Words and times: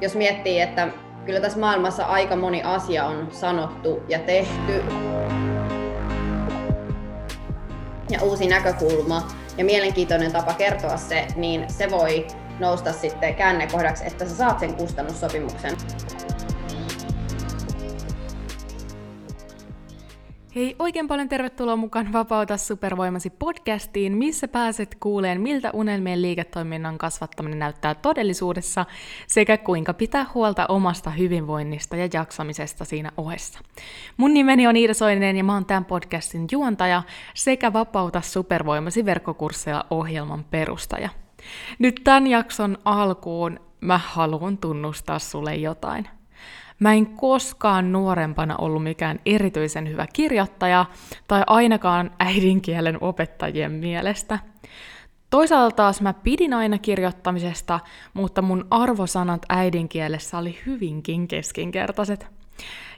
jos 0.00 0.14
miettii, 0.14 0.60
että 0.60 0.88
kyllä 1.26 1.40
tässä 1.40 1.58
maailmassa 1.58 2.04
aika 2.04 2.36
moni 2.36 2.62
asia 2.62 3.04
on 3.04 3.28
sanottu 3.30 4.02
ja 4.08 4.18
tehty. 4.18 4.82
Ja 8.10 8.22
uusi 8.22 8.46
näkökulma 8.46 9.28
ja 9.58 9.64
mielenkiintoinen 9.64 10.32
tapa 10.32 10.54
kertoa 10.54 10.96
se, 10.96 11.26
niin 11.36 11.72
se 11.72 11.90
voi 11.90 12.26
nousta 12.58 12.92
sitten 12.92 13.34
käännekohdaksi, 13.34 14.06
että 14.06 14.24
sä 14.24 14.36
saat 14.36 14.60
sen 14.60 14.74
kustannussopimuksen. 14.74 15.76
Hei, 20.58 20.76
oikein 20.78 21.08
paljon 21.08 21.28
tervetuloa 21.28 21.76
mukaan 21.76 22.12
Vapauta 22.12 22.56
supervoimasi 22.56 23.30
podcastiin, 23.30 24.16
missä 24.16 24.48
pääset 24.48 24.96
kuuleen, 25.00 25.40
miltä 25.40 25.70
unelmien 25.72 26.22
liiketoiminnan 26.22 26.98
kasvattaminen 26.98 27.58
näyttää 27.58 27.94
todellisuudessa 27.94 28.86
sekä 29.26 29.56
kuinka 29.56 29.94
pitää 29.94 30.26
huolta 30.34 30.66
omasta 30.66 31.10
hyvinvoinnista 31.10 31.96
ja 31.96 32.08
jaksamisesta 32.12 32.84
siinä 32.84 33.12
ohessa. 33.16 33.58
Mun 34.16 34.34
nimeni 34.34 34.66
on 34.66 34.76
Iida 34.76 34.94
Soinen 34.94 35.36
ja 35.36 35.44
mä 35.44 35.54
oon 35.54 35.66
tämän 35.66 35.84
podcastin 35.84 36.46
juontaja 36.52 37.02
sekä 37.34 37.72
Vapauta 37.72 38.20
supervoimasi 38.20 39.04
verkkokursseilla 39.04 39.86
ohjelman 39.90 40.44
perustaja. 40.44 41.08
Nyt 41.78 42.00
tämän 42.04 42.26
jakson 42.26 42.78
alkuun 42.84 43.60
mä 43.80 43.98
haluan 43.98 44.58
tunnustaa 44.58 45.18
sulle 45.18 45.56
jotain– 45.56 46.08
Mä 46.78 46.94
en 46.94 47.06
koskaan 47.06 47.92
nuorempana 47.92 48.56
ollut 48.56 48.82
mikään 48.82 49.20
erityisen 49.26 49.88
hyvä 49.88 50.06
kirjoittaja 50.12 50.86
tai 51.28 51.42
ainakaan 51.46 52.10
äidinkielen 52.18 52.98
opettajien 53.00 53.72
mielestä. 53.72 54.38
Toisaalta 55.30 55.76
taas 55.76 56.00
mä 56.00 56.12
pidin 56.12 56.54
aina 56.54 56.78
kirjoittamisesta, 56.78 57.80
mutta 58.14 58.42
mun 58.42 58.66
arvosanat 58.70 59.42
äidinkielessä 59.48 60.38
oli 60.38 60.58
hyvinkin 60.66 61.28
keskinkertaiset. 61.28 62.26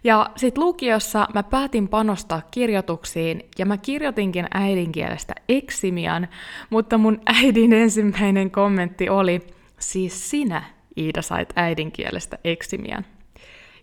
Ja 0.04 0.30
sit 0.36 0.58
lukiossa 0.58 1.26
mä 1.34 1.42
päätin 1.42 1.88
panostaa 1.88 2.42
kirjoituksiin 2.50 3.42
ja 3.58 3.66
mä 3.66 3.76
kirjoitinkin 3.76 4.47
äidinkielestä 4.54 5.34
eksimian, 5.48 6.28
mutta 6.70 6.98
mun 6.98 7.20
äidin 7.26 7.72
ensimmäinen 7.72 8.50
kommentti 8.50 9.08
oli, 9.08 9.41
siis 9.78 10.30
sinä 10.30 10.62
Iida 10.97 11.22
sait 11.22 11.52
äidinkielestä 11.56 12.38
eksimian. 12.44 13.04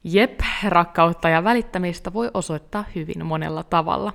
Jep, 0.09 0.39
rakkautta 0.67 1.29
ja 1.29 1.43
välittämistä 1.43 2.13
voi 2.13 2.31
osoittaa 2.33 2.83
hyvin 2.95 3.25
monella 3.25 3.63
tavalla. 3.63 4.13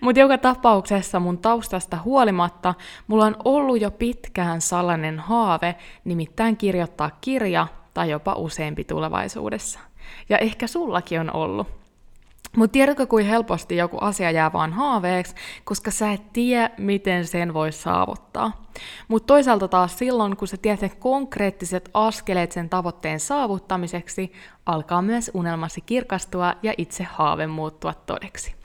Mutta 0.00 0.20
joka 0.20 0.38
tapauksessa 0.38 1.20
mun 1.20 1.38
taustasta 1.38 1.98
huolimatta 2.04 2.74
mulla 3.06 3.24
on 3.24 3.36
ollut 3.44 3.80
jo 3.80 3.90
pitkään 3.90 4.60
salainen 4.60 5.18
haave, 5.18 5.74
nimittäin 6.04 6.56
kirjoittaa 6.56 7.10
kirja 7.20 7.66
tai 7.94 8.10
jopa 8.10 8.34
useampi 8.34 8.84
tulevaisuudessa. 8.84 9.80
Ja 10.28 10.38
ehkä 10.38 10.66
sullakin 10.66 11.20
on 11.20 11.36
ollut. 11.36 11.79
Mutta 12.56 12.72
tiedätkö, 12.72 13.06
kuin 13.06 13.26
helposti 13.26 13.76
joku 13.76 13.98
asia 14.00 14.30
jää 14.30 14.52
vaan 14.52 14.72
haaveeksi, 14.72 15.34
koska 15.64 15.90
sä 15.90 16.12
et 16.12 16.32
tiedä, 16.32 16.70
miten 16.78 17.26
sen 17.26 17.54
voi 17.54 17.72
saavuttaa. 17.72 18.64
Mutta 19.08 19.26
toisaalta 19.26 19.68
taas 19.68 19.98
silloin, 19.98 20.36
kun 20.36 20.48
sä 20.48 20.56
tiedät 20.56 20.94
konkreettiset 20.94 21.90
askeleet 21.94 22.52
sen 22.52 22.68
tavoitteen 22.68 23.20
saavuttamiseksi, 23.20 24.32
alkaa 24.66 25.02
myös 25.02 25.30
unelmasi 25.34 25.80
kirkastua 25.80 26.54
ja 26.62 26.74
itse 26.78 27.04
haave 27.04 27.46
muuttua 27.46 27.94
todeksi. 27.94 28.59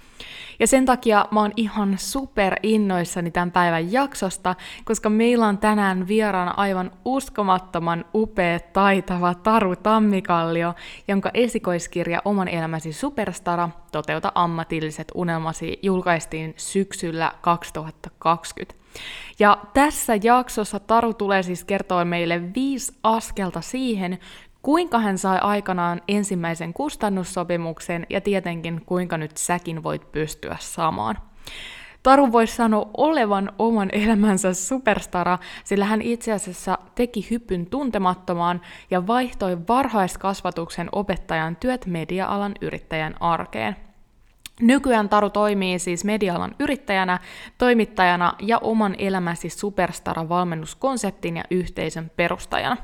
Ja 0.60 0.68
sen 0.68 0.86
takia 0.86 1.28
mä 1.32 1.40
oon 1.40 1.52
ihan 1.56 1.96
super 1.98 2.56
innoissani 2.64 3.32
tämän 3.32 3.52
päivän 3.52 3.92
jaksosta, 3.92 4.56
koska 4.86 5.10
meillä 5.10 5.48
on 5.48 5.58
tänään 5.58 6.08
vieraana 6.08 6.54
aivan 6.58 6.92
uskomattoman 7.06 8.06
upea, 8.14 8.60
taitava 8.60 9.34
Taru 9.34 9.76
Tammikallio, 9.76 10.74
jonka 11.08 11.32
esikoiskirja 11.34 12.22
Oman 12.26 12.48
elämäsi 12.48 12.94
superstara 12.94 13.70
Toteuta 13.92 14.32
ammatilliset 14.36 15.12
unelmasi 15.16 15.80
julkaistiin 15.82 16.54
syksyllä 16.58 17.32
2020. 17.42 18.86
Ja 19.40 19.58
tässä 19.74 20.14
jaksossa 20.24 20.80
Taru 20.80 21.14
tulee 21.14 21.44
siis 21.44 21.64
kertoa 21.64 22.06
meille 22.06 22.54
viisi 22.56 22.94
askelta 23.04 23.62
siihen, 23.62 24.20
kuinka 24.66 25.00
hän 25.00 25.18
sai 25.18 25.40
aikanaan 25.42 26.02
ensimmäisen 26.08 26.74
kustannussopimuksen 26.74 28.06
ja 28.10 28.22
tietenkin 28.22 28.82
kuinka 28.86 29.18
nyt 29.18 29.38
säkin 29.38 29.84
voit 29.84 30.12
pystyä 30.12 30.58
samaan. 30.60 31.18
Taru 32.04 32.32
voisi 32.32 32.56
sanoa 32.56 32.90
olevan 32.98 33.52
oman 33.60 33.90
elämänsä 33.92 34.54
superstara, 34.54 35.38
sillä 35.64 35.86
hän 35.86 36.02
itse 36.02 36.32
asiassa 36.32 36.78
teki 36.96 37.28
hyppyn 37.32 37.66
tuntemattomaan 37.66 38.62
ja 38.92 39.08
vaihtoi 39.08 39.58
varhaiskasvatuksen 39.68 40.90
opettajan 40.92 41.56
työt 41.56 41.86
media-alan 41.86 42.54
yrittäjän 42.62 43.16
arkeen. 43.20 43.76
Nykyään 44.62 45.10
Taru 45.10 45.30
toimii 45.30 45.80
siis 45.80 46.04
medialan 46.04 46.56
yrittäjänä, 46.60 47.20
toimittajana 47.58 48.34
ja 48.42 48.58
oman 48.58 48.96
elämäsi 48.98 49.50
superstara-valmennuskonseptin 49.50 51.38
ja 51.38 51.44
yhteisön 51.52 52.12
perustajana. 52.16 52.78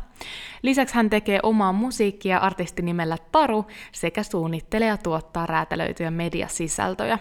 Lisäksi 0.62 0.96
hän 0.96 1.10
tekee 1.10 1.40
omaa 1.44 1.72
musiikkia 1.72 2.38
artistinimellä 2.38 3.18
Taru 3.32 3.66
sekä 3.92 4.24
suunnittelee 4.24 4.88
ja 4.88 4.98
tuottaa 4.98 5.46
räätälöityjä 5.46 6.12
mediasisältöjä. 6.12 7.20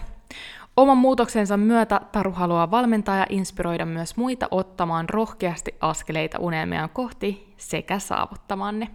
Oman 0.81 0.97
muutoksensa 0.97 1.57
myötä 1.57 2.01
Taru 2.11 2.31
haluaa 2.31 2.71
valmentaa 2.71 3.17
ja 3.17 3.25
inspiroida 3.29 3.85
myös 3.85 4.17
muita 4.17 4.47
ottamaan 4.51 5.09
rohkeasti 5.09 5.75
askeleita 5.79 6.39
unelmiaan 6.39 6.89
kohti 6.89 7.53
sekä 7.57 7.99
saavuttamaan 7.99 8.79
ne. 8.79 8.87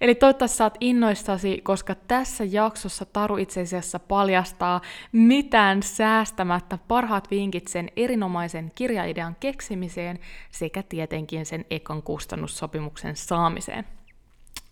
Eli 0.00 0.14
toivottavasti 0.14 0.56
saat 0.56 0.76
innoissasi, 0.80 1.60
koska 1.64 1.94
tässä 1.94 2.44
jaksossa 2.44 3.04
Taru 3.04 3.36
itse 3.36 3.60
asiassa 3.60 3.98
paljastaa 3.98 4.80
mitään 5.12 5.82
säästämättä 5.82 6.78
parhaat 6.88 7.30
vinkit 7.30 7.68
sen 7.68 7.88
erinomaisen 7.96 8.72
kirjaidean 8.74 9.36
keksimiseen 9.40 10.18
sekä 10.50 10.82
tietenkin 10.82 11.46
sen 11.46 11.64
ekon 11.70 12.02
kustannussopimuksen 12.02 13.16
saamiseen. 13.16 13.84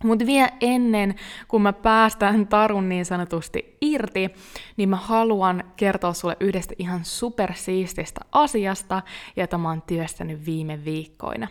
Mutta 0.04 0.26
vielä 0.26 0.50
ennen 0.60 1.14
kuin 1.48 1.62
mä 1.62 1.72
päästän 1.72 2.46
Tarun 2.46 2.88
niin 2.88 3.04
sanotusti 3.04 3.76
irti, 3.80 4.30
niin 4.76 4.88
mä 4.88 4.96
haluan 4.96 5.64
kertoa 5.76 6.12
sulle 6.12 6.36
yhdestä 6.40 6.74
ihan 6.78 7.04
supersiististä 7.04 8.20
asiasta, 8.32 9.02
jota 9.36 9.58
mä 9.58 9.68
oon 9.68 9.82
työstänyt 9.82 10.46
viime 10.46 10.84
viikkoina. 10.84 11.48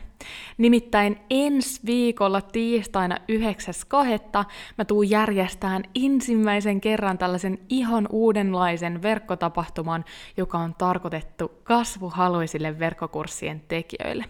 Nimittäin 0.58 1.20
ensi 1.30 1.82
viikolla 1.86 2.42
tiistaina 2.42 3.18
9.2. 4.42 4.46
mä 4.78 4.86
tuun 4.86 5.10
järjestään 5.10 5.84
ensimmäisen 6.04 6.81
kerran 6.81 7.18
tällaisen 7.18 7.60
ihan 7.70 8.08
uudenlaisen 8.12 9.02
verkkotapahtuman, 9.02 10.06
joka 10.38 10.58
on 10.58 10.76
tarkoitettu 10.76 11.52
kasvuhaluisille 11.64 12.80
verkkokurssien 12.80 13.62
tekijöille. 13.68 14.26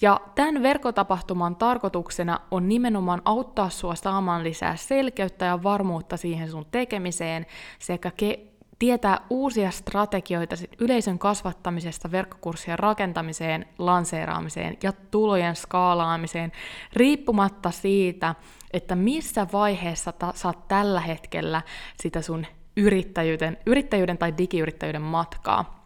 Ja 0.00 0.20
tämän 0.34 0.62
verkkotapahtuman 0.62 1.56
tarkoituksena 1.56 2.40
on 2.50 2.68
nimenomaan 2.68 3.22
auttaa 3.24 3.70
sua 3.70 3.94
saamaan 3.94 4.44
lisää 4.44 4.76
selkeyttä 4.76 5.44
ja 5.44 5.62
varmuutta 5.62 6.16
siihen 6.16 6.50
sun 6.50 6.66
tekemiseen 6.70 7.46
sekä 7.78 8.10
ke- 8.22 8.56
tietää 8.78 9.20
uusia 9.30 9.70
strategioita 9.70 10.56
yleisön 10.78 11.18
kasvattamisesta 11.18 12.10
verkkokurssien 12.10 12.78
rakentamiseen, 12.78 13.66
lanseeraamiseen 13.78 14.76
ja 14.82 14.92
tulojen 14.92 15.56
skaalaamiseen, 15.56 16.52
riippumatta 16.92 17.70
siitä, 17.70 18.34
että 18.72 18.94
missä 18.96 19.46
vaiheessa 19.52 20.12
ta- 20.12 20.32
saat 20.34 20.68
tällä 20.68 21.00
hetkellä 21.00 21.62
sitä 22.02 22.22
sun 22.22 22.46
yrittäjyyden, 22.76 23.58
yrittäjyyden 23.66 24.18
tai 24.18 24.34
digiyrittäjyyden 24.38 25.02
matkaa. 25.02 25.85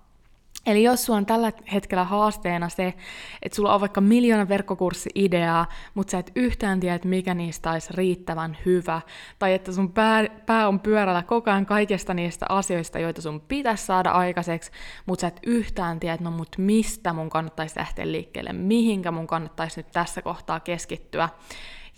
Eli 0.67 0.83
jos 0.83 1.05
sulla 1.05 1.17
on 1.17 1.27
tällä 1.27 1.53
hetkellä 1.73 2.05
haasteena 2.05 2.69
se, 2.69 2.95
että 3.43 3.57
sulla 3.57 3.75
on 3.75 3.81
vaikka 3.81 4.01
miljoona 4.01 4.49
verkkokurssi-ideaa, 4.49 5.67
mutta 5.95 6.11
sä 6.11 6.19
et 6.19 6.33
yhtään 6.37 6.81
tiedä, 6.81 6.95
että 6.95 7.09
mikä 7.09 7.35
niistä 7.35 7.71
olisi 7.71 7.93
riittävän 7.95 8.57
hyvä, 8.67 9.01
tai 9.39 9.55
että 9.55 9.73
sun 9.73 9.93
pää, 9.93 10.25
pää 10.47 10.69
on 10.69 10.81
pyörällä 10.81 11.23
koko 11.23 11.51
ajan 11.51 11.67
kaikesta 11.67 12.15
niistä 12.15 12.47
asioista, 12.49 12.99
joita 12.99 13.23
sun 13.23 13.41
pitäisi 13.41 13.87
saada 13.87 14.11
aikaiseksi, 14.11 14.71
mutta 15.07 15.21
sä 15.21 15.27
et 15.27 15.41
yhtään 15.47 16.01
tiedä, 16.01 16.15
että 16.15 16.25
no 16.25 16.31
mut 16.31 16.57
mistä 16.59 17.13
mun 17.13 17.31
kannattaisi 17.31 17.79
lähteä 17.79 18.13
liikkeelle, 18.13 18.53
mihinkä 18.53 19.11
mun 19.11 19.27
kannattaisi 19.27 19.81
nyt 19.81 19.93
tässä 19.93 20.23
kohtaa 20.23 20.61
keskittyä. 20.61 21.29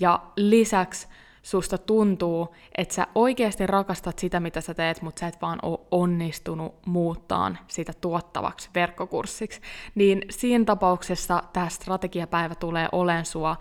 Ja 0.00 0.22
lisäksi 0.36 1.08
susta 1.42 1.78
tuntuu, 1.78 2.54
että 2.78 2.94
sä 2.94 3.06
oikeasti 3.14 3.66
rakastat 3.66 4.18
sitä, 4.18 4.40
mitä 4.40 4.60
sä 4.60 4.74
teet, 4.74 5.02
mutta 5.02 5.20
sä 5.20 5.26
et 5.26 5.42
vaan 5.42 5.58
ole 5.62 5.78
onnistunut 5.90 6.86
muuttaan 6.86 7.58
sitä 7.68 7.92
tuottavaksi 8.00 8.70
verkkokurssiksi, 8.74 9.60
niin 9.94 10.22
siinä 10.30 10.64
tapauksessa 10.64 11.42
tämä 11.52 11.68
strategiapäivä 11.68 12.54
tulee 12.54 12.88
olen 12.92 13.24
sua 13.24 13.56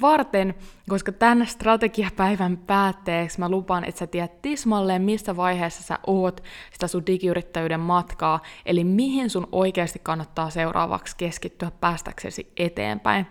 varten, 0.00 0.54
koska 0.88 1.12
tämän 1.12 1.46
strategiapäivän 1.46 2.56
päätteeksi 2.56 3.40
mä 3.40 3.48
lupaan, 3.48 3.84
että 3.84 3.98
sä 3.98 4.06
tiedät 4.06 4.42
tismalleen, 4.42 5.02
missä 5.02 5.36
vaiheessa 5.36 5.82
sä 5.82 5.98
oot 6.06 6.42
sitä 6.72 6.88
sun 6.88 7.06
digiyrittäjyyden 7.06 7.80
matkaa, 7.80 8.40
eli 8.66 8.84
mihin 8.84 9.30
sun 9.30 9.48
oikeasti 9.52 10.00
kannattaa 10.02 10.50
seuraavaksi 10.50 11.16
keskittyä 11.16 11.70
päästäksesi 11.80 12.52
eteenpäin. 12.56 13.26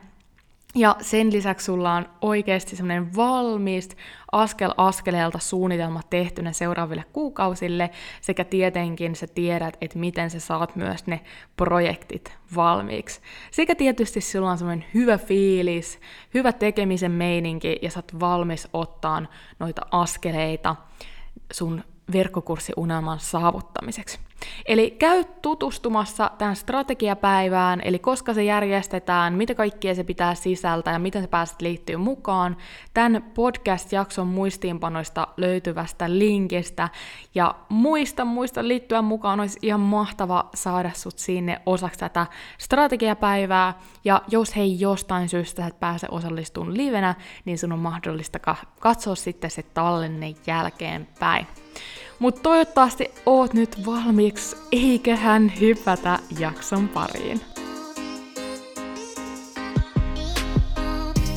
Ja 0.76 0.96
sen 1.02 1.34
lisäksi 1.34 1.66
sulla 1.66 1.94
on 1.94 2.10
oikeasti 2.22 2.76
semmoinen 2.76 3.16
valmis 3.16 3.90
askel 4.32 4.74
askeleelta 4.78 5.40
suunnitelma 5.40 6.02
tehtynä 6.10 6.52
seuraaville 6.52 7.06
kuukausille, 7.14 7.90
sekä 8.22 8.44
tietenkin 8.44 9.16
sä 9.16 9.28
tiedät, 9.28 9.78
että 9.82 10.00
miten 10.00 10.30
sä 10.30 10.40
saat 10.40 10.76
myös 10.76 11.08
ne 11.08 11.22
projektit 11.58 12.38
valmiiksi. 12.56 13.22
Sekä 13.52 13.76
tietysti 13.76 14.22
sulla 14.22 14.52
on 14.52 14.58
semmoinen 14.58 14.86
hyvä 14.94 15.18
fiilis, 15.18 16.00
hyvä 16.34 16.52
tekemisen 16.52 17.12
meininki, 17.12 17.80
ja 17.82 17.92
sä 17.92 18.00
oot 18.00 18.20
valmis 18.20 18.68
ottaa 18.74 19.26
noita 19.60 19.82
askeleita 19.92 20.76
sun 21.52 21.84
verkkokurssiunelman 22.12 23.20
saavuttamiseksi. 23.20 24.20
Eli 24.66 24.92
käy 24.92 25.24
tutustumassa 25.42 26.32
tähän 26.38 26.56
strategiapäivään, 26.56 27.82
eli 27.84 28.00
koska 28.00 28.34
se 28.34 28.44
järjestetään, 28.44 29.34
mitä 29.34 29.56
kaikkia 29.56 29.96
se 29.96 30.04
pitää 30.04 30.36
sisältää 30.36 30.94
ja 30.94 31.00
miten 31.00 31.22
se 31.22 31.28
pääset 31.28 31.62
liittyä 31.62 31.98
mukaan, 31.98 32.58
tämän 32.94 33.24
podcast-jakson 33.34 34.28
muistiinpanoista 34.28 35.28
löytyvästä 35.38 36.18
linkistä. 36.18 36.90
Ja 37.36 37.56
muista, 37.70 38.26
muista 38.26 38.68
liittyä 38.68 39.02
mukaan, 39.02 39.40
olisi 39.40 39.60
ihan 39.62 39.80
mahtava 39.80 40.50
saada 40.56 40.92
sut 40.94 41.20
sinne 41.20 41.62
osaksi 41.66 42.00
tätä 42.00 42.28
strategiapäivää. 42.58 43.74
Ja 44.06 44.22
jos 44.28 44.56
hei 44.56 44.80
jostain 44.80 45.30
syystä 45.30 45.68
et 45.68 45.80
pääse 45.80 46.08
osallistumaan 46.12 46.78
livenä, 46.78 47.16
niin 47.46 47.58
sun 47.58 47.72
on 47.72 47.80
mahdollista 47.80 48.40
katsoa 48.80 49.16
sitten 49.16 49.52
se 49.52 49.64
tallenne 49.64 50.36
jälkeenpäin. 50.48 51.48
Mutta 52.20 52.42
toivottavasti 52.42 53.12
oot 53.26 53.54
nyt 53.54 53.86
valmiiksi, 53.86 54.56
eiköhän 54.72 55.54
hypätä 55.60 56.20
jakson 56.40 56.90
pariin. 56.90 57.42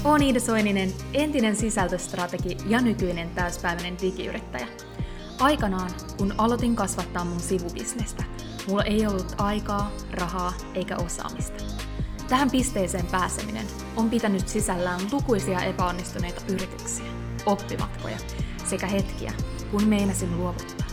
Olen 0.05 0.23
Iida 0.23 0.41
Soininen, 0.41 0.93
entinen 1.15 1.57
sisältöstrategi 1.57 2.57
ja 2.69 2.81
nykyinen 2.81 3.31
täyspäiväinen 3.31 3.97
digiyrittäjä. 4.03 4.67
Aikanaan, 5.39 5.91
kun 6.19 6.35
aloitin 6.39 6.77
kasvattaa 6.77 7.25
mun 7.25 7.41
sivubisnestä, 7.41 8.25
mulla 8.69 8.85
ei 8.85 9.07
ollut 9.07 9.35
aikaa, 9.39 9.91
rahaa 10.11 10.53
eikä 10.75 10.97
osaamista. 10.97 11.65
Tähän 12.29 12.51
pisteeseen 12.51 13.07
pääseminen 13.07 13.67
on 13.97 14.11
pitänyt 14.11 14.49
sisällään 14.49 15.01
lukuisia 15.13 15.61
epäonnistuneita 15.61 16.41
yrityksiä, 16.49 17.07
oppimatkoja 17.47 18.19
sekä 18.65 18.87
hetkiä, 18.87 19.33
kun 19.71 19.85
meinasin 19.85 20.37
luovuttaa. 20.37 20.87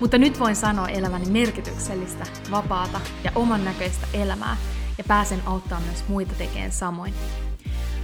Mutta 0.00 0.18
nyt 0.18 0.40
voin 0.40 0.56
sanoa 0.56 0.88
eläväni 0.88 1.30
merkityksellistä, 1.30 2.26
vapaata 2.50 3.00
ja 3.24 3.32
oman 3.34 3.64
näköistä 3.64 4.06
elämää 4.14 4.56
ja 4.98 5.04
pääsen 5.04 5.42
auttamaan 5.46 5.82
myös 5.82 6.04
muita 6.08 6.34
tekemään 6.34 6.72
samoin. 6.72 7.14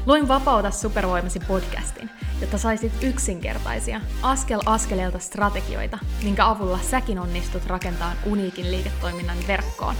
Luin 0.06 0.28
Vapauta 0.28 0.70
supervoimasi 0.70 1.40
podcastin, 1.40 2.10
jotta 2.40 2.58
saisit 2.58 2.93
yksinkertaisia, 3.02 4.00
askel 4.22 4.60
askeleelta 4.66 5.19
strategioita, 5.19 5.99
minkä 6.22 6.46
avulla 6.46 6.78
säkin 6.90 7.19
onnistut 7.19 7.66
rakentamaan 7.66 8.16
uniikin 8.26 8.70
liiketoiminnan 8.70 9.37
verkkoon. 9.49 9.94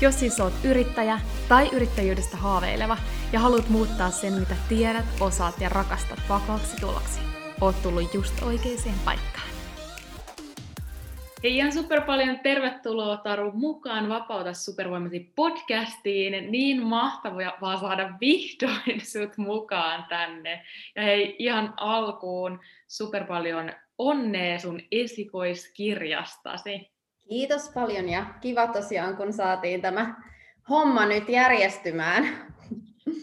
Jos 0.00 0.20
siis 0.20 0.40
oot 0.40 0.52
yrittäjä 0.64 1.20
tai 1.48 1.68
yrittäjyydestä 1.72 2.36
haaveileva 2.36 2.96
ja 3.32 3.40
haluat 3.40 3.68
muuttaa 3.68 4.10
sen, 4.10 4.32
mitä 4.32 4.56
tiedät, 4.68 5.06
osaat 5.20 5.60
ja 5.60 5.68
rakastat 5.68 6.18
vakaaksi 6.28 6.76
tuloksi, 6.80 7.20
oot 7.64 7.82
tullut 7.82 8.14
just 8.14 8.42
oikeaan 8.42 8.98
paikkaan. 9.04 9.48
Hei 11.42 11.56
ihan 11.56 11.72
super 11.72 12.00
paljon 12.00 12.38
tervetuloa 12.38 13.16
Taru 13.16 13.52
mukaan 13.52 14.08
Vapauta 14.08 14.52
supervoimasi 14.54 15.32
podcastiin. 15.36 16.52
Niin 16.52 16.82
mahtavaa 16.82 17.52
vaan 17.60 17.80
saada 17.80 18.14
vihdoin 18.20 19.00
sut 19.12 19.36
mukaan 19.36 20.04
tänne. 20.08 20.64
Ja 20.96 21.02
hei 21.02 21.36
ihan 21.38 21.74
alkuun 21.76 22.60
super 22.88 23.24
paljon 23.24 23.72
onnea 23.98 24.58
sun 24.58 24.80
esikoiskirjastasi. 24.92 26.90
Kiitos 27.28 27.70
paljon 27.74 28.08
ja 28.08 28.26
kiva 28.40 28.66
tosiaan 28.66 29.16
kun 29.16 29.32
saatiin 29.32 29.82
tämä 29.82 30.14
homma 30.68 31.06
nyt 31.06 31.28
järjestymään. 31.28 32.54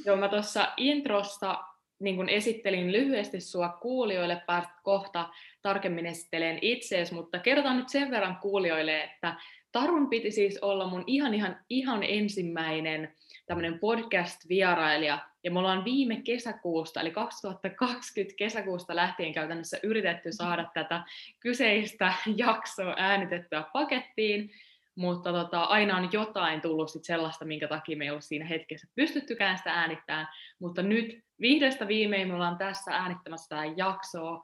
Joo, 0.06 0.16
mä 0.16 0.30
tuossa 0.30 0.68
introssa 0.78 1.71
niin 2.02 2.16
kun 2.16 2.30
esittelin 2.30 2.92
lyhyesti 2.92 3.42
sua 3.42 3.70
kuulijoille, 3.70 4.42
päästä 4.48 4.74
kohta 4.84 5.30
tarkemmin 5.62 6.06
esitteleen 6.06 6.60
itseesi, 6.62 7.14
mutta 7.14 7.40
kerrotaan 7.40 7.78
nyt 7.78 7.90
sen 7.90 8.12
verran 8.12 8.38
kuulijoille, 8.42 9.04
että 9.04 9.36
Tarun 9.72 10.10
piti 10.10 10.32
siis 10.32 10.60
olla 10.62 10.88
mun 10.88 11.04
ihan, 11.08 11.34
ihan, 11.34 11.60
ihan 11.70 12.04
ensimmäinen 12.04 13.16
tämmöinen 13.46 13.80
podcast-vierailija, 13.80 15.20
ja 15.44 15.52
me 15.52 15.60
ollaan 15.60 15.86
viime 15.86 16.22
kesäkuusta, 16.22 17.02
eli 17.02 17.12
2020 17.12 18.38
kesäkuusta 18.38 18.96
lähtien 18.96 19.34
käytännössä 19.34 19.78
yritetty 19.84 20.32
saada 20.32 20.72
tätä 20.74 21.04
kyseistä 21.40 22.14
jaksoa 22.36 22.94
äänitettyä 22.98 23.64
pakettiin, 23.74 24.52
mutta 24.96 25.32
tota, 25.32 25.64
aina 25.64 25.98
on 25.98 26.10
jotain 26.12 26.62
tullut 26.62 26.90
sit 26.90 27.04
sellaista, 27.04 27.46
minkä 27.46 27.68
takia 27.68 27.98
me 27.98 28.06
ei 28.06 28.12
ole 28.12 28.22
siinä 28.22 28.46
hetkessä 28.46 28.88
pystyttykään 28.96 29.58
sitä 29.58 29.74
äänittämään, 29.74 30.28
mutta 30.60 30.82
nyt 30.82 31.24
vihdoista 31.42 31.88
viimein 31.88 32.28
me 32.28 32.34
ollaan 32.34 32.58
tässä 32.58 32.92
äänittämässä 32.92 33.50
tämä 33.50 33.66
jaksoa, 33.66 34.44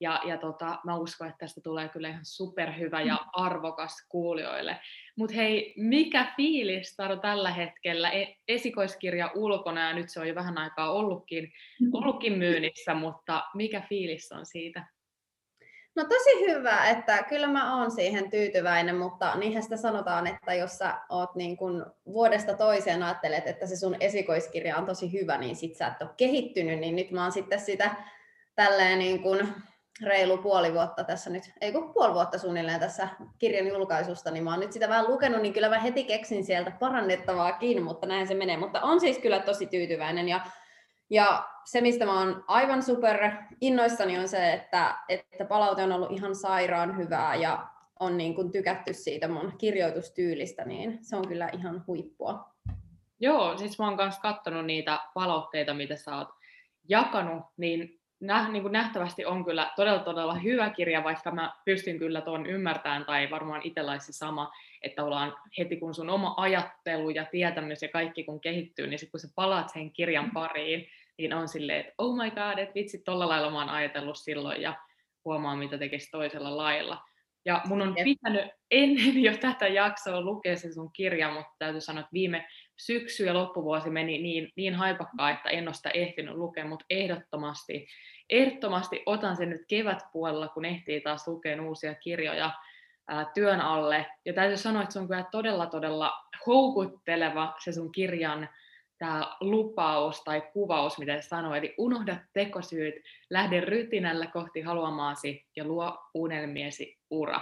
ja, 0.00 0.20
ja 0.26 0.38
tota, 0.38 0.78
mä 0.84 0.96
uskon, 0.96 1.28
että 1.28 1.38
tästä 1.38 1.60
tulee 1.60 1.88
kyllä 1.88 2.08
ihan 2.08 2.24
superhyvä 2.24 3.00
ja 3.00 3.26
arvokas 3.32 4.06
kuulijoille. 4.08 4.80
Mutta 5.16 5.34
hei, 5.34 5.74
mikä 5.76 6.32
fiilis 6.36 6.96
Taru 6.96 7.16
tällä 7.16 7.50
hetkellä? 7.50 8.10
E- 8.10 8.36
esikoiskirja 8.48 9.30
ulkona 9.34 9.88
ja 9.88 9.94
nyt 9.94 10.10
se 10.10 10.20
on 10.20 10.28
jo 10.28 10.34
vähän 10.34 10.58
aikaa 10.58 10.92
ollutkin, 10.92 11.44
mm-hmm. 11.44 11.90
ollutkin 11.94 12.38
myynnissä, 12.38 12.94
mutta 12.94 13.42
mikä 13.54 13.80
fiilis 13.88 14.32
on 14.32 14.46
siitä? 14.46 14.86
No 15.96 16.04
tosi 16.04 16.40
hyvä, 16.46 16.88
että 16.88 17.22
kyllä 17.22 17.46
mä 17.46 17.76
oon 17.76 17.90
siihen 17.90 18.30
tyytyväinen, 18.30 18.96
mutta 18.96 19.34
niinhän 19.34 19.62
sitä 19.62 19.76
sanotaan, 19.76 20.26
että 20.26 20.54
jos 20.54 20.78
sä 20.78 20.94
oot 21.08 21.34
niin 21.34 21.56
kun 21.56 21.86
vuodesta 22.06 22.54
toiseen 22.54 23.02
ajattelet, 23.02 23.46
että 23.46 23.66
se 23.66 23.76
sun 23.76 23.96
esikoiskirja 24.00 24.76
on 24.76 24.86
tosi 24.86 25.12
hyvä, 25.12 25.38
niin 25.38 25.56
sit 25.56 25.76
sä 25.76 25.86
et 25.86 26.02
ole 26.02 26.10
kehittynyt, 26.16 26.78
niin 26.80 26.96
nyt 26.96 27.10
mä 27.10 27.22
oon 27.22 27.32
sitten 27.32 27.60
sitä 27.60 27.94
tälleen 28.56 28.98
niin 28.98 29.22
kun 29.22 29.48
reilu 30.02 30.38
puoli 30.38 30.74
vuotta 30.74 31.04
tässä 31.04 31.30
nyt, 31.30 31.52
ei 31.60 31.72
kun 31.72 31.92
puoli 31.94 32.14
vuotta 32.14 32.38
suunnilleen 32.38 32.80
tässä 32.80 33.08
kirjan 33.38 33.66
julkaisusta, 33.66 34.30
niin 34.30 34.44
mä 34.44 34.50
oon 34.50 34.60
nyt 34.60 34.72
sitä 34.72 34.88
vähän 34.88 35.08
lukenut, 35.08 35.42
niin 35.42 35.52
kyllä 35.52 35.68
mä 35.68 35.78
heti 35.78 36.04
keksin 36.04 36.44
sieltä 36.44 36.70
parannettavaakin, 36.80 37.82
mutta 37.82 38.06
näin 38.06 38.28
se 38.28 38.34
menee. 38.34 38.56
Mutta 38.56 38.80
on 38.80 39.00
siis 39.00 39.18
kyllä 39.18 39.38
tosi 39.38 39.66
tyytyväinen 39.66 40.28
ja 40.28 40.40
ja 41.10 41.48
se, 41.64 41.80
mistä 41.80 42.06
mä 42.06 42.18
oon 42.18 42.44
aivan 42.46 42.82
super 42.82 43.32
innoissani, 43.60 44.18
on 44.18 44.28
se, 44.28 44.52
että, 44.52 44.96
että 45.08 45.44
palaute 45.44 45.82
on 45.82 45.92
ollut 45.92 46.12
ihan 46.12 46.34
sairaan 46.34 46.96
hyvää 46.96 47.34
ja 47.34 47.66
on 48.00 48.16
niin 48.16 48.34
kuin 48.34 48.52
tykätty 48.52 48.94
siitä 48.94 49.28
mun 49.28 49.52
kirjoitustyylistä, 49.58 50.64
niin 50.64 50.98
se 51.02 51.16
on 51.16 51.28
kyllä 51.28 51.48
ihan 51.52 51.84
huippua. 51.86 52.50
Joo, 53.20 53.58
siis 53.58 53.78
mä 53.78 53.84
oon 53.84 53.96
myös 53.96 54.18
katsonut 54.18 54.66
niitä 54.66 55.00
palautteita, 55.14 55.74
mitä 55.74 55.96
sä 55.96 56.16
oot 56.16 56.28
jakanut, 56.88 57.42
niin, 57.56 58.00
nä, 58.20 58.48
niin 58.48 58.62
kuin 58.62 58.72
nähtävästi 58.72 59.24
on 59.24 59.44
kyllä 59.44 59.70
todella 59.76 59.98
todella 59.98 60.34
hyvä 60.34 60.70
kirja, 60.70 61.04
vaikka 61.04 61.30
mä 61.30 61.52
pystyn 61.64 61.98
kyllä 61.98 62.20
tuon 62.20 62.46
ymmärtämään, 62.46 63.04
tai 63.04 63.30
varmaan 63.30 63.60
itsellä 63.64 63.98
sama, 63.98 64.52
että 64.82 65.04
ollaan 65.04 65.36
heti 65.58 65.76
kun 65.76 65.94
sun 65.94 66.10
oma 66.10 66.34
ajattelu 66.36 67.10
ja 67.10 67.24
tietämys 67.24 67.82
ja 67.82 67.88
kaikki 67.88 68.24
kun 68.24 68.40
kehittyy, 68.40 68.86
niin 68.86 68.98
sit 68.98 69.10
kun 69.10 69.20
sä 69.20 69.28
palaat 69.34 69.68
sen 69.68 69.90
kirjan 69.90 70.30
pariin, 70.30 70.86
niin 71.20 71.34
on 71.34 71.48
silleen, 71.48 71.80
että 71.80 71.92
oh 71.98 72.16
my 72.16 72.30
god, 72.30 72.58
että 72.58 72.74
vitsi, 72.74 73.02
tolla 73.04 73.28
lailla 73.28 73.50
mä 73.50 73.58
oon 73.58 73.68
ajatellut 73.68 74.18
silloin 74.18 74.62
ja 74.62 74.74
huomaa, 75.24 75.56
mitä 75.56 75.78
tekisi 75.78 76.10
toisella 76.10 76.56
lailla. 76.56 76.98
Ja 77.44 77.62
mun 77.64 77.82
on 77.82 77.94
pitänyt 78.04 78.50
ennen 78.70 79.22
jo 79.22 79.36
tätä 79.36 79.68
jaksoa 79.68 80.20
lukea 80.20 80.56
se 80.56 80.72
sun 80.72 80.92
kirja, 80.92 81.30
mutta 81.30 81.54
täytyy 81.58 81.80
sanoa, 81.80 82.00
että 82.00 82.12
viime 82.12 82.46
syksy 82.78 83.24
ja 83.24 83.34
loppuvuosi 83.34 83.90
meni 83.90 84.18
niin, 84.18 84.52
niin 84.56 84.74
haipakkaa, 84.74 85.30
että 85.30 85.50
en 85.50 85.68
ole 85.68 85.74
sitä 85.74 85.90
ehtinyt 85.90 86.34
lukea, 86.34 86.64
mutta 86.64 86.84
ehdottomasti, 86.90 87.86
ehdottomasti 88.30 89.02
otan 89.06 89.36
sen 89.36 89.50
nyt 89.50 89.62
kevätpuolella, 89.68 90.48
kun 90.48 90.64
ehtii 90.64 91.00
taas 91.00 91.28
lukea 91.28 91.62
uusia 91.62 91.94
kirjoja 91.94 92.50
ää, 93.08 93.30
työn 93.34 93.60
alle. 93.60 94.06
Ja 94.24 94.32
täytyy 94.32 94.56
sanoa, 94.56 94.82
että 94.82 94.92
se 94.92 94.98
on 94.98 95.08
kyllä 95.08 95.24
todella, 95.30 95.66
todella 95.66 96.12
houkutteleva 96.46 97.54
se 97.64 97.72
sun 97.72 97.92
kirjan 97.92 98.48
tämä 99.00 99.36
lupaus 99.40 100.22
tai 100.24 100.42
kuvaus, 100.52 100.98
mitä 100.98 101.20
sanoo, 101.20 101.54
eli 101.54 101.74
unohda 101.78 102.16
tekosyyt, 102.32 102.94
lähde 103.30 103.60
rytinällä 103.60 104.26
kohti 104.26 104.60
haluamaasi 104.60 105.46
ja 105.56 105.64
luo 105.64 105.98
unelmiesi 106.14 106.98
ura. 107.10 107.40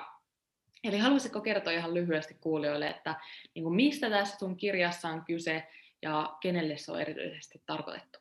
Eli 0.85 0.99
haluaisitko 0.99 1.41
kertoa 1.41 1.73
ihan 1.73 1.95
lyhyesti 1.95 2.35
kuulijoille, 2.41 2.87
että 2.87 3.15
niin 3.55 3.63
kuin 3.63 3.75
mistä 3.75 4.11
tässä 4.11 4.39
sun 4.39 4.57
kirjassa 4.57 5.09
on 5.09 5.25
kyse 5.25 5.69
ja 6.03 6.37
kenelle 6.41 6.77
se 6.77 6.93
on 6.93 7.01
erityisesti 7.01 7.63
tarkoitettu? 7.67 8.19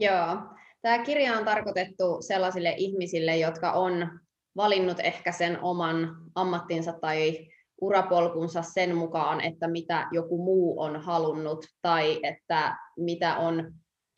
Joo, 0.00 0.36
tämä 0.82 0.98
kirja 0.98 1.38
on 1.38 1.44
tarkoitettu 1.44 2.18
sellaisille 2.20 2.74
ihmisille, 2.76 3.36
jotka 3.36 3.72
on 3.72 4.20
valinnut 4.56 5.00
ehkä 5.00 5.32
sen 5.32 5.58
oman 5.62 6.16
ammattinsa 6.34 6.92
tai 6.92 7.48
urapolkunsa 7.84 8.62
sen 8.62 8.96
mukaan, 8.96 9.40
että 9.40 9.68
mitä 9.68 10.08
joku 10.12 10.44
muu 10.44 10.80
on 10.80 11.00
halunnut 11.00 11.66
tai 11.82 12.20
että 12.22 12.76
mitä 12.96 13.36
on 13.36 13.72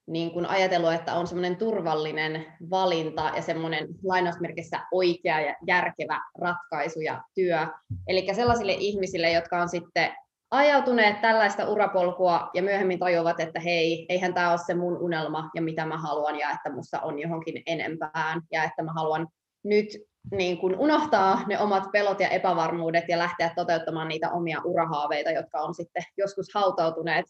niin 0.06 0.30
kuin 0.30 0.46
ajatellut, 0.46 0.92
että 0.92 1.14
on 1.14 1.26
semmoinen 1.26 1.56
turvallinen 1.56 2.46
valinta 2.70 3.32
ja 3.36 3.42
semmoinen 3.42 3.88
lainausmerkissä 4.04 4.80
oikea 4.92 5.40
ja 5.40 5.54
järkevä 5.66 6.20
ratkaisu 6.38 7.00
ja 7.00 7.22
työ. 7.34 7.66
Eli 8.06 8.34
sellaisille 8.34 8.72
ihmisille, 8.72 9.32
jotka 9.32 9.62
on 9.62 9.68
sitten 9.68 10.12
ajautuneet 10.50 11.20
tällaista 11.20 11.68
urapolkua 11.68 12.50
ja 12.54 12.62
myöhemmin 12.62 12.98
tajuvat, 12.98 13.40
että 13.40 13.60
hei, 13.60 14.06
eihän 14.08 14.34
tämä 14.34 14.50
ole 14.50 14.58
se 14.66 14.74
mun 14.74 14.96
unelma 14.96 15.50
ja 15.54 15.62
mitä 15.62 15.86
mä 15.86 15.98
haluan 15.98 16.38
ja 16.38 16.50
että 16.50 16.72
musta 16.72 17.00
on 17.00 17.18
johonkin 17.18 17.62
enempään 17.66 18.40
ja 18.52 18.64
että 18.64 18.82
mä 18.82 18.92
haluan 18.92 19.28
nyt 19.64 19.86
niin 20.30 20.58
kuin 20.58 20.76
unohtaa 20.78 21.42
ne 21.46 21.58
omat 21.58 21.84
pelot 21.92 22.20
ja 22.20 22.28
epävarmuudet 22.28 23.04
ja 23.08 23.18
lähteä 23.18 23.52
toteuttamaan 23.56 24.08
niitä 24.08 24.30
omia 24.30 24.60
urahaaveita, 24.64 25.30
jotka 25.30 25.58
on 25.58 25.74
sitten 25.74 26.02
joskus 26.16 26.46
hautautuneet 26.54 27.26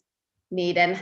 niiden 0.49 0.99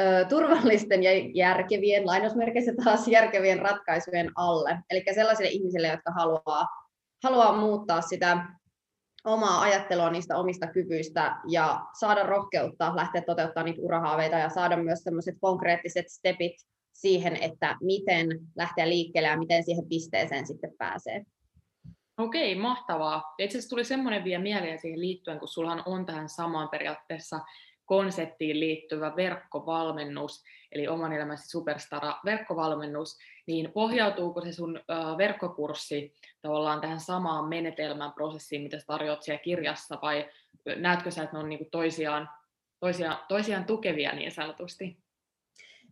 ö, 0.00 0.24
turvallisten 0.28 1.02
ja 1.02 1.10
järkevien, 1.34 2.06
lainausmerkeissä 2.06 2.72
taas 2.84 3.08
järkevien 3.08 3.58
ratkaisujen 3.58 4.30
alle. 4.34 4.78
Eli 4.90 5.04
sellaisille 5.14 5.50
ihmisille, 5.50 5.88
jotka 5.88 6.12
haluaa, 6.12 6.66
haluaa 7.24 7.56
muuttaa 7.56 8.00
sitä 8.00 8.46
omaa 9.24 9.60
ajattelua 9.60 10.10
niistä 10.10 10.36
omista 10.36 10.66
kyvyistä 10.66 11.36
ja 11.48 11.80
saada 11.98 12.22
rohkeutta 12.22 12.96
lähteä 12.96 13.22
toteuttamaan 13.22 13.64
niitä 13.64 13.82
urahaaveita 13.82 14.38
ja 14.38 14.48
saada 14.48 14.76
myös 14.76 14.98
sellaiset 14.98 15.36
konkreettiset 15.40 16.08
stepit 16.08 16.52
siihen, 17.00 17.36
että 17.36 17.76
miten 17.82 18.28
lähteä 18.56 18.88
liikkeelle 18.88 19.28
ja 19.28 19.38
miten 19.38 19.64
siihen 19.64 19.88
pisteeseen 19.88 20.46
sitten 20.46 20.72
pääsee. 20.78 21.24
Okei, 22.18 22.54
mahtavaa. 22.54 23.34
Itse 23.38 23.58
asiassa 23.58 23.70
tuli 23.70 23.84
semmoinen 23.84 24.24
vielä 24.24 24.42
mieleen 24.42 24.78
siihen 24.78 25.00
liittyen, 25.00 25.38
kun 25.38 25.48
sullahan 25.48 25.82
on 25.86 26.06
tähän 26.06 26.28
samaan 26.28 26.68
periaatteessa 26.68 27.40
konseptiin 27.84 28.60
liittyvä 28.60 29.16
verkkovalmennus, 29.16 30.42
eli 30.72 30.88
oman 30.88 31.12
elämäsi 31.12 31.48
superstara 31.48 32.16
verkkovalmennus, 32.24 33.18
niin 33.46 33.72
pohjautuuko 33.72 34.40
se 34.40 34.52
sun 34.52 34.80
verkkokurssi 35.18 36.14
tavallaan 36.42 36.80
tähän 36.80 37.00
samaan 37.00 37.48
menetelmän 37.48 38.12
prosessiin, 38.12 38.62
mitä 38.62 38.78
sä 38.78 38.86
tarjoat 38.86 39.22
siellä 39.22 39.42
kirjassa, 39.42 39.98
vai 40.02 40.28
näetkö 40.76 41.10
sä, 41.10 41.22
että 41.22 41.36
ne 41.36 41.42
on 41.42 41.48
niinku 41.48 41.68
toisiaan, 41.70 42.28
toisiaan, 42.80 43.18
toisiaan 43.28 43.64
tukevia 43.64 44.12
niin 44.12 44.32
sanotusti? 44.32 45.05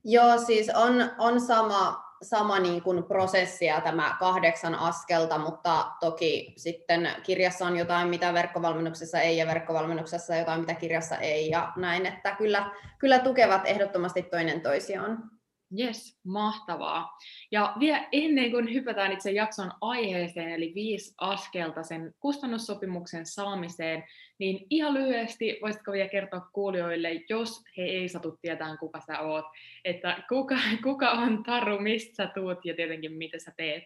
Joo, 0.04 0.38
siis 0.38 0.70
on, 0.74 1.10
on 1.18 1.40
sama, 1.40 2.04
sama 2.22 2.58
niin 2.58 2.82
kuin 2.82 3.04
prosessi 3.04 3.64
ja 3.64 3.80
tämä 3.80 4.16
kahdeksan 4.18 4.74
askelta, 4.74 5.38
mutta 5.38 5.86
toki 6.00 6.54
sitten 6.56 7.08
kirjassa 7.22 7.66
on 7.66 7.76
jotain, 7.76 8.08
mitä 8.08 8.34
verkkovalmennuksessa 8.34 9.20
ei 9.20 9.36
ja 9.36 9.46
verkkovalmennuksessa 9.46 10.36
jotain, 10.36 10.60
mitä 10.60 10.74
kirjassa 10.74 11.16
ei 11.16 11.50
ja 11.50 11.72
näin, 11.76 12.06
että 12.06 12.34
kyllä, 12.34 12.70
kyllä 12.98 13.18
tukevat 13.18 13.62
ehdottomasti 13.64 14.22
toinen 14.22 14.60
toisiaan. 14.60 15.30
Yes, 15.78 16.18
mahtavaa. 16.24 17.18
Ja 17.50 17.76
vielä 17.80 18.08
ennen 18.12 18.50
kuin 18.50 18.74
hypätään 18.74 19.12
itse 19.12 19.30
jakson 19.30 19.72
aiheeseen, 19.80 20.48
eli 20.48 20.72
viisi 20.74 21.14
askelta 21.18 21.82
sen 21.82 22.14
kustannussopimuksen 22.20 23.26
saamiseen, 23.26 24.04
niin 24.38 24.66
ihan 24.70 24.94
lyhyesti 24.94 25.58
voisitko 25.62 25.92
vielä 25.92 26.08
kertoa 26.08 26.40
kuulijoille, 26.40 27.10
jos 27.28 27.62
he 27.76 27.82
ei 27.82 28.08
satu 28.08 28.38
tietää, 28.42 28.76
kuka 28.76 29.00
sä 29.00 29.20
oot, 29.20 29.44
että 29.84 30.22
kuka, 30.28 30.56
kuka 30.82 31.10
on 31.10 31.42
Taru, 31.42 31.78
mistä 31.78 32.14
sä 32.16 32.30
tuut 32.34 32.64
ja 32.64 32.74
tietenkin 32.74 33.12
mitä 33.12 33.38
sä 33.38 33.52
teet? 33.56 33.84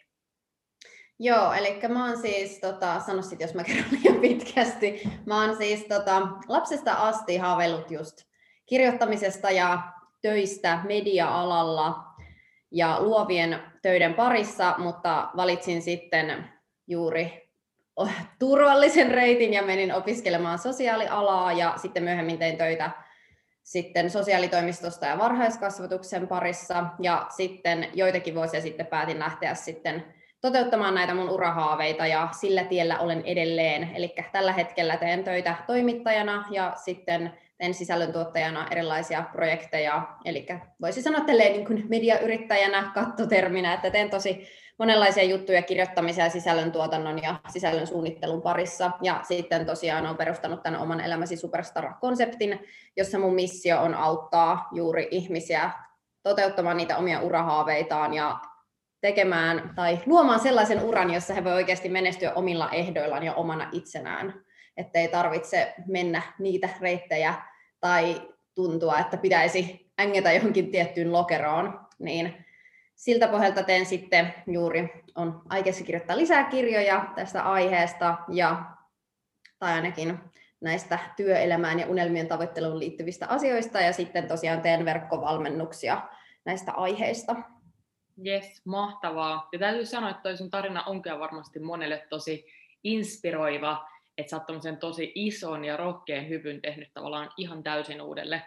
Joo, 1.20 1.52
eli 1.52 1.80
mä 1.88 2.06
oon 2.06 2.16
siis, 2.18 2.60
tota, 2.60 3.00
sano 3.00 3.22
sit, 3.22 3.40
jos 3.40 3.54
mä 3.54 3.64
kerron 3.64 3.90
liian 3.90 4.20
pitkästi, 4.20 5.02
mä 5.26 5.44
oon 5.44 5.56
siis 5.56 5.84
tota, 5.84 6.28
lapsesta 6.48 6.92
asti 6.92 7.36
haaveillut 7.36 7.90
just 7.90 8.16
kirjoittamisesta 8.66 9.50
ja 9.50 9.97
töistä 10.22 10.80
media-alalla 10.84 12.04
ja 12.70 13.00
luovien 13.00 13.62
töiden 13.82 14.14
parissa, 14.14 14.74
mutta 14.78 15.30
valitsin 15.36 15.82
sitten 15.82 16.44
juuri 16.86 17.50
turvallisen 18.38 19.10
reitin 19.10 19.52
ja 19.52 19.62
menin 19.62 19.94
opiskelemaan 19.94 20.58
sosiaalialaa 20.58 21.52
ja 21.52 21.74
sitten 21.76 22.02
myöhemmin 22.02 22.38
tein 22.38 22.56
töitä 22.56 22.90
sitten 23.62 24.10
sosiaalitoimistosta 24.10 25.06
ja 25.06 25.18
varhaiskasvatuksen 25.18 26.28
parissa 26.28 26.86
ja 27.00 27.26
sitten 27.36 27.88
joitakin 27.94 28.34
vuosia 28.34 28.60
sitten 28.60 28.86
päätin 28.86 29.18
lähteä 29.18 29.54
sitten 29.54 30.04
toteuttamaan 30.40 30.94
näitä 30.94 31.14
mun 31.14 31.30
urahaaveita 31.30 32.06
ja 32.06 32.28
sillä 32.32 32.64
tiellä 32.64 32.98
olen 32.98 33.22
edelleen. 33.24 33.90
Eli 33.94 34.14
tällä 34.32 34.52
hetkellä 34.52 34.96
teen 34.96 35.24
töitä 35.24 35.54
toimittajana 35.66 36.44
ja 36.50 36.72
sitten 36.84 37.38
teen 37.58 37.74
sisällöntuottajana 37.74 38.68
erilaisia 38.70 39.24
projekteja, 39.32 40.08
eli 40.24 40.46
voisi 40.80 41.02
sanoa 41.02 41.20
tälleen 41.20 41.52
niin 41.52 41.66
kuin 41.66 41.86
mediayrittäjänä 41.88 42.90
kattoterminä, 42.94 43.74
että 43.74 43.90
teen 43.90 44.10
tosi 44.10 44.48
monenlaisia 44.78 45.24
juttuja 45.24 45.62
kirjoittamisen 45.62 46.22
ja 46.22 46.30
sisällöntuotannon 46.30 47.22
ja 47.22 47.34
sisällön 47.48 47.86
suunnittelun 47.86 48.42
parissa. 48.42 48.90
Ja 49.02 49.20
sitten 49.22 49.66
tosiaan 49.66 50.06
olen 50.06 50.16
perustanut 50.16 50.62
tämän 50.62 50.80
oman 50.80 51.00
elämäsi 51.00 51.36
Superstar-konseptin, 51.36 52.66
jossa 52.96 53.18
mun 53.18 53.34
missio 53.34 53.80
on 53.80 53.94
auttaa 53.94 54.68
juuri 54.72 55.08
ihmisiä 55.10 55.70
toteuttamaan 56.22 56.76
niitä 56.76 56.96
omia 56.96 57.20
urahaaveitaan 57.20 58.14
ja 58.14 58.40
tekemään 59.00 59.72
tai 59.76 59.98
luomaan 60.06 60.40
sellaisen 60.40 60.82
uran, 60.82 61.14
jossa 61.14 61.34
he 61.34 61.44
voi 61.44 61.52
oikeasti 61.52 61.88
menestyä 61.88 62.32
omilla 62.32 62.70
ehdoillaan 62.70 63.22
ja 63.22 63.34
omana 63.34 63.68
itsenään 63.72 64.34
ettei 64.78 65.08
tarvitse 65.08 65.74
mennä 65.86 66.22
niitä 66.38 66.68
reittejä 66.80 67.34
tai 67.80 68.28
tuntua, 68.54 68.98
että 68.98 69.16
pitäisi 69.16 69.90
ängetä 70.00 70.32
johonkin 70.32 70.70
tiettyyn 70.70 71.12
lokeroon, 71.12 71.80
niin 71.98 72.44
siltä 72.94 73.28
pohjalta 73.28 73.62
teen 73.62 73.86
sitten 73.86 74.34
juuri, 74.46 75.04
on 75.14 75.42
aikeissa 75.48 75.84
kirjoittaa 75.84 76.16
lisää 76.16 76.44
kirjoja 76.44 77.12
tästä 77.14 77.42
aiheesta, 77.42 78.18
ja, 78.28 78.64
tai 79.58 79.72
ainakin 79.72 80.18
näistä 80.60 80.98
työelämään 81.16 81.80
ja 81.80 81.86
unelmien 81.86 82.28
tavoitteluun 82.28 82.78
liittyvistä 82.78 83.26
asioista, 83.26 83.80
ja 83.80 83.92
sitten 83.92 84.28
tosiaan 84.28 84.60
teen 84.60 84.84
verkkovalmennuksia 84.84 86.02
näistä 86.44 86.72
aiheista. 86.72 87.36
Yes, 88.26 88.62
mahtavaa. 88.64 89.48
Ja 89.52 89.58
täytyy 89.58 89.86
sanoa, 89.86 90.10
että 90.10 90.22
toi 90.22 90.36
sun 90.36 90.50
tarina 90.50 90.84
onkin 90.84 91.18
varmasti 91.18 91.60
monelle 91.60 92.06
tosi 92.10 92.46
inspiroiva, 92.84 93.88
että 94.18 94.30
sä 94.30 94.36
oot 94.36 94.80
tosi 94.80 95.12
ison 95.14 95.64
ja 95.64 95.76
rohkean 95.76 96.28
hypyn 96.28 96.60
tehnyt 96.60 96.88
tavallaan 96.94 97.30
ihan 97.36 97.62
täysin 97.62 98.02
uudelle, 98.02 98.42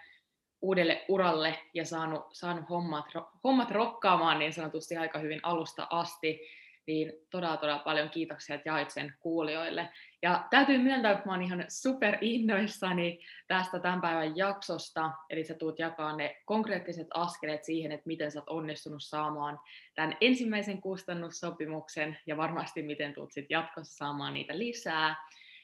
uudelle 0.61 1.05
uralle 1.07 1.59
ja 1.73 1.85
saanut, 1.85 2.25
saanut 2.33 2.69
hommat, 2.69 3.05
hommat 3.43 3.71
rokkaamaan 3.71 4.39
niin 4.39 4.53
sanotusti 4.53 4.97
aika 4.97 5.19
hyvin 5.19 5.39
alusta 5.43 5.87
asti, 5.89 6.41
niin 6.87 7.13
todella, 7.29 7.57
todella 7.57 7.79
paljon 7.79 8.09
kiitoksia, 8.09 8.55
että 8.55 8.69
jaoit 8.69 8.89
sen 8.89 9.13
kuulijoille. 9.19 9.89
Ja 10.21 10.47
täytyy 10.49 10.77
myöntää, 10.77 11.11
että 11.11 11.25
mä 11.25 11.31
oon 11.31 11.41
ihan 11.41 11.65
super 11.67 12.17
innoissani 12.21 13.19
tästä 13.47 13.79
tämän 13.79 14.01
päivän 14.01 14.37
jaksosta, 14.37 15.11
eli 15.29 15.43
sä 15.43 15.53
tuut 15.53 15.79
jakaa 15.79 16.15
ne 16.15 16.41
konkreettiset 16.45 17.07
askeleet 17.13 17.63
siihen, 17.63 17.91
että 17.91 18.07
miten 18.07 18.31
sä 18.31 18.39
oot 18.39 18.49
onnistunut 18.49 19.03
saamaan 19.03 19.59
tämän 19.95 20.17
ensimmäisen 20.21 20.81
kustannussopimuksen 20.81 22.17
ja 22.25 22.37
varmasti 22.37 22.83
miten 22.83 23.13
tuut 23.13 23.31
sitten 23.31 23.55
jatkossa 23.55 23.97
saamaan 23.97 24.33
niitä 24.33 24.57
lisää 24.57 25.15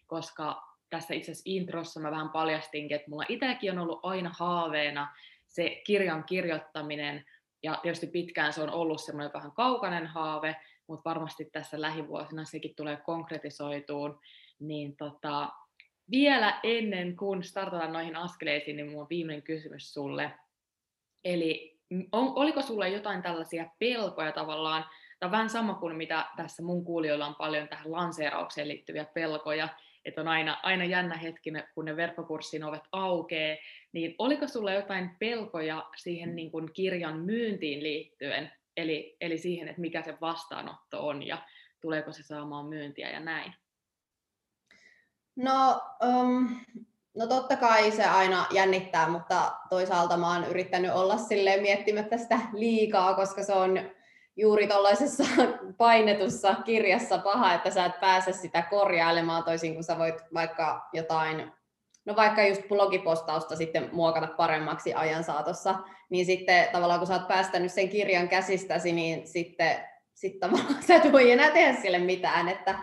koska 0.08 0.64
tässä 0.90 1.14
itse 1.14 1.32
asiassa 1.32 1.50
introssa 1.50 2.00
mä 2.00 2.12
vähän 2.12 2.30
paljastinkin, 2.30 2.96
että 2.96 3.10
mulla 3.10 3.26
itsekin 3.30 3.72
on 3.72 3.80
ollut 3.80 4.00
aina 4.04 4.32
haaveena 4.38 5.16
se 5.48 5.82
kirjan 5.86 6.24
kirjoittaminen, 6.24 7.26
ja 7.64 7.80
tietysti 7.82 8.08
pitkään 8.08 8.54
se 8.54 8.64
on 8.64 8.70
ollut 8.70 9.02
semmoinen 9.02 9.34
vähän 9.34 9.52
kaukainen 9.52 10.08
haave, 10.08 10.56
mutta 10.88 11.10
varmasti 11.10 11.46
tässä 11.46 11.82
lähivuosina 11.82 12.46
sekin 12.46 12.76
tulee 12.76 12.98
konkretisoituun, 12.98 14.20
niin 14.60 14.98
tota, 14.98 15.50
vielä 16.12 16.60
ennen 16.64 17.16
kuin 17.16 17.44
startataan 17.44 17.94
noihin 17.94 18.16
askeleisiin, 18.16 18.78
niin 18.78 19.00
on 19.00 19.08
viimeinen 19.10 19.44
kysymys 19.44 19.94
sulle. 19.94 20.32
Eli 21.24 21.80
on, 22.12 22.34
oliko 22.36 22.62
sulle 22.62 22.90
jotain 22.90 23.22
tällaisia 23.22 23.70
pelkoja 23.80 24.32
tavallaan, 24.32 24.86
tai 25.20 25.32
vähän 25.32 25.50
sama 25.50 25.74
kuin 25.74 25.96
mitä 25.96 26.26
tässä 26.36 26.64
mun 26.64 26.86
kuulijoilla 26.86 27.28
on 27.28 27.36
paljon 27.36 27.68
tähän 27.68 27.92
lanseeraukseen 27.92 28.68
liittyviä 28.68 29.06
pelkoja, 29.06 29.70
että 30.08 30.22
on 30.22 30.28
aina, 30.28 30.58
aina 30.64 30.86
jännä 30.86 31.18
hetki, 31.18 31.52
kun 31.76 31.86
ne 31.86 31.96
verkkokurssin 31.96 32.64
ovet 32.64 32.84
aukeaa, 32.92 33.58
niin 33.92 34.16
oliko 34.18 34.48
sulla 34.48 34.74
jotain 34.74 35.10
pelkoja 35.20 35.84
siihen 35.98 36.36
niin 36.36 36.52
kuin 36.52 36.74
kirjan 36.74 37.20
myyntiin 37.20 37.84
liittyen, 37.84 38.52
eli, 38.78 39.18
eli 39.22 39.38
siihen, 39.38 39.68
että 39.68 39.82
mikä 39.82 40.02
se 40.02 40.18
vastaanotto 40.22 41.08
on 41.08 41.28
ja 41.28 41.38
tuleeko 41.82 42.12
se 42.12 42.24
saamaan 42.24 42.66
myyntiä 42.66 43.10
ja 43.10 43.20
näin? 43.20 43.54
No, 45.36 45.82
um, 46.06 46.60
no 47.18 47.28
totta 47.28 47.58
kai 47.58 47.92
se 47.92 48.04
aina 48.04 48.46
jännittää, 48.54 49.10
mutta 49.10 49.52
toisaalta 49.70 50.18
mä 50.18 50.34
oon 50.34 50.48
yrittänyt 50.50 50.92
olla 50.92 51.18
silleen 51.18 51.62
miettimättä 51.62 52.18
sitä 52.18 52.40
liikaa, 52.54 53.14
koska 53.14 53.44
se 53.44 53.54
on 53.54 53.80
juuri 54.38 54.67
tuollaisessa 54.67 55.24
painetussa 55.77 56.56
kirjassa 56.65 57.17
paha, 57.17 57.53
että 57.53 57.72
sä 57.72 57.86
et 57.86 58.00
pääse 58.00 58.32
sitä 58.32 58.62
korjailemaan 58.62 59.44
toisin 59.44 59.74
kuin 59.74 59.84
sä 59.84 59.98
voit 59.98 60.15
vaikka 60.34 60.89
jotain 60.94 61.51
no 62.06 62.15
vaikka 62.15 62.48
just 62.48 62.67
blogipostausta 62.67 63.56
sitten 63.56 63.89
muokata 63.91 64.27
paremmaksi 64.27 64.94
ajan 64.94 65.24
saatossa, 65.24 65.75
niin 66.10 66.25
sitten 66.25 66.67
tavallaan 66.72 67.00
kun 67.00 67.08
sä 67.08 67.13
oot 67.13 67.27
päästänyt 67.27 67.72
sen 67.72 67.89
kirjan 67.89 68.29
käsistäsi, 68.29 68.91
niin 68.91 69.27
sitten 69.27 69.75
sit 70.13 70.39
tavallaan 70.39 70.84
sä 70.88 70.96
et 70.96 71.12
voi 71.12 71.32
enää 71.32 71.51
tehdä 71.51 71.82
sille 71.82 72.00
mitään, 72.00 72.50
että 72.50 72.79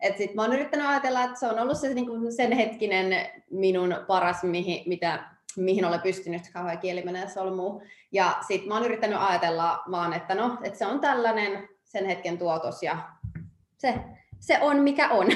et 0.00 0.16
sit 0.16 0.34
mä 0.34 0.42
oon 0.42 0.52
yrittänyt 0.52 0.86
ajatella, 0.86 1.24
että 1.24 1.40
se 1.40 1.46
on 1.46 1.58
ollut 1.58 1.78
se, 1.78 1.94
niin 1.94 2.32
sen 2.36 2.52
hetkinen 2.52 3.26
minun 3.50 3.96
paras, 4.06 4.42
mihin, 4.42 4.82
mitä, 4.86 5.24
mihin 5.56 5.84
olen 5.84 6.00
pystynyt, 6.00 6.42
kauhean 6.52 6.78
kieli 6.78 7.02
menee 7.02 7.28
solmuun. 7.28 7.82
Ja 8.12 8.36
sitten 8.48 8.68
mä 8.68 8.74
oon 8.74 8.84
yrittänyt 8.84 9.18
ajatella 9.20 9.82
vaan, 9.90 10.12
että 10.12 10.34
no, 10.34 10.58
että 10.62 10.78
se 10.78 10.86
on 10.86 11.00
tällainen 11.00 11.68
sen 11.84 12.06
hetken 12.06 12.38
tuotos 12.38 12.82
ja 12.82 12.98
se, 13.78 13.94
se 14.40 14.58
on 14.60 14.78
mikä 14.78 15.08
on. 15.08 15.26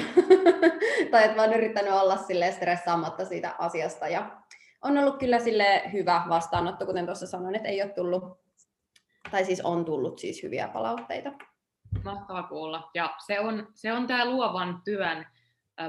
tai 1.11 1.23
että 1.23 1.35
mä 1.35 1.41
oon 1.41 1.53
yrittänyt 1.53 1.93
olla 1.93 2.17
sille 2.17 2.51
stressaamatta 2.51 3.25
siitä 3.25 3.55
asiasta 3.59 4.07
ja 4.07 4.31
on 4.81 4.97
ollut 4.97 5.19
kyllä 5.19 5.39
sille 5.39 5.81
hyvä 5.93 6.23
vastaanotto, 6.29 6.85
kuten 6.85 7.05
tuossa 7.05 7.27
sanoin, 7.27 7.55
että 7.55 7.69
ei 7.69 7.81
ole 7.81 7.91
tullut, 7.91 8.23
tai 9.31 9.45
siis 9.45 9.61
on 9.61 9.85
tullut 9.85 10.19
siis 10.19 10.43
hyviä 10.43 10.67
palautteita. 10.67 11.31
Mahtava 12.03 12.43
kuulla. 12.43 12.89
Ja 12.93 13.15
se 13.25 13.39
on, 13.39 13.67
se 13.73 13.93
on 13.93 14.07
tämä 14.07 14.25
luovan 14.25 14.81
työn 14.85 15.25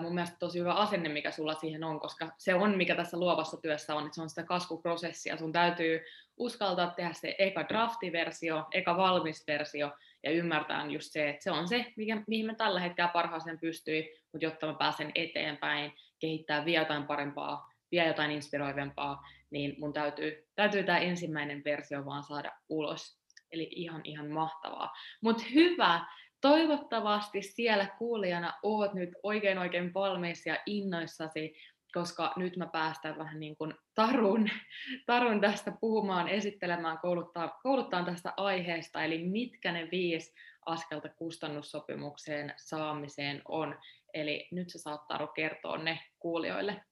mun 0.02 0.14
mielestä 0.14 0.36
tosi 0.38 0.58
hyvä 0.58 0.74
asenne, 0.74 1.08
mikä 1.08 1.30
sulla 1.30 1.54
siihen 1.54 1.84
on, 1.84 2.00
koska 2.00 2.30
se 2.38 2.54
on, 2.54 2.76
mikä 2.76 2.94
tässä 2.96 3.18
luovassa 3.18 3.56
työssä 3.56 3.94
on, 3.94 4.04
että 4.04 4.14
se 4.14 4.22
on 4.22 4.28
sitä 4.28 4.42
kasvuprosessia. 4.42 5.36
Sun 5.36 5.52
täytyy 5.52 6.00
uskaltaa 6.36 6.90
tehdä 6.90 7.12
se 7.12 7.34
eka 7.38 7.68
draftiversio, 7.68 8.66
eka 8.72 8.96
valmis 8.96 9.46
versio, 9.46 9.90
ja 10.22 10.30
ymmärtää 10.30 10.86
just 10.86 11.12
se, 11.12 11.28
että 11.28 11.44
se 11.44 11.50
on 11.50 11.68
se, 11.68 11.92
mikä, 11.96 12.22
mihin 12.26 12.46
mä 12.46 12.54
tällä 12.54 12.80
hetkellä 12.80 13.08
parhaaseen 13.08 13.58
pystyin, 13.58 14.04
mutta 14.32 14.44
jotta 14.44 14.66
mä 14.66 14.74
pääsen 14.74 15.12
eteenpäin, 15.14 15.92
kehittää 16.18 16.64
vielä 16.64 16.82
jotain 16.82 17.04
parempaa, 17.04 17.72
vielä 17.90 18.08
jotain 18.08 18.30
inspiroivempaa, 18.30 19.22
niin 19.50 19.76
mun 19.78 19.92
täytyy, 19.92 20.48
täytyy 20.54 20.84
tämä 20.84 20.98
ensimmäinen 20.98 21.64
versio 21.64 22.04
vaan 22.04 22.22
saada 22.22 22.52
ulos. 22.68 23.18
Eli 23.52 23.68
ihan, 23.70 24.00
ihan 24.04 24.30
mahtavaa. 24.30 24.92
Mutta 25.22 25.44
hyvä, 25.54 26.06
toivottavasti 26.40 27.42
siellä 27.42 27.86
kuulijana 27.98 28.54
oot 28.62 28.94
nyt 28.94 29.10
oikein 29.22 29.58
oikein 29.58 29.94
valmiissa 29.94 30.48
ja 30.48 30.58
innoissasi, 30.66 31.54
koska 31.92 32.32
nyt 32.36 32.56
mä 32.56 32.66
päästän 32.66 33.18
vähän 33.18 33.40
niin 33.40 33.56
kuin 33.56 33.74
tarun, 33.94 34.50
tarun 35.06 35.40
tästä 35.40 35.72
puhumaan, 35.80 36.28
esittelemään, 36.28 36.98
kouluttaa, 36.98 37.58
kouluttaa 37.62 38.04
tästä 38.04 38.32
aiheesta, 38.36 39.04
eli 39.04 39.24
mitkä 39.24 39.72
ne 39.72 39.88
viisi 39.90 40.34
askelta 40.66 41.08
kustannussopimukseen 41.08 42.54
saamiseen 42.56 43.42
on. 43.48 43.78
Eli 44.14 44.48
nyt 44.52 44.70
sä 44.70 44.78
saat 44.78 45.08
Taru 45.08 45.26
kertoa 45.26 45.78
ne 45.78 45.98
kuulijoille. 46.18 46.84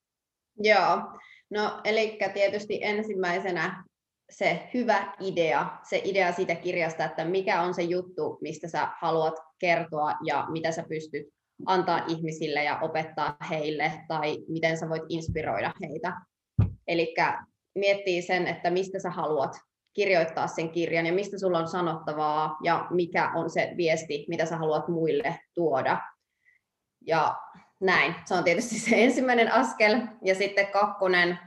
Joo, 0.59 1.03
no 1.51 1.81
eli 1.85 2.19
tietysti 2.35 2.79
ensimmäisenä 2.83 3.85
se 4.31 4.69
hyvä 4.75 5.15
idea, 5.21 5.67
se 5.83 6.01
idea 6.05 6.33
siitä 6.33 6.55
kirjasta, 6.55 7.05
että 7.05 7.25
mikä 7.25 7.63
on 7.63 7.75
se 7.75 7.83
juttu, 7.83 8.39
mistä 8.41 8.69
sä 8.69 8.89
haluat 9.01 9.35
kertoa 9.59 10.13
ja 10.25 10.47
mitä 10.49 10.73
sä 10.73 10.85
pystyt 10.89 11.27
antaa 11.67 12.05
ihmisille 12.09 12.65
ja 12.65 12.79
opettaa 12.83 13.37
heille 13.51 13.93
tai 14.09 14.39
miten 14.49 14.79
sä 14.79 14.89
voit 14.89 15.03
inspiroida 15.09 15.73
heitä. 15.83 16.13
Eli 16.87 17.15
miettii 17.75 18.23
sen, 18.23 18.47
että 18.47 18.71
mistä 18.71 18.99
sä 18.99 19.11
haluat 19.11 19.57
kirjoittaa 19.95 20.47
sen 20.47 20.71
kirjan 20.71 21.07
ja 21.07 21.13
mistä 21.13 21.39
sulla 21.39 21.59
on 21.59 21.69
sanottavaa 21.69 22.57
ja 22.63 22.87
mikä 22.91 23.33
on 23.35 23.51
se 23.51 23.75
viesti, 23.77 24.25
mitä 24.29 24.47
sä 24.47 24.57
haluat 24.57 24.89
muille 24.89 25.39
tuoda. 25.55 26.01
Ja 27.07 27.37
näin, 27.81 28.15
se 28.25 28.35
on 28.35 28.45
tietysti 28.45 28.79
se 28.79 29.05
ensimmäinen 29.05 29.53
askel. 29.53 30.01
Ja 30.25 30.35
sitten 30.35 30.67
kakkonen 30.67 31.39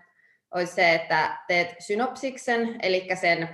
olisi 0.56 0.74
se, 0.74 0.94
että 0.94 1.38
teet 1.48 1.76
synopsiksen, 1.80 2.76
eli 2.82 3.08
sen 3.14 3.50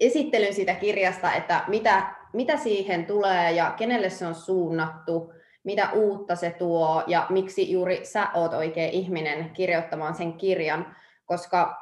esittelyn 0.00 0.54
siitä 0.54 0.74
kirjasta, 0.74 1.32
että 1.32 1.64
mitä, 1.68 2.14
mitä 2.32 2.56
siihen 2.56 3.06
tulee 3.06 3.52
ja 3.52 3.74
kenelle 3.76 4.10
se 4.10 4.26
on 4.26 4.34
suunnattu, 4.34 5.32
mitä 5.64 5.90
uutta 5.92 6.36
se 6.36 6.50
tuo 6.50 7.04
ja 7.06 7.26
miksi 7.30 7.72
juuri 7.72 8.04
sä 8.04 8.28
oot 8.34 8.52
oikea 8.54 8.88
ihminen 8.88 9.50
kirjoittamaan 9.50 10.14
sen 10.14 10.32
kirjan, 10.32 10.96
koska, 11.24 11.76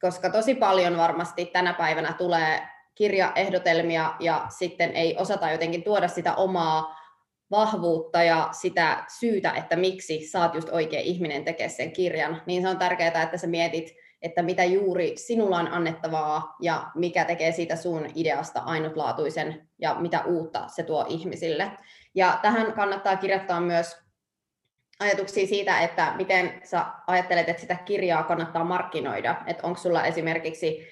koska 0.00 0.30
tosi 0.30 0.54
paljon 0.54 0.96
varmasti 0.96 1.46
tänä 1.46 1.74
päivänä 1.74 2.12
tulee 2.12 2.68
kirjaehdotelmia 2.94 4.14
ja 4.20 4.46
sitten 4.48 4.90
ei 4.90 5.16
osata 5.18 5.50
jotenkin 5.50 5.82
tuoda 5.82 6.08
sitä 6.08 6.34
omaa 6.34 7.03
vahvuutta 7.50 8.22
ja 8.22 8.48
sitä 8.52 9.04
syytä, 9.18 9.50
että 9.50 9.76
miksi 9.76 10.28
saat 10.28 10.54
just 10.54 10.68
oikea 10.68 11.00
ihminen 11.00 11.44
tekemään 11.44 11.70
sen 11.70 11.92
kirjan, 11.92 12.42
niin 12.46 12.62
se 12.62 12.68
on 12.68 12.78
tärkeää, 12.78 13.22
että 13.22 13.36
sä 13.36 13.46
mietit, 13.46 13.94
että 14.22 14.42
mitä 14.42 14.64
juuri 14.64 15.12
sinulla 15.16 15.58
on 15.58 15.68
annettavaa 15.68 16.56
ja 16.60 16.90
mikä 16.94 17.24
tekee 17.24 17.52
siitä 17.52 17.76
sun 17.76 18.06
ideasta 18.14 18.60
ainutlaatuisen 18.60 19.68
ja 19.78 19.94
mitä 19.94 20.24
uutta 20.24 20.68
se 20.68 20.82
tuo 20.82 21.06
ihmisille. 21.08 21.70
Ja 22.14 22.38
tähän 22.42 22.72
kannattaa 22.72 23.16
kirjoittaa 23.16 23.60
myös 23.60 23.96
ajatuksia 25.00 25.46
siitä, 25.46 25.80
että 25.80 26.12
miten 26.16 26.60
sä 26.62 26.86
ajattelet, 27.06 27.48
että 27.48 27.60
sitä 27.60 27.74
kirjaa 27.74 28.22
kannattaa 28.22 28.64
markkinoida. 28.64 29.34
Että 29.46 29.66
onko 29.66 29.80
sulla 29.80 30.04
esimerkiksi 30.04 30.86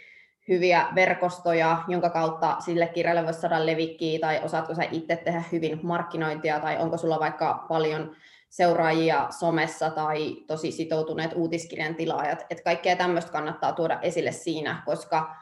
hyviä 0.48 0.86
verkostoja, 0.94 1.82
jonka 1.88 2.10
kautta 2.10 2.56
sille 2.60 2.86
kirjalle 2.86 3.24
voisi 3.24 3.40
saada 3.40 3.66
levikkiä, 3.66 4.18
tai 4.18 4.40
osaatko 4.44 4.74
sä 4.74 4.82
itse 4.90 5.16
tehdä 5.16 5.42
hyvin 5.52 5.80
markkinointia, 5.82 6.60
tai 6.60 6.78
onko 6.78 6.96
sulla 6.96 7.20
vaikka 7.20 7.64
paljon 7.68 8.16
seuraajia 8.50 9.26
somessa 9.30 9.90
tai 9.90 10.36
tosi 10.46 10.72
sitoutuneet 10.72 11.32
uutiskirjan 11.34 11.94
tilaajat. 11.94 12.46
Että 12.50 12.64
kaikkea 12.64 12.96
tämmöistä 12.96 13.32
kannattaa 13.32 13.72
tuoda 13.72 13.98
esille 14.00 14.32
siinä, 14.32 14.82
koska, 14.86 15.34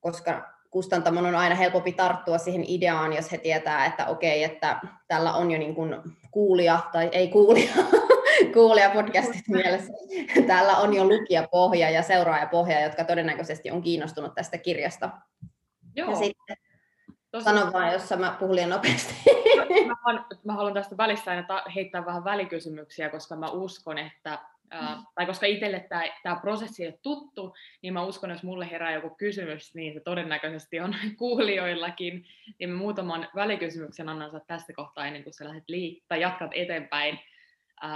koska 0.00 0.52
kustantamon 0.70 1.26
on 1.26 1.34
aina 1.34 1.54
helpompi 1.54 1.92
tarttua 1.92 2.38
siihen 2.38 2.64
ideaan, 2.68 3.12
jos 3.12 3.32
he 3.32 3.38
tietää, 3.38 3.86
että 3.86 4.06
okei, 4.06 4.44
että 4.44 4.80
tällä 5.08 5.32
on 5.32 5.50
jo 5.50 5.58
niin 5.58 5.74
kuin 5.74 5.96
kuulija 6.30 6.80
tai 6.92 7.08
ei 7.12 7.28
kuulija, 8.40 8.52
kuulijapodcastit 8.52 9.48
mielessä. 9.48 9.92
Täällä 10.46 10.76
on 10.76 10.94
jo 10.94 11.04
lukijapohja 11.04 11.90
ja 11.90 12.02
seuraajapohja, 12.02 12.80
jotka 12.80 13.04
todennäköisesti 13.04 13.70
on 13.70 13.82
kiinnostunut 13.82 14.34
tästä 14.34 14.58
kirjasta. 14.58 15.10
Joo. 15.96 16.10
Ja 16.10 16.16
sitten 16.16 16.56
Tosi... 17.30 17.44
Sano 17.44 17.72
vaan, 17.72 17.92
jos 17.92 18.10
mä 18.18 18.36
puhun 18.40 18.56
liian 18.56 18.70
nopeasti. 18.70 19.14
Mä, 19.86 19.96
haluan, 20.04 20.26
mä 20.44 20.52
haluan 20.52 20.74
tästä 20.74 20.96
välissä 20.96 21.30
aina 21.30 21.62
heittää 21.74 22.06
vähän 22.06 22.24
välikysymyksiä, 22.24 23.08
koska 23.08 23.36
mä 23.36 23.50
uskon, 23.50 23.98
että 23.98 24.38
Ää, 24.72 25.02
tai 25.14 25.26
koska 25.26 25.46
itselle 25.46 25.86
tämä, 26.22 26.36
prosessi 26.40 26.82
ei 26.82 26.88
ole 26.88 26.98
tuttu, 27.02 27.54
niin 27.82 27.92
mä 27.92 28.04
uskon, 28.04 28.30
jos 28.30 28.42
mulle 28.42 28.70
herää 28.70 28.92
joku 28.92 29.10
kysymys, 29.10 29.74
niin 29.74 29.94
se 29.94 30.00
todennäköisesti 30.00 30.80
on 30.80 30.94
kuulijoillakin, 31.18 32.26
niin 32.58 32.70
mä 32.70 32.78
muutaman 32.78 33.28
välikysymyksen 33.34 34.08
annan 34.08 34.40
tästä 34.46 34.72
kohtaa 34.72 35.06
ennen 35.06 35.24
kuin 35.24 35.34
sä 35.34 35.44
lähdet 35.44 35.64
liik- 35.68 36.04
tai 36.08 36.20
jatkat 36.20 36.50
eteenpäin 36.54 37.18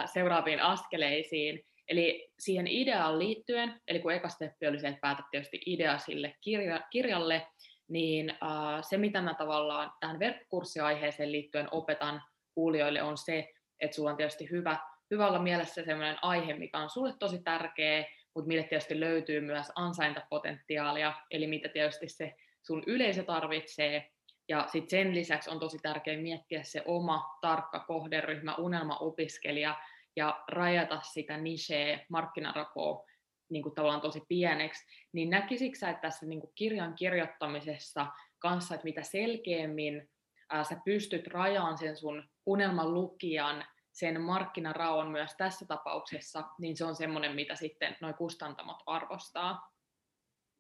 seuraaviin 0.07 0.61
askeleisiin. 0.61 1.65
Eli 1.89 2.31
siihen 2.39 2.67
ideaan 2.67 3.19
liittyen, 3.19 3.81
eli 3.89 4.01
kun 4.01 4.13
eka 4.13 4.29
steppi 4.29 4.67
oli 4.67 4.79
se, 4.79 4.89
että 4.89 5.01
päätät 5.01 5.27
tietysti 5.31 5.61
idea 5.67 5.99
sille 5.99 6.35
kirja, 6.41 6.81
kirjalle, 6.91 7.47
niin 7.89 8.35
ää, 8.41 8.83
se 8.83 8.97
mitä 8.97 9.23
mä 9.23 9.35
tavallaan 9.35 9.93
tähän 10.01 10.19
verkkokurssiaiheeseen 10.19 11.33
liittyen 11.33 11.69
opetan 11.71 12.23
kuulijoille 12.55 13.03
on 13.03 13.19
se, 13.19 13.49
että 13.81 13.95
sulla 13.95 14.11
on 14.11 14.17
tietysti 14.17 14.51
hyvä 14.51 14.79
hyvä 15.11 15.29
olla 15.29 15.39
mielessä 15.39 15.85
sellainen 15.85 16.19
aihe, 16.23 16.55
mikä 16.55 16.79
on 16.79 16.91
sulle 16.91 17.15
tosi 17.19 17.43
tärkeä, 17.43 18.05
mutta 18.35 18.49
mille 18.49 18.63
tietysti 18.63 19.01
löytyy 19.01 19.41
myös 19.41 19.67
ansaintapotentiaalia, 19.75 21.13
eli 21.31 21.47
mitä 21.47 21.69
tietysti 21.69 22.09
se 22.09 22.35
sun 22.63 22.83
yleisö 22.87 23.23
tarvitsee. 23.23 24.11
Ja 24.49 24.67
sitten 24.73 24.91
sen 24.91 25.15
lisäksi 25.15 25.51
on 25.51 25.61
tosi 25.61 25.79
tärkeää 25.83 26.21
miettiä 26.21 26.63
se 26.63 26.83
oma 26.87 27.39
tarkka 27.41 27.81
kohderyhmä, 27.81 28.55
unelmaopiskelija, 28.55 29.77
ja 30.17 30.45
rajata 30.49 31.01
sitä 31.01 31.37
nicheä, 31.37 32.07
markkinarakoa 32.09 33.05
niin 33.49 33.63
kuin 33.63 33.75
tavallaan 33.75 34.01
tosi 34.01 34.23
pieneksi, 34.29 34.87
niin 35.13 35.31
näkisikö 35.31 35.79
sä, 35.79 35.91
että 35.91 36.01
tässä 36.01 36.27
niin 36.27 36.41
kuin 36.41 36.53
kirjan 36.55 36.95
kirjoittamisessa 36.95 38.07
kanssa, 38.39 38.75
että 38.75 38.85
mitä 38.85 39.03
selkeämmin 39.03 40.11
ää, 40.51 40.65
sä 40.65 40.77
pystyt 40.85 41.27
rajaan 41.27 41.79
sen 41.79 41.97
sun 41.97 42.29
unelman 42.47 42.95
lukijan 42.95 43.65
sen 43.93 44.21
markkinaraon 44.21 45.11
myös 45.11 45.35
tässä 45.39 45.67
tapauksessa, 45.67 46.45
niin 46.59 46.77
se 46.77 46.85
on 46.85 46.97
semmoinen, 46.97 47.35
mitä 47.35 47.55
sitten 47.55 47.97
noin 48.01 48.15
kustantamot 48.15 48.83
arvostaa. 48.87 49.74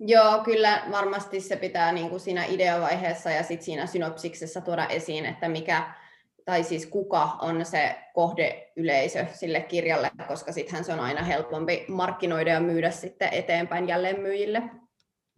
Joo, 0.06 0.44
kyllä 0.44 0.82
varmasti 0.90 1.40
se 1.40 1.56
pitää 1.56 1.92
niin 1.92 2.08
kuin 2.10 2.20
siinä 2.20 2.44
ideavaiheessa 2.44 3.30
ja 3.30 3.42
sitten 3.42 3.64
siinä 3.64 3.86
synopsiksessa 3.86 4.60
tuoda 4.60 4.86
esiin, 4.86 5.26
että 5.26 5.48
mikä 5.48 5.94
tai 6.44 6.64
siis 6.64 6.86
kuka 6.86 7.22
on 7.22 7.64
se 7.64 7.96
kohdeyleisö 8.14 9.26
sille 9.32 9.60
kirjalle, 9.60 10.10
koska 10.28 10.52
sittenhän 10.52 10.84
se 10.84 10.92
on 10.92 11.00
aina 11.00 11.22
helpompi 11.22 11.84
markkinoida 11.88 12.50
ja 12.50 12.60
myydä 12.60 12.90
sitten 12.90 13.28
eteenpäin 13.32 13.88
jälleen 13.88 14.20
myyjille. 14.20 14.62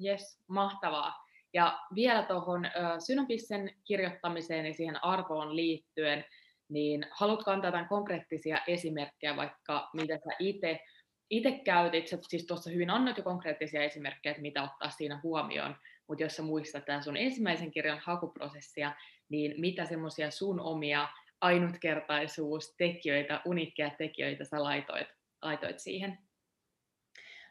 Yes, 0.05 0.41
mahtavaa. 0.49 1.27
Ja 1.55 1.79
vielä 1.95 2.23
tuohon 2.23 2.67
synopiksen 3.07 3.71
kirjoittamiseen 3.85 4.67
ja 4.67 4.75
siihen 4.75 5.05
arvoon 5.05 5.57
liittyen, 5.57 6.25
niin 6.69 7.07
haluatko 7.11 7.51
antaa 7.51 7.69
jotain 7.69 7.89
konkreettisia 7.89 8.59
esimerkkejä, 8.67 9.37
vaikka 9.37 9.91
mitä 9.93 10.15
sä 10.15 10.31
itse 10.39 10.81
itse 11.31 11.61
käytit, 11.65 12.09
sä 12.09 12.19
siis 12.23 12.47
tuossa 12.47 12.71
hyvin 12.71 12.91
annat 12.91 13.17
jo 13.17 13.23
konkreettisia 13.23 13.83
esimerkkejä, 13.83 14.31
että 14.31 14.43
mitä 14.43 14.63
ottaa 14.63 14.91
siinä 14.91 15.21
huomioon, 15.23 15.77
mutta 16.09 16.23
jos 16.23 16.37
sä 16.37 16.43
muistat 16.43 16.85
tämän 16.85 17.03
sun 17.03 17.17
ensimmäisen 17.17 17.71
kirjan 17.71 18.01
hakuprosessia, 18.05 18.93
niin 19.29 19.61
mitä 19.61 19.85
semmoisia 19.85 20.31
sun 20.31 20.61
omia 20.61 21.09
ainutkertaisuustekijöitä, 21.41 23.41
unikkeja 23.47 23.91
tekijöitä 23.91 24.45
sä 24.45 24.63
laitoit, 24.63 25.09
laitoit 25.43 25.79
siihen? 25.79 26.19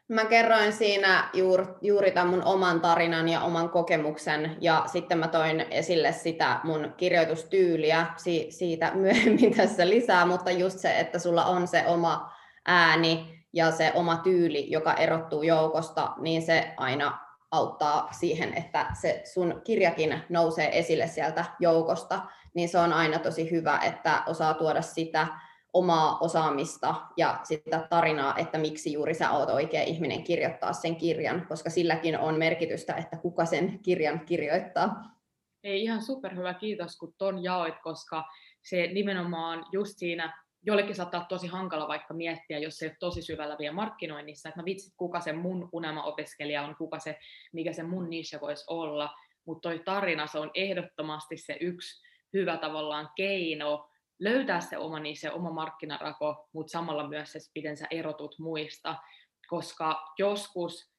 Mä 0.08 0.24
kerroin 0.24 0.72
siinä 0.72 1.28
juuri, 1.32 1.64
juuri 1.82 2.10
tämän 2.10 2.28
mun 2.28 2.44
oman 2.44 2.80
tarinan 2.80 3.28
ja 3.28 3.40
oman 3.40 3.70
kokemuksen, 3.70 4.56
ja 4.60 4.84
sitten 4.86 5.18
mä 5.18 5.28
toin 5.28 5.60
esille 5.60 6.12
sitä 6.12 6.60
mun 6.64 6.94
kirjoitustyyliä, 6.96 8.06
si- 8.16 8.46
siitä 8.50 8.92
myöhemmin 8.94 9.56
tässä 9.56 9.88
lisää, 9.88 10.26
mutta 10.26 10.50
just 10.50 10.78
se, 10.78 10.98
että 10.98 11.18
sulla 11.18 11.44
on 11.44 11.68
se 11.68 11.86
oma 11.86 12.32
ääni 12.66 13.35
ja 13.56 13.70
se 13.70 13.92
oma 13.94 14.16
tyyli, 14.16 14.70
joka 14.70 14.94
erottuu 14.94 15.42
joukosta, 15.42 16.12
niin 16.18 16.42
se 16.42 16.74
aina 16.76 17.18
auttaa 17.50 18.08
siihen, 18.12 18.54
että 18.54 18.86
se 19.00 19.22
sun 19.32 19.60
kirjakin 19.64 20.22
nousee 20.28 20.78
esille 20.78 21.06
sieltä 21.06 21.44
joukosta, 21.60 22.20
niin 22.54 22.68
se 22.68 22.78
on 22.78 22.92
aina 22.92 23.18
tosi 23.18 23.50
hyvä, 23.50 23.78
että 23.78 24.22
osaa 24.26 24.54
tuoda 24.54 24.82
sitä 24.82 25.26
omaa 25.72 26.18
osaamista 26.18 26.94
ja 27.16 27.40
sitä 27.44 27.86
tarinaa, 27.90 28.34
että 28.38 28.58
miksi 28.58 28.92
juuri 28.92 29.14
sä 29.14 29.30
oot 29.30 29.50
oikea 29.50 29.82
ihminen 29.82 30.24
kirjoittaa 30.24 30.72
sen 30.72 30.96
kirjan, 30.96 31.46
koska 31.48 31.70
silläkin 31.70 32.18
on 32.18 32.38
merkitystä, 32.38 32.94
että 32.94 33.16
kuka 33.16 33.44
sen 33.44 33.78
kirjan 33.82 34.20
kirjoittaa. 34.20 35.16
Ei 35.64 35.82
ihan 35.82 36.02
superhyvä 36.02 36.54
kiitos, 36.54 36.96
kun 36.96 37.14
ton 37.18 37.44
jaoit, 37.44 37.78
koska 37.82 38.24
se 38.62 38.86
nimenomaan 38.86 39.64
just 39.72 39.98
siinä 39.98 40.45
jollekin 40.66 40.94
saattaa 40.94 41.20
olla 41.20 41.28
tosi 41.28 41.46
hankala 41.46 41.88
vaikka 41.88 42.14
miettiä, 42.14 42.58
jos 42.58 42.78
se 42.78 42.84
ei 42.84 42.90
ole 42.90 42.96
tosi 43.00 43.22
syvällä 43.22 43.56
vielä 43.58 43.74
markkinoinnissa, 43.74 44.48
että 44.48 44.60
no 44.60 44.64
vitsit, 44.64 44.94
kuka 44.96 45.20
se 45.20 45.32
mun 45.32 45.68
unelma-opiskelija 45.72 46.62
on, 46.62 46.76
kuka 46.76 46.98
se, 46.98 47.18
mikä 47.52 47.72
se 47.72 47.82
mun 47.82 48.10
niche 48.10 48.40
voisi 48.40 48.64
olla, 48.68 49.14
mutta 49.44 49.68
toi 49.68 49.78
tarina, 49.84 50.26
se 50.26 50.38
on 50.38 50.50
ehdottomasti 50.54 51.36
se 51.36 51.56
yksi 51.60 52.02
hyvä 52.32 52.56
tavallaan 52.56 53.10
keino 53.16 53.90
löytää 54.18 54.60
se 54.60 54.78
oma 54.78 55.00
niche, 55.00 55.30
oma 55.30 55.50
markkinarako, 55.50 56.48
mutta 56.52 56.70
samalla 56.70 57.08
myös 57.08 57.32
se, 57.32 57.38
miten 57.54 57.76
sä 57.76 57.86
erotut 57.90 58.38
muista, 58.38 58.96
koska 59.48 60.12
joskus 60.18 60.95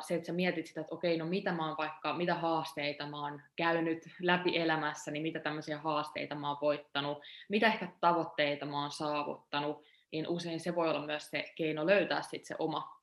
se, 0.00 0.14
että 0.14 0.26
sä 0.26 0.32
mietit 0.32 0.66
sitä, 0.66 0.80
että 0.80 0.94
okei, 0.94 1.18
no 1.18 1.26
mitä 1.26 1.52
mä 1.52 1.68
oon 1.68 1.76
vaikka, 1.76 2.12
mitä 2.12 2.34
haasteita 2.34 3.06
mä 3.06 3.24
oon 3.24 3.42
käynyt 3.56 4.08
läpi 4.20 4.58
elämässäni, 4.58 5.20
mitä 5.20 5.40
tämmöisiä 5.40 5.78
haasteita 5.78 6.34
mä 6.34 6.48
oon 6.48 6.58
voittanut, 6.60 7.18
mitä 7.48 7.66
ehkä 7.66 7.88
tavoitteita 8.00 8.66
mä 8.66 8.80
oon 8.80 8.90
saavuttanut, 8.90 9.82
niin 10.12 10.28
usein 10.28 10.60
se 10.60 10.74
voi 10.74 10.88
olla 10.88 11.06
myös 11.06 11.30
se 11.30 11.44
keino 11.56 11.86
löytää 11.86 12.22
sit 12.22 12.44
se 12.44 12.54
oma, 12.58 13.02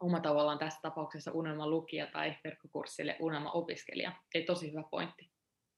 oma 0.00 0.20
tavallaan 0.20 0.58
tässä 0.58 0.80
tapauksessa 0.82 1.32
unelman 1.32 1.70
lukija 1.70 2.06
tai 2.06 2.36
verkkokurssille 2.44 3.16
unelma 3.20 3.50
opiskelija. 3.50 4.12
Ei 4.34 4.44
tosi 4.44 4.72
hyvä 4.72 4.82
pointti. 4.90 5.30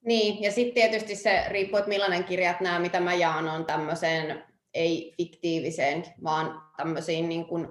Niin, 0.06 0.42
ja 0.42 0.52
sitten 0.52 0.74
tietysti 0.74 1.16
se 1.16 1.44
riippuu, 1.48 1.78
että 1.78 1.88
millainen 1.88 2.24
kirjat 2.24 2.60
nämä, 2.60 2.78
mitä 2.78 3.00
mä 3.00 3.14
jaan, 3.14 3.48
on 3.48 3.64
tämmöiseen 3.64 4.44
ei 4.74 5.14
fiktiiviseen, 5.16 6.04
vaan 6.24 6.62
tämmöisiin 6.76 7.28
niin 7.28 7.46
kuin 7.46 7.68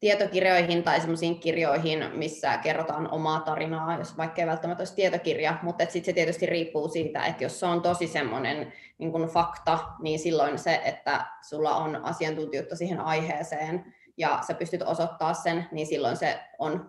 tietokirjoihin 0.00 0.82
tai 0.82 1.00
semmoisiin 1.00 1.40
kirjoihin, 1.40 2.04
missä 2.14 2.58
kerrotaan 2.58 3.10
omaa 3.10 3.40
tarinaa, 3.40 3.98
jos 3.98 4.16
vaikka 4.16 4.40
ei 4.40 4.46
välttämättä 4.46 4.80
olisi 4.80 4.94
tietokirja, 4.94 5.58
mutta 5.62 5.84
sitten 5.84 6.04
se 6.04 6.12
tietysti 6.12 6.46
riippuu 6.46 6.88
siitä, 6.88 7.24
että 7.24 7.44
jos 7.44 7.60
se 7.60 7.66
on 7.66 7.82
tosi 7.82 8.06
semmoinen 8.06 8.72
niin 8.98 9.12
fakta, 9.12 9.78
niin 10.02 10.18
silloin 10.18 10.58
se, 10.58 10.80
että 10.84 11.26
sulla 11.42 11.76
on 11.76 12.04
asiantuntijuutta 12.04 12.76
siihen 12.76 13.00
aiheeseen 13.00 13.94
ja 14.16 14.38
sä 14.46 14.54
pystyt 14.54 14.82
osoittaa 14.82 15.34
sen, 15.34 15.68
niin 15.72 15.86
silloin 15.86 16.16
se 16.16 16.40
on 16.58 16.86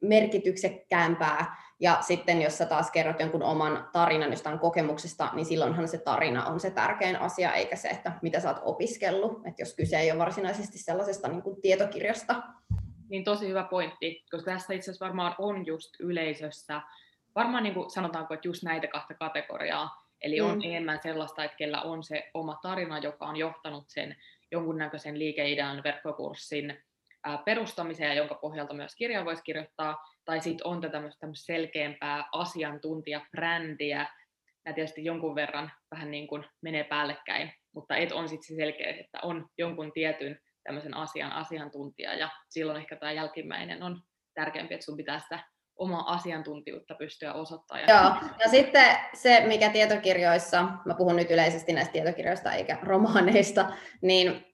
merkityksekkäämpää 0.00 1.56
ja 1.80 1.98
sitten 2.00 2.42
jos 2.42 2.58
sä 2.58 2.66
taas 2.66 2.90
kerrot 2.90 3.20
jonkun 3.20 3.42
oman 3.42 3.88
tarinan 3.92 4.30
jostain 4.30 4.58
kokemuksesta, 4.58 5.30
niin 5.32 5.46
silloinhan 5.46 5.88
se 5.88 5.98
tarina 5.98 6.46
on 6.46 6.60
se 6.60 6.70
tärkein 6.70 7.16
asia, 7.16 7.52
eikä 7.52 7.76
se, 7.76 7.88
että 7.88 8.12
mitä 8.22 8.40
sä 8.40 8.48
oot 8.48 8.62
opiskellut. 8.64 9.46
Että 9.46 9.62
jos 9.62 9.74
kyse 9.74 9.98
ei 9.98 10.10
ole 10.10 10.18
varsinaisesti 10.18 10.78
sellaisesta 10.78 11.28
niin 11.28 11.42
kuin 11.42 11.60
tietokirjasta. 11.60 12.42
Niin 13.08 13.24
tosi 13.24 13.48
hyvä 13.48 13.64
pointti, 13.64 14.24
koska 14.30 14.50
tässä 14.50 14.74
itse 14.74 14.90
asiassa 14.90 15.06
varmaan 15.06 15.34
on 15.38 15.66
just 15.66 15.90
yleisössä, 16.00 16.80
varmaan 17.34 17.62
niin 17.62 17.74
kuin 17.74 17.90
sanotaanko, 17.90 18.34
että 18.34 18.48
just 18.48 18.62
näitä 18.62 18.86
kahta 18.86 19.14
kategoriaa. 19.14 20.08
Eli 20.20 20.40
on 20.40 20.54
mm. 20.54 20.62
enemmän 20.64 21.00
sellaista, 21.02 21.44
että 21.44 21.56
kellä 21.56 21.82
on 21.82 22.02
se 22.02 22.30
oma 22.34 22.58
tarina, 22.62 22.98
joka 22.98 23.26
on 23.26 23.36
johtanut 23.36 23.84
sen 23.88 24.16
jonkunnäköisen 24.52 25.18
liikeidean 25.18 25.82
verkkokurssin 25.84 26.82
perustamiseen, 27.44 28.16
jonka 28.16 28.34
pohjalta 28.34 28.74
myös 28.74 28.96
kirjaa 28.96 29.24
voisi 29.24 29.42
kirjoittaa, 29.42 29.96
tai 30.24 30.40
sitten 30.40 30.66
on 30.66 30.80
tämmöistä 30.80 31.26
selkeämpää 31.34 32.24
asiantuntijabrändiä, 32.32 34.06
ja 34.66 34.72
tietysti 34.72 35.04
jonkun 35.04 35.34
verran 35.34 35.72
vähän 35.90 36.10
niin 36.10 36.26
kuin 36.26 36.44
menee 36.62 36.84
päällekkäin, 36.84 37.52
mutta 37.74 37.96
et 37.96 38.12
on 38.12 38.28
sitten 38.28 38.46
se 38.46 38.62
selkeä, 38.62 38.90
että 38.90 39.18
on 39.22 39.48
jonkun 39.58 39.92
tietyn 39.92 40.38
tämmöisen 40.64 40.94
asian 40.94 41.32
asiantuntija, 41.32 42.14
ja 42.14 42.30
silloin 42.48 42.78
ehkä 42.78 42.96
tämä 42.96 43.12
jälkimmäinen 43.12 43.82
on 43.82 44.00
tärkeämpi, 44.34 44.74
että 44.74 44.84
sun 44.84 44.96
pitää 44.96 45.18
sitä 45.18 45.44
omaa 45.78 46.12
asiantuntijuutta 46.12 46.94
pystyä 46.94 47.32
osoittamaan. 47.32 47.88
Joo, 47.88 48.30
ja 48.38 48.48
sitten 48.48 48.96
se, 49.14 49.44
mikä 49.46 49.70
tietokirjoissa, 49.70 50.62
mä 50.84 50.94
puhun 50.94 51.16
nyt 51.16 51.30
yleisesti 51.30 51.72
näistä 51.72 51.92
tietokirjoista 51.92 52.52
eikä 52.52 52.78
romaaneista, 52.82 53.72
niin 54.02 54.44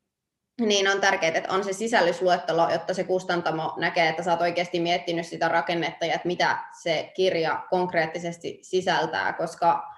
niin 0.60 0.88
on 0.88 1.00
tärkeää, 1.00 1.32
että 1.34 1.52
on 1.52 1.64
se 1.64 1.72
sisällysluettelo, 1.72 2.70
jotta 2.70 2.94
se 2.94 3.04
kustantamo 3.04 3.74
näkee, 3.76 4.08
että 4.08 4.22
sä 4.22 4.30
oot 4.30 4.40
oikeasti 4.40 4.80
miettinyt 4.80 5.26
sitä 5.26 5.48
rakennetta 5.48 6.06
ja 6.06 6.14
että 6.14 6.28
mitä 6.28 6.58
se 6.82 7.12
kirja 7.16 7.64
konkreettisesti 7.70 8.58
sisältää, 8.62 9.32
koska 9.32 9.94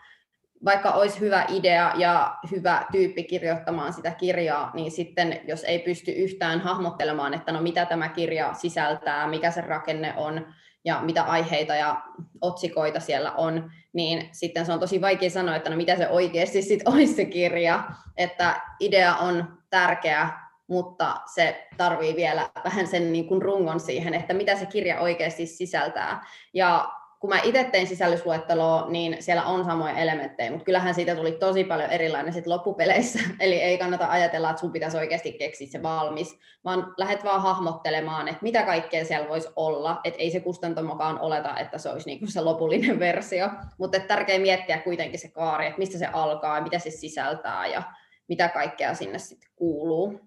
vaikka 0.65 0.91
olisi 0.91 1.21
hyvä 1.21 1.45
idea 1.49 1.93
ja 1.97 2.37
hyvä 2.51 2.87
tyyppi 2.93 3.25
kirjoittamaan 3.25 3.93
sitä 3.93 4.11
kirjaa, 4.11 4.71
niin 4.75 4.91
sitten 4.91 5.41
jos 5.49 5.65
ei 5.65 5.79
pysty 5.79 6.11
yhtään 6.11 6.61
hahmottelemaan, 6.61 7.35
että 7.35 7.53
no 7.53 7.63
mitä 7.63 7.87
tämä 7.87 8.09
kirja 8.09 8.55
sisältää, 8.55 9.27
mikä 9.27 9.51
se 9.51 9.61
rakenne 9.61 10.15
on 10.17 10.47
ja 10.87 11.01
mitä 11.03 11.23
aiheita 11.23 11.75
ja 11.75 12.03
otsikoita 12.41 13.01
siellä 13.01 13.33
on, 13.33 13.71
niin 13.93 14.29
sitten 14.33 14.67
se 14.67 14.73
on 14.73 14.81
tosi 14.81 15.01
vaikea 15.01 15.31
sanoa, 15.31 15.57
että 15.57 15.71
no 15.71 15.77
mitä 15.77 15.97
se 15.97 16.09
oikeasti 16.09 16.63
sitten 16.63 16.89
olisi 16.95 17.15
se 17.15 17.25
kirja, 17.25 17.85
että 18.17 18.61
idea 18.81 19.17
on 19.17 19.59
tärkeä, 19.71 20.31
mutta 20.67 21.21
se 21.35 21.69
tarvii 21.77 22.17
vielä 22.17 22.51
vähän 22.65 22.87
sen 22.87 23.13
niin 23.13 23.29
kuin 23.29 23.43
rungon 23.43 23.81
siihen, 23.81 24.15
että 24.15 24.35
mitä 24.35 24.57
se 24.57 24.67
kirja 24.67 25.01
oikeasti 25.01 25.47
sisältää. 25.47 26.27
Ja 26.55 26.93
kun 27.27 27.35
mä 27.35 27.41
itse 27.45 27.65
tein 27.65 27.87
sisällysluetteloa, 27.87 28.87
niin 28.89 29.17
siellä 29.21 29.45
on 29.45 29.65
samoja 29.65 29.99
elementtejä, 29.99 30.51
mutta 30.51 30.65
kyllähän 30.65 30.95
siitä 30.95 31.17
tuli 31.17 31.33
tosi 31.33 31.65
paljon 31.65 31.91
erilainen 31.91 32.33
sit 32.33 32.47
loppupeleissä. 32.47 33.19
Eli 33.41 33.55
ei 33.55 33.79
kannata 33.79 34.11
ajatella, 34.11 34.51
että 34.51 34.61
sun 34.61 34.73
pitäisi 34.73 34.97
oikeasti 34.97 35.33
keksiä 35.33 35.67
se 35.67 35.83
valmis, 35.83 36.39
vaan 36.65 36.95
lähdet 36.97 37.25
vaan 37.25 37.43
hahmottelemaan, 37.43 38.29
että 38.29 38.43
mitä 38.43 38.63
kaikkea 38.63 39.05
siellä 39.05 39.29
voisi 39.29 39.49
olla. 39.57 40.01
Että 40.05 40.21
ei 40.23 40.31
se 40.31 40.41
kustantamokaan 40.41 41.21
oleta, 41.21 41.59
että 41.59 41.79
se 41.79 41.89
olisi 41.89 42.11
niinku 42.11 42.27
se 42.27 42.41
lopullinen 42.41 42.99
versio. 43.09 43.51
Mutta 43.79 44.01
tärkeää 44.01 44.39
miettiä 44.39 44.79
kuitenkin 44.79 45.21
se 45.21 45.29
kaari, 45.29 45.67
että 45.67 45.79
mistä 45.79 45.99
se 45.99 46.07
alkaa, 46.07 46.61
mitä 46.61 46.79
se 46.79 46.91
sisältää 46.91 47.67
ja 47.67 47.83
mitä 48.29 48.49
kaikkea 48.49 48.95
sinne 48.95 49.19
sitten 49.19 49.51
kuuluu. 49.57 50.21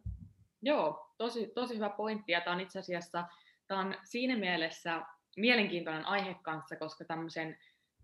Joo, 0.62 1.13
tosi, 1.17 1.51
tosi 1.55 1.75
hyvä 1.75 1.89
pointti. 1.89 2.31
Ja 2.31 2.41
tämä 2.41 2.55
on 2.55 2.62
itse 2.62 2.79
asiassa 2.79 3.23
tämä 3.67 3.81
on 3.81 3.95
siinä 4.03 4.38
mielessä 4.38 5.01
mielenkiintoinen 5.38 6.06
aihe 6.06 6.36
kanssa, 6.42 6.76
koska 6.76 7.06
tämmöisen, 7.06 7.58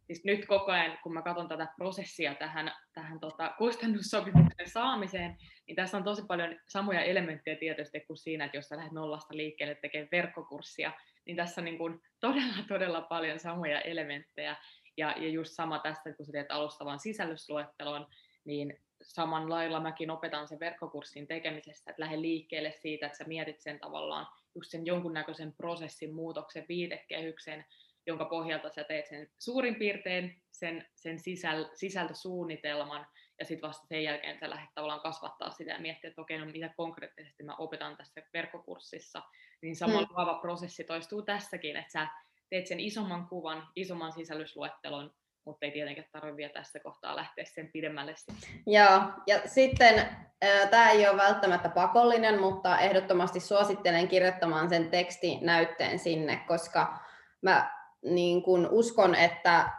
siis 0.07 0.25
nyt 0.25 0.45
koko 0.45 0.71
ajan, 0.71 0.97
kun 1.03 1.13
mä 1.13 1.21
katson 1.21 1.47
tätä 1.47 1.67
prosessia 1.77 2.35
tähän, 2.35 2.71
tähän 2.93 3.19
tota, 3.19 3.55
kustannussopimuksen 3.57 4.69
saamiseen, 4.69 5.37
niin 5.67 5.75
tässä 5.75 5.97
on 5.97 6.03
tosi 6.03 6.25
paljon 6.27 6.59
samoja 6.67 7.01
elementtejä 7.01 7.55
tietysti 7.55 7.99
kuin 7.99 8.17
siinä, 8.17 8.45
että 8.45 8.57
jos 8.57 8.67
sä 8.67 8.77
lähdet 8.77 8.93
nollasta 8.93 9.37
liikkeelle 9.37 9.75
tekemään 9.75 10.09
verkkokurssia, 10.11 10.91
niin 11.25 11.37
tässä 11.37 11.61
on 11.61 11.65
niin 11.65 11.77
kuin 11.77 12.01
todella, 12.19 12.55
todella 12.67 13.01
paljon 13.01 13.39
samoja 13.39 13.81
elementtejä. 13.81 14.55
Ja, 14.97 15.15
ja 15.17 15.29
just 15.29 15.51
sama 15.53 15.79
tässä, 15.79 16.13
kun 16.13 16.25
sä 16.25 16.31
teet 16.31 16.51
alustavan 16.51 16.99
sisällysluettelon, 16.99 18.07
niin 18.45 18.79
saman 19.01 19.49
lailla 19.49 19.79
mäkin 19.79 20.11
opetan 20.11 20.47
sen 20.47 20.59
verkkokurssin 20.59 21.27
tekemisestä, 21.27 21.91
että 21.91 22.01
lähde 22.01 22.21
liikkeelle 22.21 22.71
siitä, 22.71 23.05
että 23.05 23.17
sä 23.17 23.23
mietit 23.23 23.61
sen 23.61 23.79
tavallaan 23.79 24.27
just 24.55 24.71
sen 24.71 24.85
jonkunnäköisen 24.85 25.53
prosessin 25.53 26.13
muutoksen 26.13 26.65
viitekehyksen, 26.69 27.65
jonka 28.07 28.25
pohjalta 28.25 28.69
sä 28.69 28.83
teet 28.83 29.07
sen 29.07 29.27
suurin 29.39 29.75
piirtein 29.75 30.41
sen, 30.51 30.85
sen 30.95 31.19
sisäl, 31.19 31.65
sisältösuunnitelman, 31.73 33.07
ja 33.39 33.45
sitten 33.45 33.67
vasta 33.67 33.87
sen 33.87 34.03
jälkeen 34.03 34.39
sä 34.39 34.49
lähdet 34.49 34.69
tavallaan 34.75 35.01
kasvattaa 35.01 35.51
sitä 35.51 35.71
ja 35.71 35.79
miettiä, 35.79 36.07
että 36.09 36.21
okei, 36.21 36.37
no 36.37 36.45
mitä 36.45 36.73
konkreettisesti 36.77 37.43
mä 37.43 37.55
opetan 37.55 37.97
tässä 37.97 38.21
verkkokurssissa, 38.33 39.21
niin 39.61 39.75
sama 39.75 40.01
mm. 40.01 40.41
prosessi 40.41 40.83
toistuu 40.83 41.21
tässäkin, 41.21 41.77
että 41.77 41.91
sä 41.91 42.07
teet 42.49 42.67
sen 42.67 42.79
isomman 42.79 43.27
kuvan, 43.27 43.67
isomman 43.75 44.13
sisällysluettelon, 44.13 45.13
mutta 45.45 45.65
ei 45.65 45.71
tietenkään 45.71 46.07
tarvitse 46.11 46.37
vielä 46.37 46.53
tässä 46.53 46.79
kohtaa 46.79 47.15
lähteä 47.15 47.45
sen 47.45 47.69
pidemmälle. 47.71 48.15
Joo, 48.67 49.01
ja 49.27 49.39
sitten 49.45 50.07
tämä 50.71 50.91
ei 50.91 51.07
ole 51.07 51.17
välttämättä 51.17 51.69
pakollinen, 51.69 52.41
mutta 52.41 52.79
ehdottomasti 52.79 53.39
suosittelen 53.39 54.07
kirjoittamaan 54.07 54.69
sen 54.69 54.89
tekstinäytteen 54.89 55.99
sinne, 55.99 56.43
koska 56.47 56.97
mä 57.41 57.71
niin 58.03 58.43
kun 58.43 58.67
uskon, 58.71 59.15
että 59.15 59.69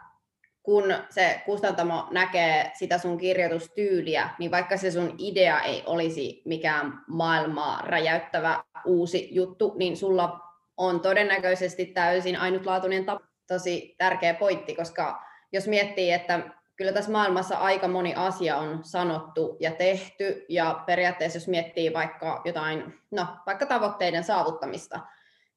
kun 0.63 0.83
se 1.09 1.41
kustantamo 1.45 2.07
näkee 2.11 2.71
sitä 2.73 2.97
sun 2.97 3.17
kirjoitustyyliä, 3.17 4.29
niin 4.39 4.51
vaikka 4.51 4.77
se 4.77 4.91
sun 4.91 5.15
idea 5.17 5.61
ei 5.61 5.83
olisi 5.85 6.41
mikään 6.45 7.03
maailmaa 7.07 7.81
räjäyttävä 7.81 8.63
uusi 8.85 9.27
juttu, 9.31 9.73
niin 9.77 9.97
sulla 9.97 10.39
on 10.77 10.99
todennäköisesti 10.99 11.85
täysin 11.85 12.37
ainutlaatuinen 12.39 13.05
tapa. 13.05 13.27
Tosi 13.47 13.95
tärkeä 13.97 14.33
pointti, 14.33 14.75
koska 14.75 15.26
jos 15.51 15.67
miettii, 15.67 16.11
että 16.11 16.39
kyllä 16.75 16.91
tässä 16.93 17.11
maailmassa 17.11 17.57
aika 17.57 17.87
moni 17.87 18.13
asia 18.15 18.57
on 18.57 18.79
sanottu 18.83 19.57
ja 19.59 19.71
tehty, 19.71 20.45
ja 20.49 20.83
periaatteessa 20.85 21.37
jos 21.37 21.47
miettii 21.47 21.93
vaikka 21.93 22.41
jotain, 22.45 22.93
no 23.11 23.27
vaikka 23.45 23.65
tavoitteiden 23.65 24.23
saavuttamista, 24.23 24.99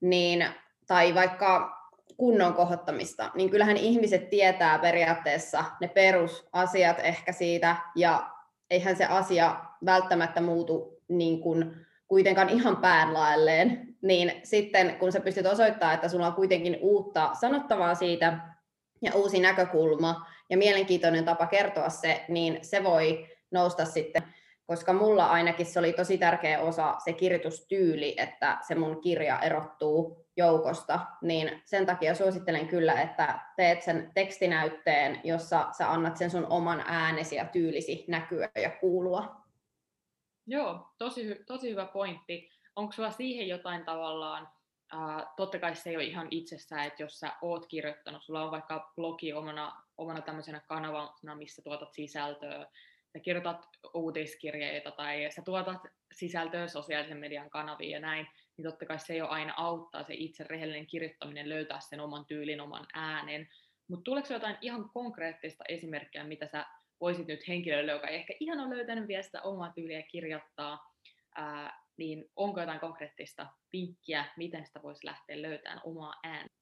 niin, 0.01 0.47
tai 0.87 1.15
vaikka 1.15 1.81
kunnon 2.17 2.55
kohottamista, 2.55 3.31
niin 3.35 3.51
kyllähän 3.51 3.77
ihmiset 3.77 4.31
tietää 4.31 4.79
periaatteessa 4.79 5.65
ne 5.81 5.89
perusasiat 5.89 6.97
ehkä 7.03 7.33
siitä, 7.33 7.77
ja 7.97 8.31
eihän 8.71 8.97
se 8.97 9.05
asia 9.05 9.57
välttämättä 9.85 10.41
muutu 10.41 11.03
niin 11.09 11.41
kuin 11.41 11.87
kuitenkaan 12.09 12.49
ihan 12.49 12.77
päänlaelleen, 12.77 13.97
niin 14.03 14.33
sitten 14.43 14.97
kun 14.99 15.13
sä 15.13 15.21
pystyt 15.21 15.47
osoittamaan, 15.47 15.95
että 15.95 16.09
sulla 16.09 16.27
on 16.27 16.33
kuitenkin 16.33 16.79
uutta 16.81 17.31
sanottavaa 17.41 17.95
siitä 17.95 18.39
ja 19.03 19.13
uusi 19.15 19.41
näkökulma 19.41 20.27
ja 20.51 20.57
mielenkiintoinen 20.57 21.25
tapa 21.25 21.47
kertoa 21.47 21.89
se, 21.89 22.25
niin 22.29 22.59
se 22.63 22.85
voi 22.85 23.29
nousta 23.51 23.85
sitten 23.85 24.23
koska 24.71 24.93
mulla 24.93 25.27
ainakin 25.27 25.67
se 25.67 25.79
oli 25.79 25.93
tosi 25.93 26.19
tärkeä 26.19 26.61
osa 26.61 26.97
se 27.05 27.13
kirjoitustyyli, 27.13 28.15
että 28.17 28.59
se 28.67 28.75
mun 28.75 29.01
kirja 29.01 29.41
erottuu 29.41 30.27
joukosta, 30.37 31.01
niin 31.23 31.63
sen 31.65 31.87
takia 31.87 32.15
suosittelen 32.15 32.69
kyllä, 32.69 33.03
että 33.03 33.39
teet 33.57 33.83
sen 33.83 34.11
tekstinäytteen, 34.15 35.21
jossa 35.25 35.67
sä 35.79 35.93
annat 35.93 36.17
sen 36.17 36.31
sun 36.31 36.47
oman 36.51 36.85
äänesi 36.87 37.37
ja 37.37 37.45
tyylisi 37.45 38.05
näkyä 38.09 38.51
ja 38.63 38.71
kuulua. 38.71 39.43
Joo, 40.47 40.89
tosi, 40.99 41.37
tosi 41.47 41.71
hyvä 41.71 41.87
pointti. 41.87 42.51
Onko 42.77 42.93
sulla 42.93 43.11
siihen 43.11 43.49
jotain 43.49 43.85
tavallaan, 43.85 44.49
äh, 44.95 45.27
totta 45.37 45.59
kai 45.59 45.77
se 45.77 45.91
ei 45.91 45.97
ole 45.97 46.05
ihan 46.05 46.29
itsessään, 46.31 46.87
että 46.87 47.03
jos 47.03 47.19
sä 47.19 47.33
oot 47.43 47.67
kirjoittanut, 47.67 48.23
sulla 48.23 48.45
on 48.45 48.51
vaikka 48.51 48.93
blogi 48.97 49.33
omana, 49.33 49.83
omana 49.99 50.21
tämmöisenä 50.21 50.61
kanavana, 50.61 51.35
missä 51.35 51.63
tuotat 51.63 51.93
sisältöä, 51.93 52.67
sä 53.13 53.19
kirjoitat 53.19 53.69
uutiskirjeitä 53.95 54.91
tai 54.91 55.31
sä 55.31 55.43
tuotat 55.43 55.81
sisältöä 56.13 56.69
sosiaalisen 56.69 57.19
median 57.19 57.51
kanaviin 57.51 57.91
ja 57.91 58.01
näin, 58.01 58.27
niin 58.57 58.65
totta 58.65 58.87
kai 58.87 58.99
se 58.99 59.17
jo 59.17 59.27
aina 59.27 59.55
auttaa 59.57 60.05
se 60.05 60.15
itse 60.15 60.45
rehellinen 60.45 60.87
kirjoittaminen 60.87 61.49
löytää 61.49 61.81
sen 61.81 62.01
oman 62.01 62.27
tyylin, 62.27 62.61
oman 62.61 62.87
äänen. 62.95 63.49
Mutta 63.89 64.05
tuleeko 64.05 64.33
jotain 64.33 64.57
ihan 64.61 64.91
konkreettista 64.91 65.65
esimerkkiä, 65.69 66.25
mitä 66.25 66.47
sä 66.47 66.67
voisit 67.01 67.27
nyt 67.27 67.49
henkilölle, 67.49 67.93
joka 67.93 68.09
ei 68.09 68.17
ehkä 68.17 68.35
ihan 68.41 68.61
ole 68.61 68.77
löytänyt 68.77 69.09
vielä 69.09 69.23
sitä 69.23 69.43
omaa 69.43 69.73
tyyliä 69.73 70.03
kirjoittaa, 70.03 70.95
ää, 71.35 71.80
niin 72.01 72.25
onko 72.37 72.61
jotain 72.61 72.81
konkreettista 72.81 73.47
vinkkiä, 73.73 74.25
miten 74.37 74.67
sitä 74.67 74.83
voisi 74.83 75.07
lähteä 75.07 75.43
löytämään 75.43 75.81
omaa 75.85 76.15
ääntä? 76.25 76.55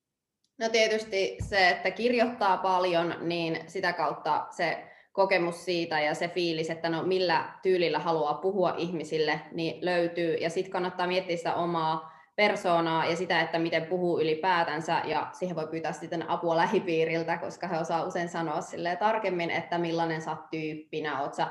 No 0.59 0.69
tietysti 0.69 1.37
se, 1.49 1.69
että 1.69 1.91
kirjoittaa 1.91 2.57
paljon, 2.57 3.15
niin 3.21 3.61
sitä 3.67 3.93
kautta 3.93 4.47
se 4.51 4.85
kokemus 5.13 5.65
siitä 5.65 6.01
ja 6.01 6.15
se 6.15 6.29
fiilis, 6.29 6.71
että 6.71 6.89
no 6.89 7.03
millä 7.03 7.53
tyylillä 7.63 7.99
haluaa 7.99 8.35
puhua 8.35 8.75
ihmisille, 8.77 9.41
niin 9.53 9.85
löytyy. 9.85 10.35
Ja 10.35 10.51
sitten 10.51 10.73
kannattaa 10.73 11.07
miettiä 11.07 11.37
sitä 11.37 11.55
omaa 11.55 12.19
persoonaa 12.37 13.07
ja 13.07 13.17
sitä, 13.17 13.41
että 13.41 13.59
miten 13.59 13.87
puhuu 13.87 14.21
ylipäätänsä, 14.21 15.03
ja 15.05 15.29
siihen 15.33 15.57
voi 15.57 15.67
pyytää 15.67 15.93
sitten 15.93 16.31
apua 16.31 16.57
lähipiiriltä, 16.57 17.39
koska 17.39 17.69
he 17.69 17.79
osaa 17.79 18.05
usein 18.05 18.29
sanoa 18.29 18.61
sille 18.61 18.97
tarkemmin, 18.97 19.51
että 19.51 19.79
millainen 19.79 20.23
sä 20.23 20.31
oot 20.31 20.51
tyyppinä, 20.51 21.23
oot 21.23 21.35
sä 21.35 21.47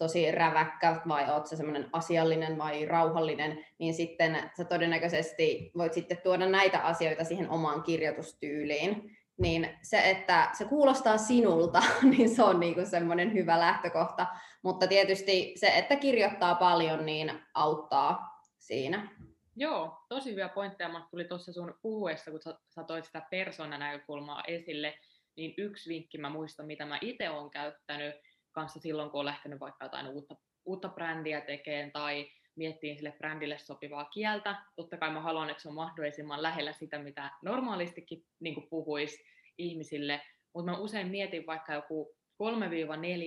tosi 0.00 0.30
räväkkä 0.30 1.00
vai 1.08 1.30
oot 1.30 1.46
sä 1.46 1.56
semmoinen 1.56 1.88
asiallinen 1.92 2.58
vai 2.58 2.86
rauhallinen, 2.86 3.66
niin 3.78 3.94
sitten 3.94 4.50
sä 4.56 4.64
todennäköisesti 4.64 5.72
voit 5.78 5.92
sitten 5.92 6.18
tuoda 6.22 6.46
näitä 6.46 6.78
asioita 6.78 7.24
siihen 7.24 7.50
omaan 7.50 7.82
kirjoitustyyliin 7.82 9.16
niin 9.40 9.78
se, 9.82 10.10
että 10.10 10.50
se 10.58 10.64
kuulostaa 10.64 11.18
sinulta, 11.18 11.82
niin 12.16 12.36
se 12.36 12.42
on 12.42 12.60
niinku 12.60 12.80
semmoinen 12.84 13.32
hyvä 13.32 13.60
lähtökohta. 13.60 14.26
Mutta 14.62 14.86
tietysti 14.86 15.52
se, 15.56 15.68
että 15.68 15.96
kirjoittaa 15.96 16.54
paljon, 16.54 17.06
niin 17.06 17.32
auttaa 17.54 18.40
siinä. 18.58 19.08
Joo, 19.56 19.96
tosi 20.08 20.30
hyviä 20.30 20.48
pointteja. 20.48 20.88
Mä 20.88 21.06
tuli 21.10 21.24
tuossa 21.24 21.52
sun 21.52 21.74
puhuessa, 21.82 22.30
kun 22.30 22.42
sä, 22.42 22.58
sä 22.68 22.84
toit 22.84 23.04
sitä 23.04 23.22
persoonanäkökulmaa 23.30 24.42
esille, 24.48 24.94
niin 25.36 25.54
yksi 25.58 25.88
vinkki 25.88 26.18
mä 26.18 26.28
muistan, 26.30 26.66
mitä 26.66 26.86
mä 26.86 26.98
itse 27.00 27.30
olen 27.30 27.50
käyttänyt 27.50 28.14
kanssa 28.52 28.80
silloin, 28.80 29.10
kun 29.10 29.20
on 29.20 29.26
lähtenyt 29.26 29.60
vaikka 29.60 29.84
jotain 29.84 30.06
uutta, 30.06 30.36
uutta 30.64 30.88
brändiä 30.88 31.40
tekemään 31.40 31.92
tai 31.92 32.30
miettiin 32.56 32.96
sille 32.96 33.14
brändille 33.18 33.58
sopivaa 33.58 34.04
kieltä. 34.04 34.56
Totta 34.76 34.96
kai 34.96 35.10
mä 35.10 35.20
haluan, 35.20 35.50
että 35.50 35.62
se 35.62 35.68
on 35.68 35.74
mahdollisimman 35.74 36.42
lähellä 36.42 36.72
sitä, 36.72 36.98
mitä 36.98 37.30
normaalistikin 37.42 38.24
niin 38.40 38.68
puhuisi 38.70 39.24
ihmisille, 39.58 40.22
mutta 40.54 40.70
mä 40.70 40.78
usein 40.78 41.08
mietin 41.08 41.46
vaikka 41.46 41.74
joku 41.74 42.16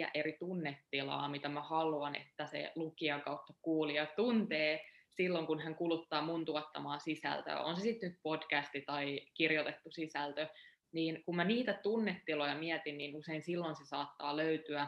3-4 0.06 0.10
eri 0.14 0.38
tunnetilaa, 0.40 1.30
mitä 1.30 1.50
mä 1.50 1.62
haluan, 1.62 2.16
että 2.16 2.46
se 2.46 2.72
lukija 2.76 3.20
kautta 3.20 3.54
kuulija 3.62 4.06
tuntee 4.06 4.86
silloin, 5.10 5.48
kun 5.48 5.60
hän 5.60 5.76
kuluttaa 5.76 6.22
mun 6.22 6.46
tuottamaa 6.46 7.00
sisältöä. 7.00 7.60
On 7.60 7.76
se 7.76 7.82
sitten 7.82 8.10
nyt 8.10 8.20
podcasti 8.24 8.82
tai 8.82 9.20
kirjoitettu 9.34 9.92
sisältö, 9.92 10.48
niin 10.92 11.24
kun 11.24 11.36
mä 11.36 11.44
niitä 11.44 11.74
tunnetiloja 11.74 12.56
mietin, 12.56 12.98
niin 12.98 13.16
usein 13.16 13.42
silloin 13.42 13.76
se 13.76 13.86
saattaa 13.86 14.38
löytyä 14.38 14.88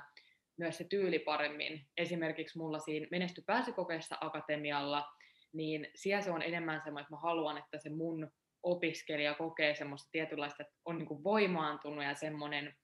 myös 0.58 0.78
se 0.78 0.84
tyyli 0.84 1.20
paremmin. 1.20 1.88
Esimerkiksi 1.98 2.58
mulla 2.58 2.80
siinä 2.80 3.08
Menesty 3.12 3.44
pääsykokeessa 3.46 4.18
akatemialla, 4.22 5.06
niin 5.54 5.88
siellä 5.96 6.22
se 6.22 6.32
on 6.32 6.42
enemmän 6.42 6.82
semmoinen, 6.84 7.04
että 7.04 7.16
mä 7.16 7.20
haluan, 7.20 7.58
että 7.58 7.78
se 7.78 7.90
mun 7.90 8.32
opiskelija 8.64 9.34
kokee 9.34 9.76
semmoista 9.76 10.10
tietynlaista, 10.12 10.64
että 10.64 10.76
on 10.86 10.98
niin 10.98 11.24
voimaantunut 11.24 12.04
ja 12.04 12.16
semmoinen 12.16 12.76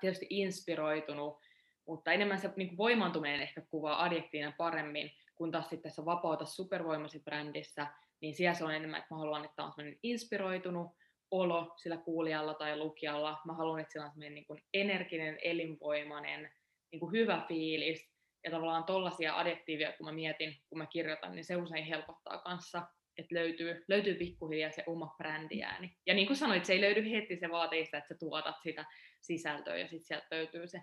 tietysti 0.00 0.26
inspiroitunut, 0.30 1.38
mutta 1.86 2.12
enemmän 2.12 2.38
se 2.38 2.50
niin 2.56 2.76
voimaantuminen 2.76 3.40
ehkä 3.40 3.62
kuvaa 3.70 4.04
adjektiina 4.04 4.52
paremmin, 4.58 5.10
kun 5.34 5.50
taas 5.50 5.68
sitten 5.68 5.90
tässä 5.90 6.04
Vapauta 6.04 6.44
supervoimasi 6.44 7.20
brändissä, 7.20 7.86
niin 8.20 8.34
siellä 8.34 8.54
se 8.54 8.64
on 8.64 8.74
enemmän, 8.74 9.00
että 9.00 9.14
mä 9.14 9.18
haluan, 9.18 9.44
että 9.44 9.64
on 9.64 9.72
semmoinen 9.72 9.98
inspiroitunut 10.02 10.96
olo 11.32 11.74
sillä 11.82 11.96
kuulijalla 11.96 12.54
tai 12.54 12.76
lukijalla. 12.76 13.38
Mä 13.46 13.52
haluan, 13.54 13.80
että 13.80 13.92
sillä 13.92 14.04
on 14.04 14.12
niin 14.16 14.46
energinen, 14.74 15.38
elinvoimainen, 15.44 16.50
niin 16.92 17.00
kuin 17.00 17.12
hyvä 17.12 17.44
fiilis. 17.48 18.12
Ja 18.44 18.50
tavallaan 18.50 18.84
tollaisia 18.84 19.38
adjektiiveja, 19.38 19.92
kun 19.92 20.06
mä 20.06 20.12
mietin, 20.12 20.56
kun 20.68 20.78
mä 20.78 20.86
kirjoitan, 20.86 21.34
niin 21.34 21.44
se 21.44 21.56
usein 21.56 21.84
helpottaa 21.84 22.38
kanssa 22.38 22.82
että 23.18 23.34
löytyy, 23.34 23.84
löytyy 23.88 24.14
pikkuhiljaa 24.14 24.70
se 24.70 24.84
oma 24.86 25.14
brändiääni. 25.18 25.96
Ja 26.06 26.14
niin 26.14 26.26
kuin 26.26 26.36
sanoit, 26.36 26.64
se 26.64 26.72
ei 26.72 26.80
löydy 26.80 27.10
heti, 27.10 27.36
se 27.36 27.50
vaatii 27.50 27.84
sitä, 27.84 27.98
että 27.98 28.14
sä 28.14 28.18
tuotat 28.18 28.56
sitä 28.62 28.84
sisältöä 29.20 29.76
ja 29.76 29.88
sitten 29.88 30.04
sieltä 30.04 30.26
löytyy 30.30 30.66
se, 30.66 30.82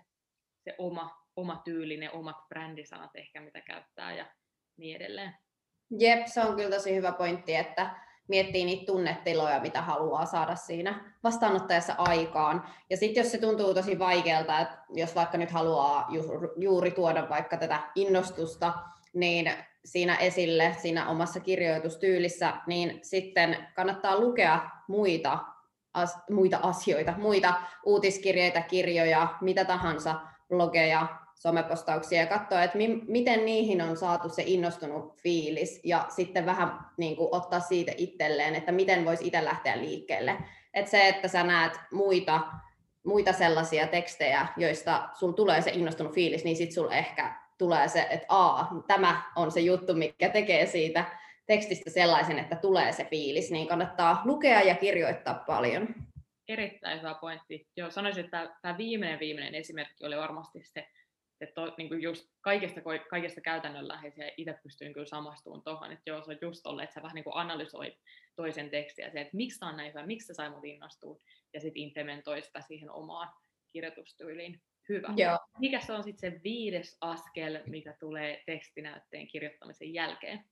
se 0.64 0.74
oma, 0.78 1.10
oma 1.36 1.62
tyyli, 1.64 1.96
ne 1.96 2.10
omat 2.10 2.36
brändisanat 2.48 3.10
ehkä, 3.14 3.40
mitä 3.40 3.60
käyttää 3.60 4.16
ja 4.16 4.26
niin 4.76 4.96
edelleen. 4.96 5.34
Jep, 5.98 6.26
se 6.26 6.40
on 6.40 6.56
kyllä 6.56 6.70
tosi 6.70 6.94
hyvä 6.94 7.12
pointti, 7.12 7.54
että 7.54 8.09
miettii 8.30 8.64
niitä 8.64 8.92
tunnetiloja, 8.92 9.60
mitä 9.60 9.82
haluaa 9.82 10.26
saada 10.26 10.56
siinä 10.56 11.04
vastaanottajassa 11.24 11.94
aikaan. 11.98 12.64
Ja 12.90 12.96
sitten 12.96 13.20
jos 13.20 13.32
se 13.32 13.38
tuntuu 13.38 13.74
tosi 13.74 13.98
vaikealta, 13.98 14.60
että 14.60 14.78
jos 14.94 15.14
vaikka 15.14 15.38
nyt 15.38 15.50
haluaa 15.50 16.08
juuri 16.56 16.90
tuoda 16.90 17.28
vaikka 17.28 17.56
tätä 17.56 17.80
innostusta, 17.94 18.72
niin 19.14 19.52
siinä 19.84 20.16
esille 20.16 20.76
siinä 20.78 21.08
omassa 21.08 21.40
kirjoitustyylissä, 21.40 22.52
niin 22.66 22.98
sitten 23.02 23.56
kannattaa 23.74 24.20
lukea 24.20 24.70
muita, 24.88 25.38
as, 25.94 26.18
muita 26.30 26.60
asioita, 26.62 27.14
muita 27.18 27.54
uutiskirjeitä, 27.84 28.62
kirjoja, 28.62 29.28
mitä 29.40 29.64
tahansa, 29.64 30.20
blogeja, 30.48 31.06
somepostauksia 31.42 32.20
ja 32.20 32.26
katsoa, 32.26 32.62
että 32.62 32.78
mi- 32.78 33.02
miten 33.08 33.44
niihin 33.44 33.82
on 33.82 33.96
saatu 33.96 34.28
se 34.28 34.42
innostunut 34.46 35.16
fiilis 35.22 35.80
ja 35.84 36.06
sitten 36.08 36.46
vähän 36.46 36.72
niin 36.96 37.16
kuin, 37.16 37.28
ottaa 37.32 37.60
siitä 37.60 37.92
itselleen, 37.96 38.54
että 38.54 38.72
miten 38.72 39.04
voisi 39.04 39.26
itse 39.26 39.44
lähteä 39.44 39.78
liikkeelle. 39.78 40.36
että 40.74 40.90
se, 40.90 41.08
että 41.08 41.28
sä 41.28 41.42
näet 41.42 41.72
muita, 41.92 42.40
muita 43.04 43.32
sellaisia 43.32 43.86
tekstejä, 43.86 44.46
joista 44.56 45.08
sul 45.18 45.32
tulee 45.32 45.62
se 45.62 45.70
innostunut 45.70 46.14
fiilis, 46.14 46.44
niin 46.44 46.56
sitten 46.56 46.74
sulla 46.74 46.94
ehkä 46.94 47.34
tulee 47.58 47.88
se, 47.88 48.06
että 48.10 48.26
a, 48.28 48.66
tämä 48.86 49.22
on 49.36 49.52
se 49.52 49.60
juttu, 49.60 49.94
mikä 49.94 50.28
tekee 50.28 50.66
siitä 50.66 51.04
tekstistä 51.46 51.90
sellaisen, 51.90 52.38
että 52.38 52.56
tulee 52.56 52.92
se 52.92 53.04
fiilis, 53.04 53.50
niin 53.50 53.68
kannattaa 53.68 54.22
lukea 54.24 54.60
ja 54.60 54.74
kirjoittaa 54.74 55.34
paljon. 55.34 55.88
erittäin 56.48 56.98
hyvä 56.98 57.14
pointti. 57.20 57.68
Joo, 57.76 57.90
sanoisin, 57.90 58.24
että 58.24 58.56
tämä 58.62 58.78
viimeinen 58.78 59.20
viimeinen 59.20 59.54
esimerkki 59.54 60.06
oli 60.06 60.16
varmasti 60.16 60.60
se, 60.62 60.88
että 61.40 61.54
to, 61.54 61.74
niin 61.78 61.88
kuin 61.88 62.02
just 62.02 62.28
kaikesta, 62.40 62.80
kaikesta 63.10 63.40
käytännönläheisiä 63.40 64.30
itse 64.36 64.58
pystyin 64.62 64.92
kyllä 64.92 65.06
samastumaan 65.06 65.62
tuohon, 65.62 65.92
että 65.92 66.10
joo, 66.10 66.22
se 66.22 66.30
on 66.30 66.38
just 66.42 66.66
ollut, 66.66 66.82
että 66.82 66.94
sä 66.94 67.02
vähän 67.02 67.14
niin 67.14 67.24
kuin 67.24 67.36
analysoit 67.36 67.94
toisen 68.36 68.70
tekstiä, 68.70 69.10
se, 69.10 69.20
että 69.20 69.36
miksi 69.36 69.58
tämä 69.58 69.70
on 69.70 69.76
näin 69.76 69.92
hyvä, 69.92 70.06
miksi 70.06 70.26
se 70.26 70.34
sai 70.34 70.50
mut 70.50 70.64
innostua, 70.64 71.20
ja 71.54 71.60
sitten 71.60 71.82
implementoi 71.82 72.42
sitä 72.42 72.60
siihen 72.60 72.90
omaan 72.90 73.28
kirjoitustyyliin. 73.72 74.62
Hyvä. 74.88 75.14
Joo. 75.16 75.38
Mikä 75.58 75.80
se 75.80 75.92
on 75.92 76.04
sitten 76.04 76.32
se 76.32 76.40
viides 76.42 76.96
askel, 77.00 77.60
mikä 77.66 77.94
tulee 78.00 78.42
tekstinäytteen 78.46 79.28
kirjoittamisen 79.28 79.94
jälkeen? 79.94 80.44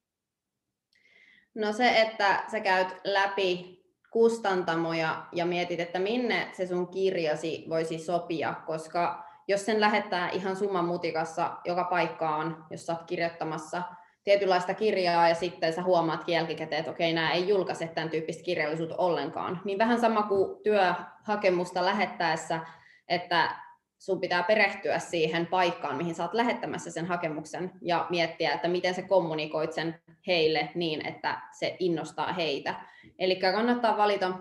No 1.54 1.72
se, 1.72 2.00
että 2.00 2.44
sä 2.50 2.60
käyt 2.60 2.88
läpi 3.04 3.82
kustantamoja 4.10 5.26
ja 5.32 5.46
mietit, 5.46 5.80
että 5.80 5.98
minne 5.98 6.50
se 6.52 6.66
sun 6.66 6.88
kirjasi 6.88 7.64
voisi 7.68 7.98
sopia, 7.98 8.54
koska 8.66 9.27
jos 9.48 9.66
sen 9.66 9.80
lähettää 9.80 10.30
ihan 10.30 10.56
summan 10.56 10.84
mutikassa 10.84 11.56
joka 11.64 11.84
paikkaan, 11.84 12.66
jos 12.70 12.86
sä 12.86 12.92
oot 12.92 13.02
kirjoittamassa 13.06 13.82
tietynlaista 14.24 14.74
kirjaa 14.74 15.28
ja 15.28 15.34
sitten 15.34 15.72
sä 15.72 15.82
huomaat 15.82 16.28
jälkikäteen, 16.28 16.78
että 16.80 16.90
okei, 16.90 17.12
nämä 17.12 17.30
ei 17.30 17.48
julkaise 17.48 17.86
tämän 17.86 18.10
tyyppistä 18.10 18.42
kirjallisuutta 18.42 18.96
ollenkaan, 18.96 19.60
niin 19.64 19.78
vähän 19.78 20.00
sama 20.00 20.22
kuin 20.22 20.62
työhakemusta 20.62 21.84
lähettäessä, 21.84 22.60
että 23.08 23.56
sun 23.98 24.20
pitää 24.20 24.42
perehtyä 24.42 24.98
siihen 24.98 25.46
paikkaan, 25.46 25.96
mihin 25.96 26.14
sä 26.14 26.22
oot 26.22 26.34
lähettämässä 26.34 26.90
sen 26.90 27.06
hakemuksen 27.06 27.72
ja 27.82 28.06
miettiä, 28.10 28.52
että 28.52 28.68
miten 28.68 28.94
sä 28.94 29.02
kommunikoit 29.02 29.72
sen 29.72 30.00
heille 30.26 30.68
niin, 30.74 31.06
että 31.06 31.40
se 31.52 31.76
innostaa 31.78 32.32
heitä. 32.32 32.74
Eli 33.18 33.36
kannattaa 33.36 33.96
valita 33.96 34.32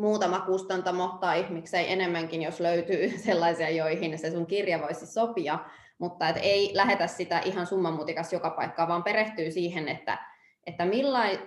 muutama 0.00 0.40
kustantamo 0.40 1.18
tai 1.20 1.46
miksei 1.50 1.92
enemmänkin, 1.92 2.42
jos 2.42 2.60
löytyy 2.60 3.10
sellaisia, 3.26 3.70
joihin 3.70 4.18
se 4.18 4.30
sun 4.30 4.46
kirja 4.46 4.80
voisi 4.80 5.06
sopia, 5.06 5.58
mutta 5.98 6.28
et 6.28 6.36
ei 6.42 6.70
lähetä 6.74 7.06
sitä 7.06 7.38
ihan 7.38 7.66
summanmutikas 7.66 8.32
joka 8.32 8.50
paikkaan, 8.50 8.88
vaan 8.88 9.02
perehtyy 9.02 9.50
siihen, 9.50 9.88
että, 9.88 10.18
että 10.66 10.84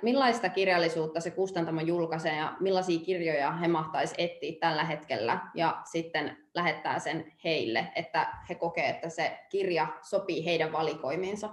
millaista 0.01 0.49
kirjallisuutta 0.49 1.19
se 1.19 1.31
kustantamo 1.31 1.81
julkaisee 1.81 2.35
ja 2.35 2.55
millaisia 2.59 2.99
kirjoja 2.99 3.51
he 3.51 3.67
mahtaisi 3.67 4.15
etsiä 4.17 4.53
tällä 4.59 4.83
hetkellä 4.83 5.39
ja 5.55 5.81
sitten 5.91 6.37
lähettää 6.53 6.99
sen 6.99 7.33
heille, 7.43 7.87
että 7.95 8.27
he 8.49 8.55
kokee, 8.55 8.89
että 8.89 9.09
se 9.09 9.39
kirja 9.49 9.87
sopii 10.01 10.45
heidän 10.45 10.71
valikoimiinsa. 10.71 11.49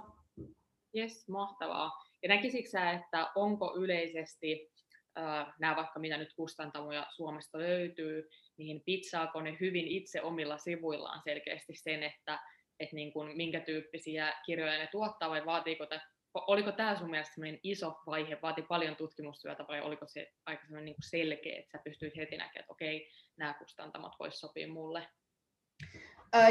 Jes, 0.93 1.29
mahtavaa. 1.29 1.91
Ja 2.23 2.29
näkisikö 2.29 2.69
sä, 2.69 2.91
että 2.91 3.31
onko 3.35 3.73
yleisesti 3.77 4.71
nämä 5.59 5.75
vaikka 5.75 5.99
mitä 5.99 6.17
nyt 6.17 6.33
kustantamoja 6.35 7.07
Suomesta 7.15 7.57
löytyy, 7.57 8.29
niin 8.57 8.81
pitsaako 8.85 9.41
ne 9.41 9.57
hyvin 9.59 9.87
itse 9.87 10.21
omilla 10.21 10.57
sivuillaan 10.57 11.21
selkeästi 11.23 11.73
sen, 11.75 12.03
että 12.03 12.39
että 12.81 12.95
niin 12.95 13.13
kuin, 13.13 13.37
minkä 13.37 13.59
tyyppisiä 13.59 14.33
kirjoja 14.45 14.77
ne 14.77 14.87
tuottaa 14.91 15.29
vai 15.29 15.45
vaatiiko 15.45 15.85
tämä, 15.85 16.01
oliko 16.33 16.71
tämä 16.71 16.95
sun 16.95 17.09
mielestä 17.09 17.41
iso 17.63 17.93
vaihe, 18.05 18.37
vaati 18.41 18.61
paljon 18.61 18.95
tutkimustyötä 18.95 19.65
vai 19.67 19.81
oliko 19.81 20.05
se 20.07 20.31
aika 20.45 20.63
niin 20.81 20.95
selkeä, 21.09 21.59
että 21.59 21.77
sä 21.77 21.83
pystyit 21.83 22.15
heti 22.15 22.37
näkemään, 22.37 22.59
että 22.59 22.71
okei, 22.71 23.11
nämä 23.37 23.53
kustantamot 23.53 24.11
voisi 24.19 24.37
sopia 24.37 24.67
mulle? 24.67 25.07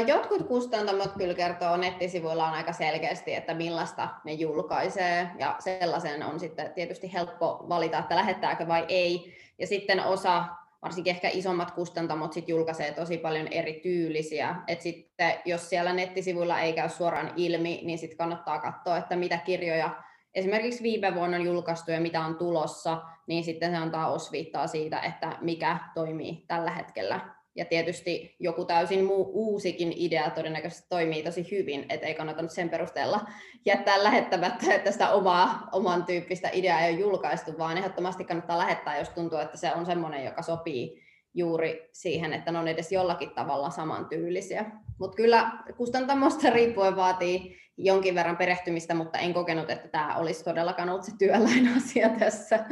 Jotkut 0.07 0.47
kustantamot 0.47 1.11
kyllä 1.17 1.33
kertoo 1.33 1.77
nettisivuillaan 1.77 2.53
aika 2.53 2.73
selkeästi, 2.73 3.33
että 3.33 3.53
millaista 3.53 4.09
ne 4.23 4.33
julkaisee, 4.33 5.27
ja 5.39 5.55
sellaisen 5.59 6.23
on 6.23 6.39
sitten 6.39 6.73
tietysti 6.73 7.13
helppo 7.13 7.65
valita, 7.69 7.97
että 7.97 8.15
lähettääkö 8.15 8.67
vai 8.67 8.85
ei. 8.87 9.33
Ja 9.59 9.67
sitten 9.67 10.05
osa 10.05 10.45
varsinkin 10.81 11.11
ehkä 11.11 11.29
isommat 11.29 11.71
kustantamot 11.71 12.33
sit 12.33 12.49
julkaisee 12.49 12.91
tosi 12.91 13.17
paljon 13.17 13.47
eri 13.47 13.79
tyylisiä. 13.83 14.55
Et 14.67 14.81
sitten, 14.81 15.33
jos 15.45 15.69
siellä 15.69 15.93
nettisivuilla 15.93 16.59
ei 16.59 16.73
käy 16.73 16.89
suoraan 16.89 17.33
ilmi, 17.35 17.81
niin 17.83 17.97
sitten 17.97 18.17
kannattaa 18.17 18.59
katsoa, 18.59 18.97
että 18.97 19.15
mitä 19.15 19.37
kirjoja 19.37 20.03
esimerkiksi 20.33 20.83
viime 20.83 21.15
vuonna 21.15 21.37
on 21.37 21.45
julkaistu 21.45 21.91
ja 21.91 22.01
mitä 22.01 22.21
on 22.21 22.35
tulossa, 22.35 23.01
niin 23.27 23.43
sitten 23.43 23.71
se 23.71 23.77
antaa 23.77 24.11
osviittaa 24.11 24.67
siitä, 24.67 24.99
että 24.99 25.37
mikä 25.41 25.77
toimii 25.95 26.45
tällä 26.47 26.71
hetkellä 26.71 27.40
ja 27.55 27.65
tietysti 27.65 28.35
joku 28.39 28.65
täysin 28.65 29.05
muu, 29.05 29.31
uusikin 29.33 29.93
idea 29.95 30.29
todennäköisesti 30.29 30.87
toimii 30.89 31.23
tosi 31.23 31.51
hyvin, 31.51 31.85
että 31.89 32.07
ei 32.07 32.15
kannata 32.15 32.41
nyt 32.41 32.51
sen 32.51 32.69
perusteella 32.69 33.21
jättää 33.65 34.03
lähettämättä, 34.03 34.73
että 34.73 34.91
sitä 34.91 35.09
omaa, 35.09 35.69
oman 35.71 36.05
tyyppistä 36.05 36.49
ideaa 36.53 36.81
ei 36.81 36.93
ole 36.93 37.01
julkaistu, 37.01 37.57
vaan 37.57 37.77
ehdottomasti 37.77 38.23
kannattaa 38.23 38.57
lähettää, 38.57 38.99
jos 38.99 39.09
tuntuu, 39.09 39.39
että 39.39 39.57
se 39.57 39.73
on 39.73 39.85
semmoinen, 39.85 40.25
joka 40.25 40.41
sopii 40.41 41.01
juuri 41.33 41.89
siihen, 41.91 42.33
että 42.33 42.51
ne 42.51 42.59
on 42.59 42.67
edes 42.67 42.91
jollakin 42.91 43.29
tavalla 43.29 43.69
samantyylisiä. 43.69 44.71
Mutta 44.99 45.15
kyllä 45.15 45.51
kustantamosta 45.77 46.49
riippuen 46.53 46.95
vaatii 46.95 47.57
jonkin 47.77 48.15
verran 48.15 48.37
perehtymistä, 48.37 48.93
mutta 48.93 49.19
en 49.19 49.33
kokenut, 49.33 49.69
että 49.69 49.87
tämä 49.87 50.17
olisi 50.17 50.43
todellakaan 50.43 50.89
ollut 50.89 51.05
se 51.05 51.11
työläin 51.19 51.77
asia 51.77 52.09
tässä. 52.09 52.65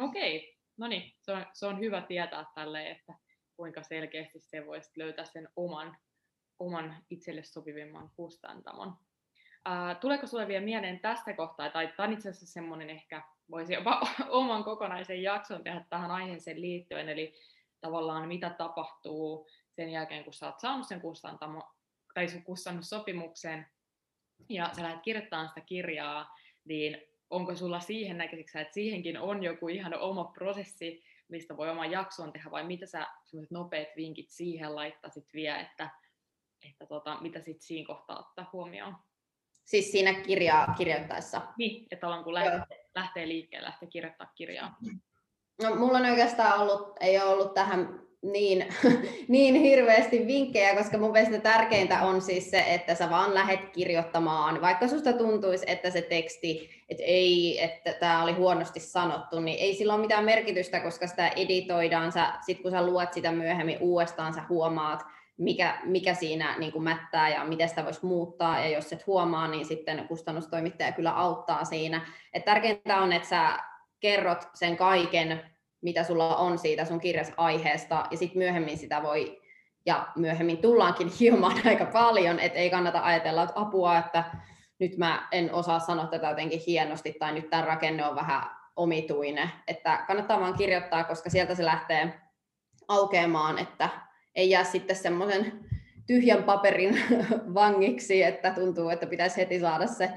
Okei, 0.00 0.56
no 0.76 0.86
niin, 0.86 1.12
se 1.20 1.32
on, 1.32 1.46
se 1.52 1.66
on 1.66 1.80
hyvä 1.80 2.02
tietää 2.02 2.44
tälle, 2.54 2.90
että 2.90 3.14
kuinka 3.60 3.82
selkeästi 3.82 4.40
se 4.40 4.66
voisi 4.66 4.90
löytää 4.96 5.24
sen 5.24 5.48
oman, 5.56 5.96
oman 6.58 6.96
itselle 7.10 7.42
sopivimman 7.42 8.10
kustantamon. 8.16 8.96
Ää, 9.64 9.94
tuleeko 9.94 10.26
sinulle 10.26 10.48
vielä 10.48 10.64
mieleen 10.64 11.00
tästä 11.00 11.32
kohtaa, 11.34 11.70
tai 11.70 11.92
tämä 11.96 12.06
on 12.06 12.12
itse 12.12 12.28
asiassa 12.28 12.46
semmoinen 12.46 12.90
ehkä, 12.90 13.22
voisi 13.50 13.74
jopa 13.74 14.00
oman 14.28 14.64
kokonaisen 14.64 15.22
jakson 15.22 15.64
tehdä 15.64 15.84
tähän 15.90 16.10
aiheeseen 16.10 16.60
liittyen, 16.60 17.08
eli 17.08 17.34
tavallaan 17.80 18.28
mitä 18.28 18.50
tapahtuu 18.50 19.48
sen 19.70 19.88
jälkeen, 19.88 20.24
kun 20.24 20.32
sä 20.32 20.46
oot 20.46 20.60
saanut 20.60 20.86
sen 20.86 21.00
kustantamo, 21.00 21.62
tai 22.14 22.28
sun 22.28 22.42
kustannussopimuksen, 22.42 23.66
ja 24.48 24.70
sä 24.76 24.82
lähdet 24.82 25.02
kirjoittamaan 25.02 25.48
sitä 25.48 25.60
kirjaa, 25.60 26.36
niin 26.64 27.02
onko 27.30 27.54
sulla 27.54 27.80
siihen 27.80 28.18
näköisiksi, 28.18 28.58
että 28.58 28.74
siihenkin 28.74 29.18
on 29.18 29.42
joku 29.42 29.68
ihan 29.68 29.94
oma 29.94 30.24
prosessi, 30.24 31.02
mistä 31.30 31.56
voi 31.56 31.70
oman 31.70 31.90
jakson 31.90 32.32
tehdä, 32.32 32.50
vai 32.50 32.64
mitä 32.64 32.86
sä 32.86 33.06
sellaiset 33.24 33.50
nopeat 33.50 33.88
vinkit 33.96 34.30
siihen 34.30 34.74
laittaisit 34.74 35.24
vielä, 35.34 35.60
että, 35.60 35.90
että 36.70 36.86
tota, 36.86 37.18
mitä 37.20 37.40
sitten 37.40 37.62
siinä 37.62 37.86
kohtaa 37.86 38.18
ottaa 38.18 38.50
huomioon? 38.52 38.96
Siis 39.64 39.92
siinä 39.92 40.14
kirjaa 40.14 40.74
kirjoittaessa? 40.78 41.42
Niin, 41.58 41.86
että 41.90 42.06
ollaan 42.06 42.24
kun 42.24 42.34
lähtee, 42.34 42.88
lähtee 42.94 43.28
liikkeelle, 43.28 43.66
lähtee 43.66 43.88
kirjoittaa 43.88 44.32
kirjaa. 44.34 44.76
No, 45.62 45.74
mulla 45.74 45.98
on 45.98 46.06
oikeastaan 46.06 46.60
ollut, 46.60 46.96
ei 47.00 47.18
ole 47.18 47.32
ollut 47.32 47.54
tähän 47.54 48.09
niin, 48.22 48.66
niin 49.28 49.54
hirveästi 49.54 50.26
vinkkejä, 50.26 50.76
koska 50.76 50.98
mun 50.98 51.12
mielestä 51.12 51.38
tärkeintä 51.38 52.02
on 52.02 52.22
siis 52.22 52.50
se, 52.50 52.64
että 52.66 52.94
sä 52.94 53.10
vaan 53.10 53.34
lähet 53.34 53.60
kirjoittamaan, 53.72 54.60
vaikka 54.60 54.88
susta 54.88 55.12
tuntuisi, 55.12 55.64
että 55.68 55.90
se 55.90 56.02
teksti, 56.02 56.70
että 56.88 57.02
ei, 57.06 57.64
että 57.64 57.92
tämä 57.92 58.22
oli 58.22 58.32
huonosti 58.32 58.80
sanottu, 58.80 59.40
niin 59.40 59.58
ei 59.58 59.74
sillä 59.74 59.94
ole 59.94 60.02
mitään 60.02 60.24
merkitystä, 60.24 60.80
koska 60.80 61.06
sitä 61.06 61.28
editoidaan, 61.28 62.12
sä, 62.12 62.32
kun 62.62 62.70
sä 62.70 62.86
luet 62.86 63.12
sitä 63.12 63.32
myöhemmin 63.32 63.78
uudestaan, 63.80 64.34
sä 64.34 64.42
huomaat, 64.48 65.02
mikä, 65.36 65.80
mikä 65.84 66.14
siinä 66.14 66.58
niin 66.58 66.72
kuin 66.72 66.84
mättää 66.84 67.28
ja 67.28 67.44
miten 67.44 67.68
sitä 67.68 67.84
voisi 67.84 68.06
muuttaa, 68.06 68.60
ja 68.60 68.68
jos 68.68 68.92
et 68.92 69.06
huomaa, 69.06 69.48
niin 69.48 69.66
sitten 69.66 70.08
kustannustoimittaja 70.08 70.92
kyllä 70.92 71.12
auttaa 71.12 71.64
siinä. 71.64 72.06
Et 72.32 72.44
tärkeintä 72.44 72.96
on, 72.96 73.12
että 73.12 73.28
sä 73.28 73.58
kerrot 74.00 74.48
sen 74.54 74.76
kaiken 74.76 75.40
mitä 75.82 76.04
sulla 76.04 76.36
on 76.36 76.58
siitä 76.58 76.84
sun 76.84 77.00
kirjasaiheesta, 77.00 78.06
ja 78.10 78.16
sitten 78.16 78.38
myöhemmin 78.38 78.78
sitä 78.78 79.02
voi, 79.02 79.40
ja 79.86 80.08
myöhemmin 80.16 80.58
tullaankin 80.58 81.08
hiomaan 81.20 81.60
aika 81.66 81.84
paljon, 81.84 82.38
että 82.38 82.58
ei 82.58 82.70
kannata 82.70 83.00
ajatella, 83.04 83.42
että 83.42 83.60
apua, 83.60 83.98
että 83.98 84.24
nyt 84.78 84.96
mä 84.96 85.28
en 85.32 85.54
osaa 85.54 85.78
sanoa 85.78 86.06
tätä 86.06 86.28
jotenkin 86.28 86.60
hienosti, 86.66 87.16
tai 87.18 87.32
nyt 87.32 87.50
tämä 87.50 87.64
rakenne 87.64 88.06
on 88.06 88.16
vähän 88.16 88.42
omituinen, 88.76 89.50
että 89.68 90.04
kannattaa 90.06 90.40
vaan 90.40 90.54
kirjoittaa, 90.54 91.04
koska 91.04 91.30
sieltä 91.30 91.54
se 91.54 91.64
lähtee 91.64 92.20
aukeamaan, 92.88 93.58
että 93.58 93.88
ei 94.34 94.50
jää 94.50 94.64
sitten 94.64 94.96
semmoisen 94.96 95.64
tyhjän 96.06 96.42
paperin 96.42 96.98
vangiksi, 97.54 98.22
että 98.22 98.50
tuntuu, 98.50 98.88
että 98.88 99.06
pitäisi 99.06 99.36
heti 99.36 99.60
saada 99.60 99.86
se 99.86 100.10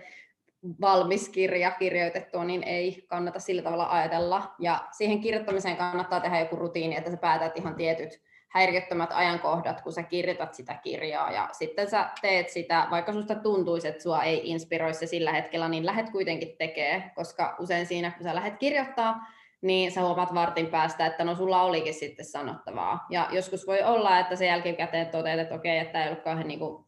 valmis 0.81 1.29
kirja 1.29 1.71
kirjoitettua, 1.71 2.43
niin 2.43 2.63
ei 2.63 3.03
kannata 3.07 3.39
sillä 3.39 3.61
tavalla 3.61 3.89
ajatella. 3.89 4.55
Ja 4.59 4.87
siihen 4.91 5.21
kirjoittamiseen 5.21 5.77
kannattaa 5.77 6.19
tehdä 6.19 6.39
joku 6.39 6.55
rutiini, 6.55 6.95
että 6.95 7.11
sä 7.11 7.17
päätät 7.17 7.57
ihan 7.57 7.75
tietyt 7.75 8.21
häiriöttömät 8.53 9.09
ajankohdat, 9.13 9.81
kun 9.81 9.93
sä 9.93 10.03
kirjoitat 10.03 10.53
sitä 10.53 10.73
kirjaa. 10.73 11.31
Ja 11.31 11.49
sitten 11.51 11.89
sä 11.89 12.09
teet 12.21 12.49
sitä, 12.49 12.87
vaikka 12.91 13.13
susta 13.13 13.35
tuntuisi, 13.35 13.87
että 13.87 14.03
sua 14.03 14.23
ei 14.23 14.41
inspiroi 14.43 14.93
se 14.93 15.05
sillä 15.05 15.31
hetkellä, 15.31 15.69
niin 15.69 15.85
lähet 15.85 16.09
kuitenkin 16.09 16.55
tekee, 16.57 17.11
koska 17.15 17.55
usein 17.59 17.85
siinä, 17.85 18.11
kun 18.11 18.23
sä 18.23 18.35
lähdet 18.35 18.57
kirjoittaa, 18.57 19.15
niin 19.61 19.91
sä 19.91 20.01
huomaat 20.01 20.33
vartin 20.33 20.67
päästä, 20.67 21.05
että 21.05 21.23
no 21.23 21.35
sulla 21.35 21.61
olikin 21.61 21.93
sitten 21.93 22.25
sanottavaa. 22.25 23.05
Ja 23.09 23.27
joskus 23.31 23.67
voi 23.67 23.83
olla, 23.83 24.19
että 24.19 24.35
se 24.35 24.45
jälkikäteen 24.45 25.07
toteat, 25.07 25.39
että 25.39 25.55
okei, 25.55 25.77
että 25.77 26.03
ei 26.03 26.07
ollut 26.09 26.23
kauhean 26.23 26.47
niin 26.47 26.59
kuin 26.59 26.85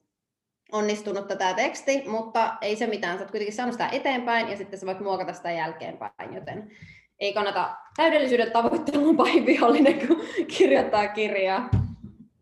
onnistunut 0.71 1.27
tämä 1.27 1.53
teksti, 1.53 2.03
mutta 2.07 2.57
ei 2.61 2.75
se 2.75 2.87
mitään, 2.87 3.17
sä 3.17 3.23
oot 3.23 3.31
kuitenkin 3.31 3.55
saanut 3.55 3.73
sitä 3.73 3.89
eteenpäin 3.89 4.49
ja 4.49 4.57
sitten 4.57 4.79
sä 4.79 4.85
voit 4.85 4.99
muokata 4.99 5.33
sitä 5.33 5.51
jälkeenpäin, 5.51 6.33
joten 6.33 6.71
ei 7.19 7.33
kannata 7.33 7.77
täydellisyyden 7.95 8.51
tavoittelun 8.51 9.17
pahin 9.23 9.45
vihollinen, 9.45 10.07
kun 10.07 10.21
kirjoittaa 10.57 11.07
kirjaa. 11.07 11.69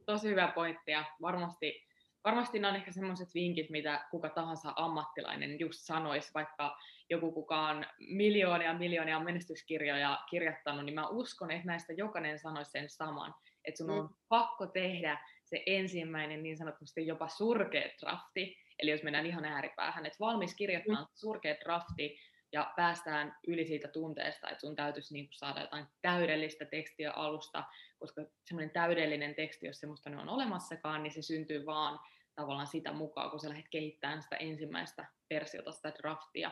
Tosi 0.05 0.29
hyvä 0.29 0.51
pointti 0.55 0.91
ja 0.91 1.05
varmasti, 1.21 1.87
varmasti 2.23 2.59
ne 2.59 2.67
on 2.67 2.75
ehkä 2.75 2.91
semmoiset 2.91 3.33
vinkit, 3.33 3.69
mitä 3.69 4.07
kuka 4.11 4.29
tahansa 4.29 4.73
ammattilainen 4.75 5.59
just 5.59 5.79
sanoisi, 5.79 6.31
vaikka 6.33 6.77
joku 7.09 7.31
kuka 7.31 7.67
on 7.67 7.85
miljoonia 7.99 8.73
miljoonia 8.73 9.19
menestyskirjoja 9.19 10.19
kirjoittanut, 10.29 10.85
niin 10.85 10.95
mä 10.95 11.07
uskon, 11.07 11.51
että 11.51 11.67
näistä 11.67 11.93
jokainen 11.93 12.39
sanoisi 12.39 12.71
sen 12.71 12.89
saman, 12.89 13.35
että 13.65 13.77
sun 13.77 13.89
on 13.89 14.05
mm. 14.05 14.15
pakko 14.29 14.67
tehdä 14.67 15.19
se 15.53 15.63
ensimmäinen 15.65 16.43
niin 16.43 16.57
sanotusti 16.57 17.07
jopa 17.07 17.27
surkea 17.27 17.89
drafti, 18.01 18.57
eli 18.79 18.91
jos 18.91 19.03
mennään 19.03 19.25
ihan 19.25 19.45
ääripäähän, 19.45 20.05
että 20.05 20.19
valmis 20.19 20.55
kirjoittamaan 20.55 21.03
mm. 21.03 21.15
surkea 21.15 21.55
drafti, 21.63 22.17
ja 22.53 22.73
päästään 22.75 23.35
yli 23.47 23.65
siitä 23.65 23.87
tunteesta, 23.87 24.49
että 24.49 24.61
sun 24.61 24.75
täytyisi 24.75 25.13
niin 25.13 25.25
kuin 25.25 25.33
saada 25.33 25.61
jotain 25.61 25.85
täydellistä 26.01 26.65
tekstiä 26.65 27.11
alusta, 27.11 27.63
koska 27.99 28.21
semmoinen 28.45 28.73
täydellinen 28.73 29.35
teksti, 29.35 29.65
jos 29.65 29.79
semmoista 29.79 30.09
on 30.09 30.29
olemassakaan, 30.29 31.03
niin 31.03 31.13
se 31.13 31.21
syntyy 31.21 31.65
vaan 31.65 31.99
tavallaan 32.35 32.67
sitä 32.67 32.93
mukaan, 32.93 33.29
kun 33.29 33.39
sä 33.39 33.49
lähdet 33.49 33.69
kehittämään 33.71 34.21
sitä 34.21 34.35
ensimmäistä 34.35 35.05
versiota, 35.29 35.71
sitä 35.71 35.93
draftia. 36.01 36.51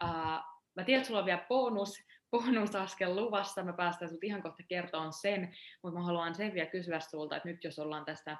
Ää, 0.00 0.42
mä 0.74 0.84
tiedän, 0.84 1.00
että 1.00 1.06
sulla 1.06 1.20
on 1.20 1.26
vielä 1.26 1.46
bonus, 1.48 2.02
bonusaskel 2.30 3.16
luvassa, 3.16 3.62
mä 3.62 3.72
päästään 3.72 4.10
sut 4.10 4.24
ihan 4.24 4.42
kohta 4.42 4.62
kertomaan 4.68 5.12
sen, 5.12 5.56
mutta 5.82 5.98
mä 5.98 6.06
haluan 6.06 6.34
sen 6.34 6.54
vielä 6.54 6.70
kysyä 6.70 7.00
sulta, 7.00 7.36
että 7.36 7.48
nyt 7.48 7.64
jos 7.64 7.78
ollaan 7.78 8.04
tästä 8.04 8.36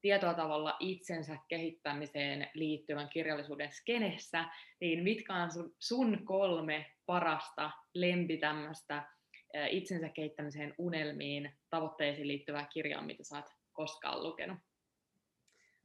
tietoa 0.00 0.34
tavalla 0.34 0.76
itsensä 0.80 1.36
kehittämiseen 1.48 2.50
liittyvän 2.54 3.08
kirjallisuuden 3.08 3.72
skenessä, 3.72 4.44
niin 4.80 5.02
mitkä 5.04 5.34
on 5.34 5.50
sun, 5.50 5.74
sun 5.78 6.24
kolme 6.24 6.86
parasta 7.06 7.70
lempi 7.94 8.36
tämmöistä 8.36 9.06
itsensä 9.70 10.08
kehittämiseen 10.08 10.74
unelmiin, 10.78 11.58
tavoitteisiin 11.70 12.28
liittyvää 12.28 12.66
kirjaa, 12.72 13.02
mitä 13.02 13.24
sä 13.24 13.36
oot 13.36 13.50
koskaan 13.72 14.22
lukenut? 14.22 14.58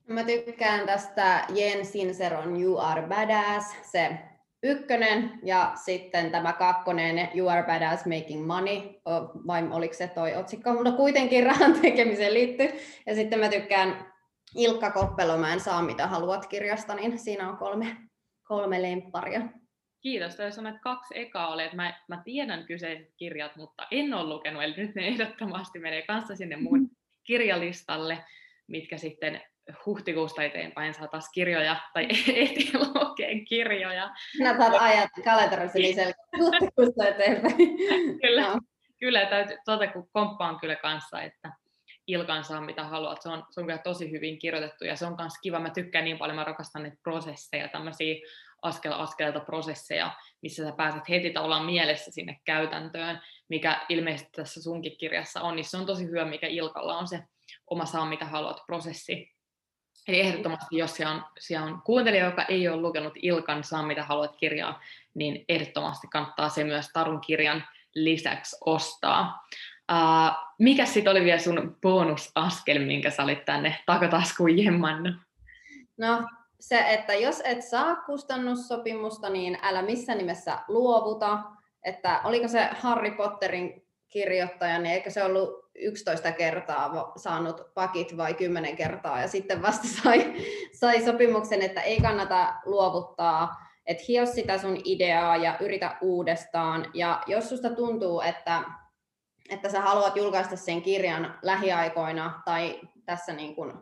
Mä 0.08 0.24
tykkään 0.24 0.86
tästä 0.86 1.46
Jens 1.56 1.92
Sinseron 1.92 2.62
You 2.62 2.78
Are 2.78 3.02
Badass, 3.02 3.92
se 3.92 4.20
ykkönen 4.64 5.40
ja 5.44 5.72
sitten 5.76 6.32
tämä 6.32 6.54
kakkonen 6.54 7.30
You 7.36 7.48
Are 7.48 7.64
Badass 7.64 8.06
Making 8.06 8.48
Money, 8.48 8.82
vai 9.48 9.68
oliko 9.72 9.94
se 9.94 10.08
toi 10.08 10.36
otsikko, 10.36 10.74
mutta 10.74 10.92
kuitenkin 10.92 11.46
rahan 11.46 11.80
tekemiseen 11.82 12.34
liittyy. 12.34 12.70
Ja 13.06 13.16
sitten 13.16 13.40
mä 13.40 13.50
tykkään 13.50 14.14
Ilkka 14.56 14.92
Koppelomäen 14.92 15.60
Saa 15.60 15.82
mitä 15.82 16.08
haluat 16.08 16.48
kirjasta, 16.48 16.96
niin 16.96 17.20
siinä 17.20 17.50
on 17.50 17.58
kolme, 17.58 17.98
kolme 18.44 18.82
lempparia. 18.82 19.42
Kiitos. 20.02 20.36
Toi 20.36 20.52
sanoit 20.52 20.82
kaksi 20.82 21.20
ekaa 21.20 21.48
oli, 21.48 21.64
että 21.64 21.76
mä, 21.76 21.94
mä 22.08 22.22
tiedän 22.26 22.66
kyseiset 22.66 23.14
kirjat, 23.18 23.56
mutta 23.56 23.88
en 23.92 24.14
ole 24.14 24.30
lukenut, 24.30 24.64
eli 24.64 24.74
nyt 24.78 24.96
ne 24.96 25.08
ehdottomasti 25.08 25.80
menee 25.80 26.02
kanssa 26.02 26.36
sinne 26.36 26.56
mun 26.56 26.90
kirjalistalle, 27.24 28.18
mitkä 28.68 28.98
sitten 28.98 29.42
huhtikuusta 29.86 30.44
eteenpäin 30.44 30.94
saa 30.94 31.08
taas 31.08 31.30
kirjoja, 31.34 31.76
tai 31.94 32.08
ehtii 32.36 32.72
lukeen 32.74 33.46
kirjoja. 33.46 34.10
Sinä 34.38 34.58
saat 34.58 34.74
ajat 34.80 35.10
kalenterissa 35.24 35.80
niin 35.80 35.96
selkeä 35.96 36.24
huhtikuusta 36.40 37.08
eteenpäin. 37.08 37.56
kyllä, 38.22 38.50
no. 38.50 38.60
kyllä 39.00 39.26
täytyy, 39.26 39.58
tuota 39.66 39.88
kun 39.88 40.10
komppaan 40.12 40.60
kyllä 40.60 40.76
kanssa, 40.76 41.22
että 41.22 41.52
Ilkan 42.08 42.44
saa 42.44 42.62
mitä 42.62 42.84
haluat. 42.84 43.22
Se 43.22 43.30
on, 43.30 43.44
se 43.50 43.60
on 43.60 43.66
kyllä 43.66 43.80
tosi 43.80 44.12
hyvin 44.12 44.40
kirjoitettu 44.40 44.86
ja 44.86 44.96
se 44.96 45.06
on 45.06 45.16
myös 45.20 45.34
kiva. 45.44 45.60
Mä 45.60 45.70
tykkään 45.70 46.06
niin 46.06 46.18
paljon, 46.18 46.36
mä 46.36 46.44
rakastan 46.44 46.84
niitä 46.84 46.98
prosesseja, 47.04 47.68
tämmöisiä 47.68 48.16
askel 48.62 48.92
askelta 48.92 49.40
prosesseja, 49.40 50.16
missä 50.42 50.64
sä 50.64 50.72
pääset 50.78 51.10
heti 51.10 51.30
tavallaan 51.30 51.66
mielessä 51.66 52.12
sinne 52.12 52.38
käytäntöön, 52.46 53.22
mikä 53.50 53.86
ilmeisesti 53.90 54.32
tässä 54.36 54.62
sunkin 54.62 54.98
kirjassa 54.98 55.42
on, 55.42 55.56
niin 55.56 55.66
se 55.66 55.78
on 55.78 55.86
tosi 55.86 56.06
hyvä, 56.06 56.26
mikä 56.26 56.48
Ilkalla 56.48 56.98
on 56.98 57.08
se 57.08 57.20
oma 57.70 57.86
saa 57.86 58.06
mitä 58.06 58.26
haluat 58.26 58.62
prosessi. 58.68 59.37
Eli 60.08 60.20
ehdottomasti, 60.20 60.78
jos 60.78 60.96
siellä 60.96 61.14
on, 61.14 61.24
siellä 61.40 61.68
on 61.68 61.82
kuuntelija, 61.82 62.26
joka 62.26 62.44
ei 62.44 62.68
ole 62.68 62.82
lukenut 62.82 63.14
Ilkan 63.22 63.64
Saa 63.64 63.84
mitä 63.84 64.04
haluat 64.04 64.36
kirjaa, 64.36 64.82
niin 65.14 65.46
ehdottomasti 65.50 66.08
kannattaa 66.08 66.50
se 66.50 66.64
myös 66.64 66.90
Tarun 66.94 67.22
kirjan 67.22 67.64
lisäksi 67.96 68.58
ostaa. 68.66 69.48
Uh, 69.92 70.54
mikä 70.60 70.86
sitten 70.86 71.12
oli 71.12 71.24
vielä 71.24 71.40
sun 71.40 71.78
bonusaskel, 71.82 72.80
minkä 72.86 73.10
sä 73.10 73.24
olit 73.24 73.46
tänne 73.46 73.78
takataskuun 73.86 74.58
jemmannut? 74.58 75.16
No 75.98 76.28
se, 76.60 76.86
että 76.88 77.14
jos 77.14 77.42
et 77.46 77.62
saa 77.62 77.96
kustannussopimusta, 77.96 79.30
niin 79.30 79.58
älä 79.62 79.82
missään 79.82 80.18
nimessä 80.18 80.60
luovuta. 80.68 81.40
Että 81.84 82.22
oliko 82.24 82.48
se 82.48 82.70
Harry 82.72 83.12
Potterin 83.12 83.88
kirjoittaja, 84.08 84.80
niin 84.80 84.94
eikö 84.94 85.10
se 85.10 85.24
ollut 85.24 85.67
11 85.78 86.32
kertaa 86.32 87.12
saanut 87.18 87.62
pakit 87.74 88.18
vai 88.18 88.34
10 88.34 88.76
kertaa 88.76 89.22
ja 89.22 89.28
sitten 89.28 89.62
vasta 89.62 89.88
sai, 89.88 90.34
sai 90.74 91.06
sopimuksen, 91.06 91.62
että 91.62 91.82
ei 91.82 92.02
kannata 92.02 92.54
luovuttaa, 92.66 93.68
että 93.86 94.04
hio 94.08 94.26
sitä 94.26 94.58
sun 94.58 94.82
ideaa 94.84 95.38
ja 95.38 95.58
yritä 95.60 95.98
uudestaan. 96.02 96.86
Ja 96.94 97.24
jos 97.28 97.50
susta 97.50 97.70
tuntuu, 97.70 98.22
että, 98.22 98.64
että 99.50 99.70
sä 99.70 99.82
haluat 99.82 100.16
julkaista 100.16 100.56
sen 100.56 100.82
kirjan 100.82 101.40
lähiaikoina 101.42 102.42
tai 102.46 102.80
tässä 103.06 103.34
niin 103.34 103.56
kuin 103.56 103.74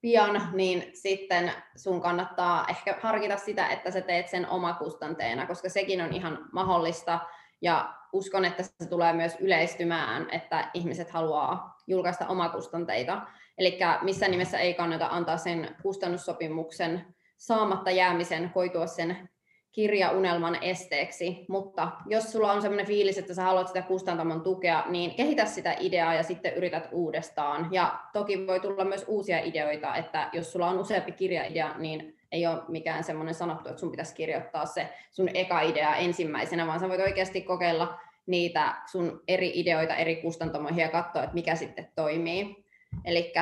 pian, 0.00 0.48
niin 0.52 0.90
sitten 0.94 1.52
sun 1.76 2.00
kannattaa 2.00 2.66
ehkä 2.68 2.98
harkita 3.00 3.36
sitä, 3.36 3.68
että 3.68 3.90
sä 3.90 4.00
teet 4.00 4.28
sen 4.28 4.48
omakustanteena, 4.48 5.46
koska 5.46 5.68
sekin 5.68 6.02
on 6.02 6.12
ihan 6.12 6.48
mahdollista 6.52 7.20
ja 7.62 7.94
uskon, 8.14 8.44
että 8.44 8.62
se 8.62 8.88
tulee 8.88 9.12
myös 9.12 9.36
yleistymään, 9.40 10.30
että 10.32 10.70
ihmiset 10.74 11.10
haluaa 11.10 11.76
julkaista 11.86 12.28
omakustanteita. 12.28 13.22
Eli 13.58 13.78
missä 14.02 14.28
nimessä 14.28 14.58
ei 14.58 14.74
kannata 14.74 15.06
antaa 15.10 15.36
sen 15.36 15.76
kustannussopimuksen 15.82 17.06
saamatta 17.36 17.90
jäämisen 17.90 18.50
koitua 18.50 18.86
sen 18.86 19.28
kirjaunelman 19.72 20.62
esteeksi, 20.62 21.46
mutta 21.48 21.92
jos 22.06 22.32
sulla 22.32 22.52
on 22.52 22.62
sellainen 22.62 22.86
fiilis, 22.86 23.18
että 23.18 23.34
sä 23.34 23.42
haluat 23.42 23.66
sitä 23.66 23.82
kustantamon 23.82 24.42
tukea, 24.42 24.84
niin 24.88 25.14
kehitä 25.14 25.44
sitä 25.44 25.76
ideaa 25.80 26.14
ja 26.14 26.22
sitten 26.22 26.54
yrität 26.54 26.88
uudestaan. 26.92 27.68
Ja 27.70 28.00
toki 28.12 28.46
voi 28.46 28.60
tulla 28.60 28.84
myös 28.84 29.04
uusia 29.08 29.38
ideoita, 29.38 29.96
että 29.96 30.30
jos 30.32 30.52
sulla 30.52 30.68
on 30.70 30.78
useampi 30.78 31.12
kirjaidea, 31.12 31.78
niin 31.78 32.16
ei 32.34 32.46
ole 32.46 32.62
mikään 32.68 33.04
semmoinen 33.04 33.34
sanottu, 33.34 33.68
että 33.68 33.80
sun 33.80 33.90
pitäisi 33.90 34.14
kirjoittaa 34.14 34.66
se 34.66 34.88
sun 35.10 35.28
eka 35.34 35.60
idea 35.60 35.96
ensimmäisenä, 35.96 36.66
vaan 36.66 36.80
sä 36.80 36.88
voit 36.88 37.00
oikeasti 37.00 37.40
kokeilla 37.40 38.00
niitä 38.26 38.74
sun 38.86 39.22
eri 39.28 39.52
ideoita 39.54 39.94
eri 39.94 40.16
kustantamoihin 40.16 40.82
ja 40.82 40.88
katsoa, 40.88 41.22
että 41.22 41.34
mikä 41.34 41.54
sitten 41.54 41.88
toimii. 41.96 42.64
Eli 43.04 43.32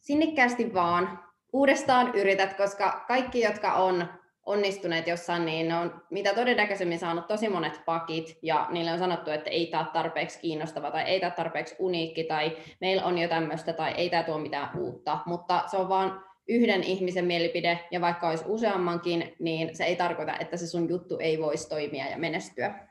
sinnikkäästi 0.00 0.74
vaan 0.74 1.24
uudestaan 1.52 2.14
yrität, 2.14 2.54
koska 2.54 3.04
kaikki, 3.08 3.40
jotka 3.40 3.72
on 3.72 4.08
onnistuneet 4.46 5.06
jossain, 5.06 5.44
niin 5.44 5.68
ne 5.68 5.76
on 5.76 6.02
mitä 6.10 6.34
todennäköisemmin 6.34 6.98
saanut 6.98 7.26
tosi 7.26 7.48
monet 7.48 7.82
pakit, 7.84 8.38
ja 8.42 8.66
niille 8.70 8.92
on 8.92 8.98
sanottu, 8.98 9.30
että 9.30 9.50
ei 9.50 9.66
tämä 9.66 9.90
tarpeeksi 9.92 10.40
kiinnostava, 10.40 10.90
tai 10.90 11.02
ei 11.02 11.20
tämä 11.20 11.30
tarpeeksi 11.30 11.76
uniikki, 11.78 12.24
tai 12.24 12.56
meillä 12.80 13.04
on 13.04 13.18
jo 13.18 13.28
tämmöistä, 13.28 13.72
tai 13.72 13.92
ei 13.92 14.10
tämä 14.10 14.22
tuo 14.22 14.38
mitään 14.38 14.78
uutta, 14.78 15.18
mutta 15.26 15.64
se 15.66 15.76
on 15.76 15.88
vaan 15.88 16.27
yhden 16.48 16.82
ihmisen 16.82 17.24
mielipide, 17.24 17.80
ja 17.90 18.00
vaikka 18.00 18.28
olisi 18.28 18.44
useammankin, 18.46 19.34
niin 19.38 19.76
se 19.76 19.84
ei 19.84 19.96
tarkoita, 19.96 20.38
että 20.40 20.56
se 20.56 20.66
sun 20.66 20.88
juttu 20.88 21.18
ei 21.18 21.38
voisi 21.38 21.68
toimia 21.68 22.08
ja 22.08 22.18
menestyä. 22.18 22.88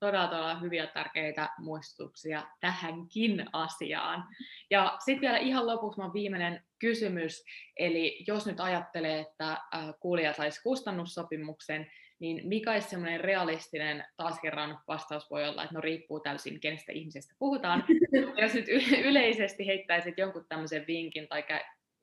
Todella, 0.00 0.28
todella 0.28 0.58
hyviä 0.58 0.86
tärkeitä 0.86 1.48
muistutuksia 1.58 2.46
tähänkin 2.60 3.44
asiaan. 3.52 4.24
Ja 4.70 4.96
sitten 5.04 5.20
vielä 5.20 5.38
ihan 5.38 5.66
lopuksi 5.66 6.00
mun 6.00 6.12
viimeinen 6.12 6.62
kysymys. 6.78 7.44
Eli 7.76 8.24
jos 8.26 8.46
nyt 8.46 8.60
ajattelee, 8.60 9.20
että 9.20 9.58
kuulija 10.00 10.32
saisi 10.32 10.62
kustannussopimuksen, 10.62 11.90
niin 12.18 12.48
mikä 12.48 12.72
olisi 12.72 12.88
semmoinen 12.88 13.20
realistinen, 13.20 14.04
taas 14.16 14.40
kerran 14.40 14.78
vastaus 14.88 15.30
voi 15.30 15.48
olla, 15.48 15.62
että 15.62 15.74
no 15.74 15.80
riippuu 15.80 16.20
täysin, 16.20 16.60
kenestä 16.60 16.92
ihmisestä 16.92 17.34
puhutaan. 17.38 17.84
jos 18.42 18.54
nyt 18.54 18.66
yleisesti 19.04 19.66
heittäisit 19.66 20.18
jonkun 20.18 20.46
tämmöisen 20.48 20.84
vinkin 20.86 21.28
tai 21.28 21.44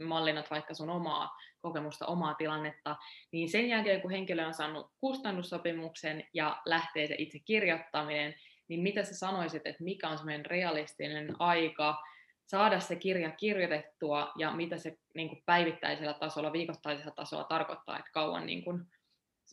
mallinat 0.04 0.52
vaikka 0.52 0.74
sun 0.74 0.90
omaa 0.90 1.38
kokemusta, 1.62 2.06
omaa 2.06 2.34
tilannetta, 2.34 2.96
niin 3.32 3.50
sen 3.50 3.70
jälkeen 3.70 4.02
kun 4.02 4.12
henkilö 4.12 4.48
on 4.48 4.54
saanut 4.54 4.92
kustannussopimuksen 5.00 6.28
ja 6.34 6.62
lähtee 6.66 7.08
se 7.08 7.16
itse 7.18 7.40
kirjoittaminen, 7.40 8.36
niin 8.68 8.80
mitä 8.80 9.04
sä 9.04 9.16
sanoisit, 9.16 9.62
että 9.66 9.84
mikä 9.84 10.10
on 10.10 10.18
semmoinen 10.18 10.46
realistinen 10.46 11.36
aika 11.40 12.04
saada 12.46 12.80
se 12.80 12.96
kirja 12.96 13.32
kirjoitettua 13.32 14.32
ja 14.38 14.52
mitä 14.52 14.78
se 14.78 14.98
niin 15.16 15.30
kuin 15.30 15.44
päivittäisellä 15.46 16.14
tasolla, 16.14 16.54
viikoittaisella 16.54 17.12
tasolla 17.12 17.44
tarkoittaa, 17.44 18.00
että 18.00 18.12
kauan 18.12 18.46
niin 18.46 18.64
kuin, 18.64 18.86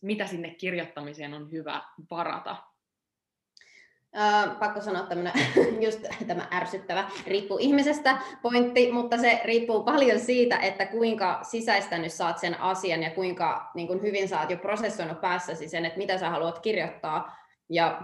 mitä 0.03 0.27
sinne 0.27 0.55
kirjoittamiseen 0.55 1.35
on 1.35 1.53
hyvä 1.53 1.83
varata? 2.11 2.57
Uh, 4.17 4.59
pakko 4.59 4.81
sanoa 4.81 5.03
tämmönen, 5.03 5.33
just 5.87 6.01
tämä 6.27 6.49
ärsyttävä, 6.53 7.05
riippuu 7.27 7.59
ihmisestä 7.59 8.19
pointti, 8.43 8.93
mutta 8.93 9.19
se 9.19 9.41
riippuu 9.45 9.83
paljon 9.83 10.21
siitä, 10.21 10.59
että 10.59 10.87
kuinka 10.87 11.39
sisäistänyt 11.43 12.13
saat 12.13 12.39
sen 12.39 12.61
asian 12.61 13.03
ja 13.03 13.11
kuinka 13.11 13.71
niin 13.75 13.87
kuin 13.87 14.03
hyvin 14.03 14.29
saat 14.29 14.51
jo 14.51 14.57
prosessoinut 14.57 15.21
päässäsi 15.21 15.69
sen, 15.69 15.85
että 15.85 15.99
mitä 15.99 16.19
sä 16.19 16.31
haluat 16.31 16.59
kirjoittaa. 16.59 17.37
Ja 17.69 18.03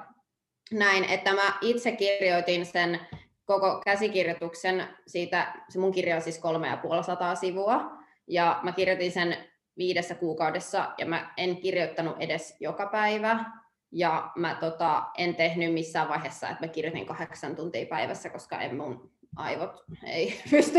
näin, 0.72 1.04
että 1.04 1.34
mä 1.34 1.58
itse 1.60 1.92
kirjoitin 1.92 2.66
sen 2.66 3.00
koko 3.44 3.80
käsikirjoituksen 3.84 4.88
siitä, 5.06 5.54
se 5.68 5.78
mun 5.78 5.92
kirja 5.92 6.16
on 6.16 6.22
siis 6.22 6.38
kolme 6.38 6.68
ja 6.68 6.76
puoli 6.76 7.04
sataa 7.04 7.34
sivua, 7.34 7.90
ja 8.26 8.60
mä 8.62 8.72
kirjoitin 8.72 9.12
sen 9.12 9.36
viidessä 9.76 10.14
kuukaudessa, 10.14 10.90
ja 10.98 11.06
mä 11.06 11.32
en 11.36 11.56
kirjoittanut 11.56 12.16
edes 12.20 12.56
joka 12.60 12.86
päivä, 12.86 13.44
ja 13.93 14.30
mä 14.36 14.55
tota, 14.55 15.03
en 15.18 15.34
tehnyt 15.36 15.74
missään 15.74 16.09
vaiheessa, 16.09 16.49
että 16.49 16.66
mä 16.66 16.72
kirjoitin 16.72 17.07
kahdeksan 17.07 17.57
tuntia 17.57 17.86
päivässä, 17.86 18.30
koska 18.30 18.61
en 18.61 18.76
mun 18.76 19.11
aivot 19.36 19.84
ei 20.07 20.40
pysty, 20.51 20.78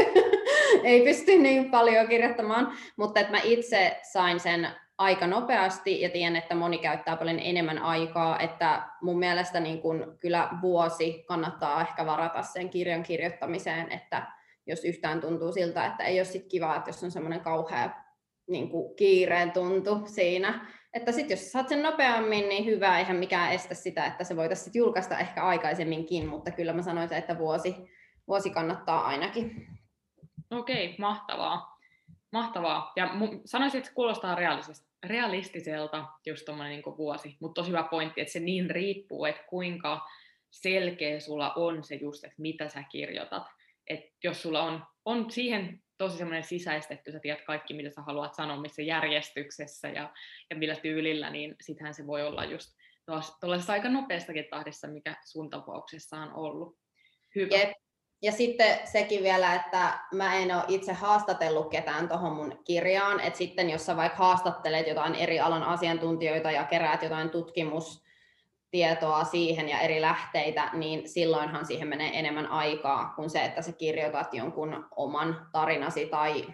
ei 0.83 1.03
pysty 1.03 1.37
niin 1.37 1.71
paljon 1.71 2.07
kirjoittamaan, 2.07 2.73
mutta 2.97 3.19
että 3.19 3.31
mä 3.31 3.39
itse 3.43 3.99
sain 4.11 4.39
sen 4.39 4.67
aika 4.97 5.27
nopeasti 5.27 6.01
ja 6.01 6.09
tiedän, 6.09 6.35
että 6.35 6.55
moni 6.55 6.77
käyttää 6.77 7.17
paljon 7.17 7.39
enemmän 7.39 7.79
aikaa, 7.79 8.39
että 8.39 8.83
mun 9.01 9.19
mielestä 9.19 9.59
niin 9.59 9.81
kun 9.81 10.17
kyllä 10.19 10.49
vuosi 10.61 11.23
kannattaa 11.27 11.81
ehkä 11.81 12.05
varata 12.05 12.41
sen 12.41 12.69
kirjan 12.69 13.03
kirjoittamiseen, 13.03 13.91
että 13.91 14.27
jos 14.65 14.85
yhtään 14.85 15.21
tuntuu 15.21 15.51
siltä, 15.51 15.85
että 15.85 16.03
ei 16.03 16.19
ole 16.19 16.25
sit 16.25 16.47
kiva, 16.47 16.75
että 16.75 16.89
jos 16.89 17.03
on 17.03 17.11
semmoinen 17.11 17.41
kauhea 17.41 17.89
niin 18.47 18.69
kiireen 18.95 19.51
tuntu 19.51 20.01
siinä, 20.05 20.67
että 20.93 21.11
sitten 21.11 21.35
jos 21.35 21.51
saat 21.51 21.69
sen 21.69 21.83
nopeammin, 21.83 22.49
niin 22.49 22.65
hyvä, 22.65 22.99
eihän 22.99 23.15
mikään 23.15 23.51
estä 23.51 23.73
sitä, 23.73 24.05
että 24.05 24.23
se 24.23 24.35
voitaisiin 24.35 24.71
julkaista 24.75 25.19
ehkä 25.19 25.43
aikaisemminkin, 25.43 26.27
mutta 26.27 26.51
kyllä 26.51 26.73
mä 26.73 26.81
sanoisin, 26.81 27.17
että 27.17 27.37
vuosi, 27.37 27.75
vuosi 28.27 28.49
kannattaa 28.49 29.05
ainakin. 29.05 29.67
Okei, 30.51 30.95
mahtavaa. 30.97 31.77
Mahtavaa. 32.31 32.93
Ja 32.95 33.09
sanoisin, 33.45 33.77
että 33.77 33.87
se 33.87 33.93
kuulostaa 33.93 34.37
realistiselta 35.03 36.05
just 36.25 36.45
tuommoinen 36.45 36.73
niin 36.73 36.97
vuosi, 36.97 37.37
mutta 37.39 37.61
tosi 37.61 37.69
hyvä 37.69 37.83
pointti, 37.83 38.21
että 38.21 38.33
se 38.33 38.39
niin 38.39 38.69
riippuu, 38.69 39.25
että 39.25 39.43
kuinka 39.49 40.01
selkeä 40.51 41.19
sulla 41.19 41.53
on 41.53 41.83
se 41.83 41.95
just, 41.95 42.23
että 42.23 42.41
mitä 42.41 42.69
sä 42.69 42.83
kirjoitat. 42.83 43.43
että 43.87 44.09
jos 44.23 44.41
sulla 44.41 44.63
on, 44.63 44.83
on 45.05 45.31
siihen 45.31 45.82
tosi 46.03 46.17
semmoinen 46.17 46.43
sisäistetty, 46.43 47.11
sä 47.11 47.19
tiedät 47.19 47.45
kaikki, 47.45 47.73
mitä 47.73 47.89
sä 47.89 48.01
haluat 48.01 48.35
sanoa, 48.35 48.61
missä 48.61 48.81
järjestyksessä 48.81 49.87
ja, 49.87 50.13
ja 50.49 50.55
millä 50.55 50.75
tyylillä, 50.75 51.29
niin 51.29 51.55
sittenhän 51.61 51.93
se 51.93 52.07
voi 52.07 52.23
olla 52.23 52.45
just 52.45 52.69
tuollaisessa 53.39 53.73
aika 53.73 53.89
nopeastakin 53.89 54.45
tahdissa, 54.49 54.87
mikä 54.87 55.15
sun 55.25 55.49
tapauksessa 55.49 56.17
on 56.17 56.33
ollut. 56.33 56.77
Hyvä. 57.35 57.57
Jep. 57.57 57.71
Ja 58.21 58.31
sitten 58.31 58.87
sekin 58.87 59.23
vielä, 59.23 59.55
että 59.55 59.99
mä 60.13 60.35
en 60.35 60.55
ole 60.55 60.63
itse 60.67 60.93
haastatellut 60.93 61.71
ketään 61.71 62.07
tuohon 62.07 62.33
mun 62.33 62.61
kirjaan, 62.65 63.19
että 63.19 63.37
sitten 63.37 63.69
jos 63.69 63.85
sä 63.85 63.97
vaikka 63.97 64.17
haastattelet 64.17 64.87
jotain 64.87 65.15
eri 65.15 65.39
alan 65.39 65.63
asiantuntijoita 65.63 66.51
ja 66.51 66.63
keräät 66.63 67.03
jotain 67.03 67.29
tutkimustietoa 68.73 69.23
siihen 69.23 69.69
ja 69.69 69.79
eri 69.79 70.01
lähteitä, 70.01 70.69
niin 70.73 71.09
silloinhan 71.09 71.65
siihen 71.65 71.87
menee 71.87 72.19
enemmän 72.19 72.47
aikaa 72.47 73.13
kuin 73.15 73.29
se, 73.29 73.45
että 73.45 73.61
sä 73.61 73.71
kirjoitat 73.71 74.33
jonkun 74.33 74.87
oman 74.95 75.47
tarinasi 75.51 76.05
tai 76.05 76.47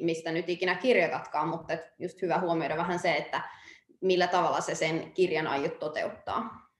mistä 0.00 0.32
nyt 0.32 0.48
ikinä 0.48 0.74
kirjoitatkaan, 0.74 1.48
mutta 1.48 1.72
just 1.98 2.22
hyvä 2.22 2.38
huomioida 2.38 2.76
vähän 2.76 2.98
se, 2.98 3.16
että 3.16 3.42
millä 4.00 4.26
tavalla 4.26 4.60
se 4.60 4.74
sen 4.74 5.12
kirjan 5.12 5.46
aiot 5.46 5.78
toteuttaa. 5.78 6.70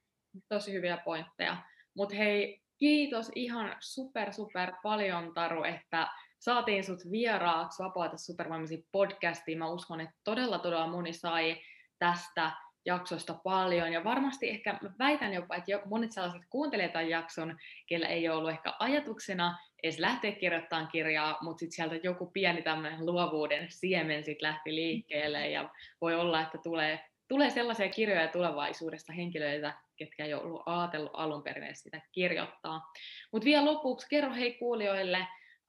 Tosi 0.49 0.73
hyviä 0.73 0.97
pointteja. 0.97 1.57
Mutta 1.95 2.15
hei, 2.15 2.63
Kiitos 2.79 3.31
ihan 3.35 3.77
super, 3.81 4.33
super 4.33 4.73
paljon, 4.83 5.35
Taru, 5.35 5.65
että 5.65 6.09
saatiin 6.39 6.85
sut 6.85 7.01
vieraaksi 7.11 7.83
Vapaata 7.83 8.17
supervoimasi 8.17 8.87
podcastiin. 8.93 9.59
Mä 9.59 9.69
uskon, 9.69 10.01
että 10.01 10.15
todella, 10.25 10.59
todella 10.59 10.87
moni 10.87 11.13
sai 11.13 11.57
tästä 11.99 12.53
jaksosta 12.85 13.35
paljon. 13.45 13.93
Ja 13.93 14.05
varmasti 14.05 14.49
ehkä 14.51 14.79
mä 14.83 14.91
väitän 14.99 15.35
jopa, 15.35 15.57
että 15.57 15.81
monet 15.85 16.13
sellaiset 16.13 16.43
kuuntelijat 16.51 16.93
tämän 16.93 17.09
jakson, 17.09 17.57
kellä 17.87 18.07
ei 18.07 18.29
ole 18.29 18.37
ollut 18.39 18.51
ehkä 18.51 18.73
ajatuksena 18.79 19.59
edes 19.83 19.99
lähteä 19.99 20.33
kirjoittamaan 20.33 20.89
kirjaa, 20.89 21.39
mutta 21.41 21.61
sitten 21.61 21.77
sieltä 21.77 22.07
joku 22.09 22.27
pieni 22.27 22.63
tämmöinen 22.63 23.07
luovuuden 23.07 23.67
siemen 23.71 24.25
sitten 24.25 24.49
lähti 24.49 24.75
liikkeelle 24.75 25.51
ja 25.51 25.71
voi 26.01 26.15
olla, 26.15 26.43
että 26.43 26.59
tulee, 26.59 27.01
tulee 27.29 27.51
sellaisia 27.51 27.89
kirjoja 27.89 28.29
tulevaisuudesta 28.29 29.13
henkilöitä, 29.13 29.75
ketkä 29.97 30.25
ei 30.25 30.35
ollut 30.35 30.63
ajatellut 30.67 31.13
alun 31.15 31.43
perin 31.43 31.77
sitä 31.77 32.01
kirjoittaa. 32.13 32.93
Mutta 33.33 33.45
vielä 33.45 33.65
lopuksi 33.65 34.07
kerro 34.11 34.35
hei 34.35 34.55
kuulijoille, 34.55 35.27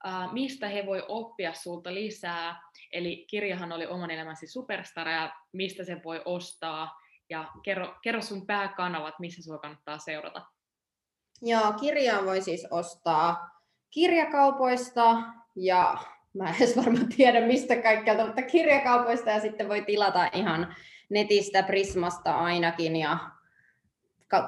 äh, 0.07 0.33
mistä 0.33 0.67
he 0.67 0.85
voi 0.85 1.03
oppia 1.07 1.53
sulta 1.53 1.93
lisää. 1.93 2.61
Eli 2.91 3.25
kirjahan 3.29 3.71
oli 3.71 3.87
oman 3.87 4.11
elämäsi 4.11 4.47
superstara 4.47 5.11
ja 5.11 5.33
mistä 5.53 5.83
se 5.83 6.03
voi 6.03 6.21
ostaa. 6.25 6.99
Ja 7.29 7.51
kerro, 7.63 7.95
kerro 8.01 8.21
sun 8.21 8.45
pääkanavat, 8.45 9.19
missä 9.19 9.41
sinua 9.41 9.59
kannattaa 9.59 9.97
seurata. 9.97 10.45
Joo, 11.41 11.73
kirjaa 11.73 12.25
voi 12.25 12.41
siis 12.41 12.67
ostaa 12.71 13.59
kirjakaupoista 13.89 15.21
ja 15.55 15.97
mä 16.33 16.49
en 16.49 16.55
edes 16.55 16.77
varmaan 16.77 17.09
tiedä 17.17 17.47
mistä 17.47 17.75
kaikkialta, 17.75 18.25
mutta 18.25 18.41
kirjakaupoista 18.41 19.29
ja 19.29 19.39
sitten 19.39 19.69
voi 19.69 19.81
tilata 19.81 20.29
ihan 20.33 20.75
netistä 21.09 21.63
Prismasta 21.63 22.35
ainakin 22.35 22.95
ja 22.95 23.17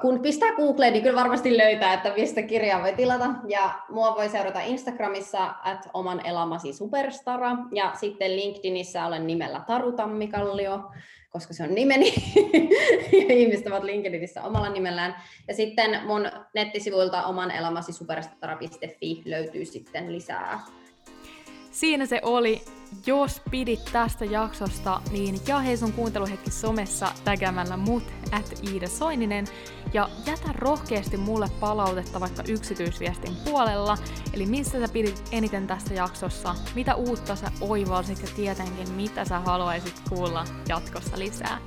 kun 0.00 0.20
pistää 0.20 0.52
Googleen, 0.52 0.92
niin 0.92 1.02
kyllä 1.02 1.20
varmasti 1.20 1.58
löytää, 1.58 1.94
että 1.94 2.12
mistä 2.16 2.42
kirjaa 2.42 2.82
voi 2.82 2.92
tilata. 2.92 3.30
Ja 3.48 3.80
mua 3.88 4.14
voi 4.16 4.28
seurata 4.28 4.60
Instagramissa 4.60 5.54
at 5.64 5.88
oman 5.94 6.26
elämäsi 6.26 6.72
superstara. 6.72 7.56
Ja 7.72 7.92
sitten 8.00 8.36
LinkedInissä 8.36 9.06
olen 9.06 9.26
nimellä 9.26 9.60
Taru 9.66 9.92
Tammikallio, 9.92 10.90
koska 11.30 11.54
se 11.54 11.62
on 11.62 11.74
nimeni. 11.74 12.14
ja 13.28 13.34
ihmiset 13.34 13.66
ovat 13.66 13.84
LinkedInissä 13.84 14.42
omalla 14.42 14.68
nimellään. 14.68 15.16
Ja 15.48 15.54
sitten 15.54 16.00
mun 16.06 16.30
nettisivuilta 16.54 17.26
oman 17.26 17.50
elämäsi 17.50 17.92
superstara.fi 17.92 19.22
löytyy 19.24 19.64
sitten 19.64 20.12
lisää 20.12 20.60
Siinä 21.70 22.06
se 22.06 22.20
oli. 22.22 22.62
Jos 23.06 23.42
pidit 23.50 23.84
tästä 23.92 24.24
jaksosta, 24.24 25.00
niin 25.10 25.40
jaa 25.46 25.62
sun 25.76 25.92
kuunteluhetki 25.92 26.50
somessa 26.50 27.12
tägämällä 27.24 27.76
mut 27.76 28.02
at 28.32 28.60
Iida 28.72 28.88
Soininen 28.88 29.46
ja 29.92 30.08
jätä 30.26 30.52
rohkeasti 30.52 31.16
mulle 31.16 31.48
palautetta 31.60 32.20
vaikka 32.20 32.42
yksityisviestin 32.48 33.36
puolella, 33.44 33.98
eli 34.32 34.46
missä 34.46 34.80
sä 34.80 34.92
pidit 34.92 35.24
eniten 35.32 35.66
tästä 35.66 35.94
jaksossa, 35.94 36.54
mitä 36.74 36.94
uutta 36.94 37.36
sä 37.36 37.52
oivalsit 37.60 38.22
ja 38.22 38.28
tietenkin 38.36 38.90
mitä 38.90 39.24
sä 39.24 39.40
haluaisit 39.40 40.02
kuulla 40.08 40.44
jatkossa 40.68 41.18
lisää. 41.18 41.58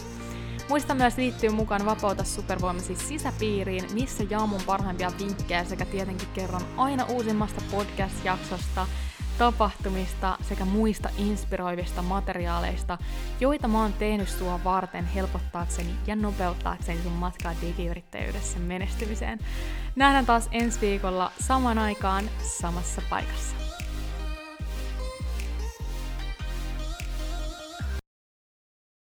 Muista 0.69 0.95
myös 0.95 1.17
liittyä 1.17 1.51
mukaan 1.51 1.85
Vapauta 1.85 2.23
supervoimasi 2.23 2.95
sisäpiiriin, 2.95 3.93
missä 3.93 4.23
jaan 4.29 4.49
mun 4.49 4.61
parhaimpia 4.65 5.11
vinkkejä 5.19 5.63
sekä 5.63 5.85
tietenkin 5.85 6.29
kerron 6.33 6.61
aina 6.77 7.05
uusimmasta 7.05 7.61
podcast-jaksosta– 7.71 8.87
tapahtumista 9.37 10.37
sekä 10.41 10.65
muista 10.65 11.09
inspiroivista 11.17 12.01
materiaaleista, 12.01 12.97
joita 13.39 13.67
mä 13.67 13.81
oon 13.81 13.93
tehnyt 13.93 14.29
sua 14.29 14.59
varten 14.63 15.05
helpottaakseni 15.05 15.95
ja 16.07 16.15
nopeuttaakseni 16.15 17.01
sun 17.03 17.11
matkaa 17.11 17.53
digiyrittäjyydessä 17.61 18.59
menestymiseen. 18.59 19.39
Nähdään 19.95 20.25
taas 20.25 20.49
ensi 20.51 20.81
viikolla 20.81 21.31
saman 21.39 21.77
aikaan 21.77 22.29
samassa 22.43 23.01
paikassa. 23.09 23.64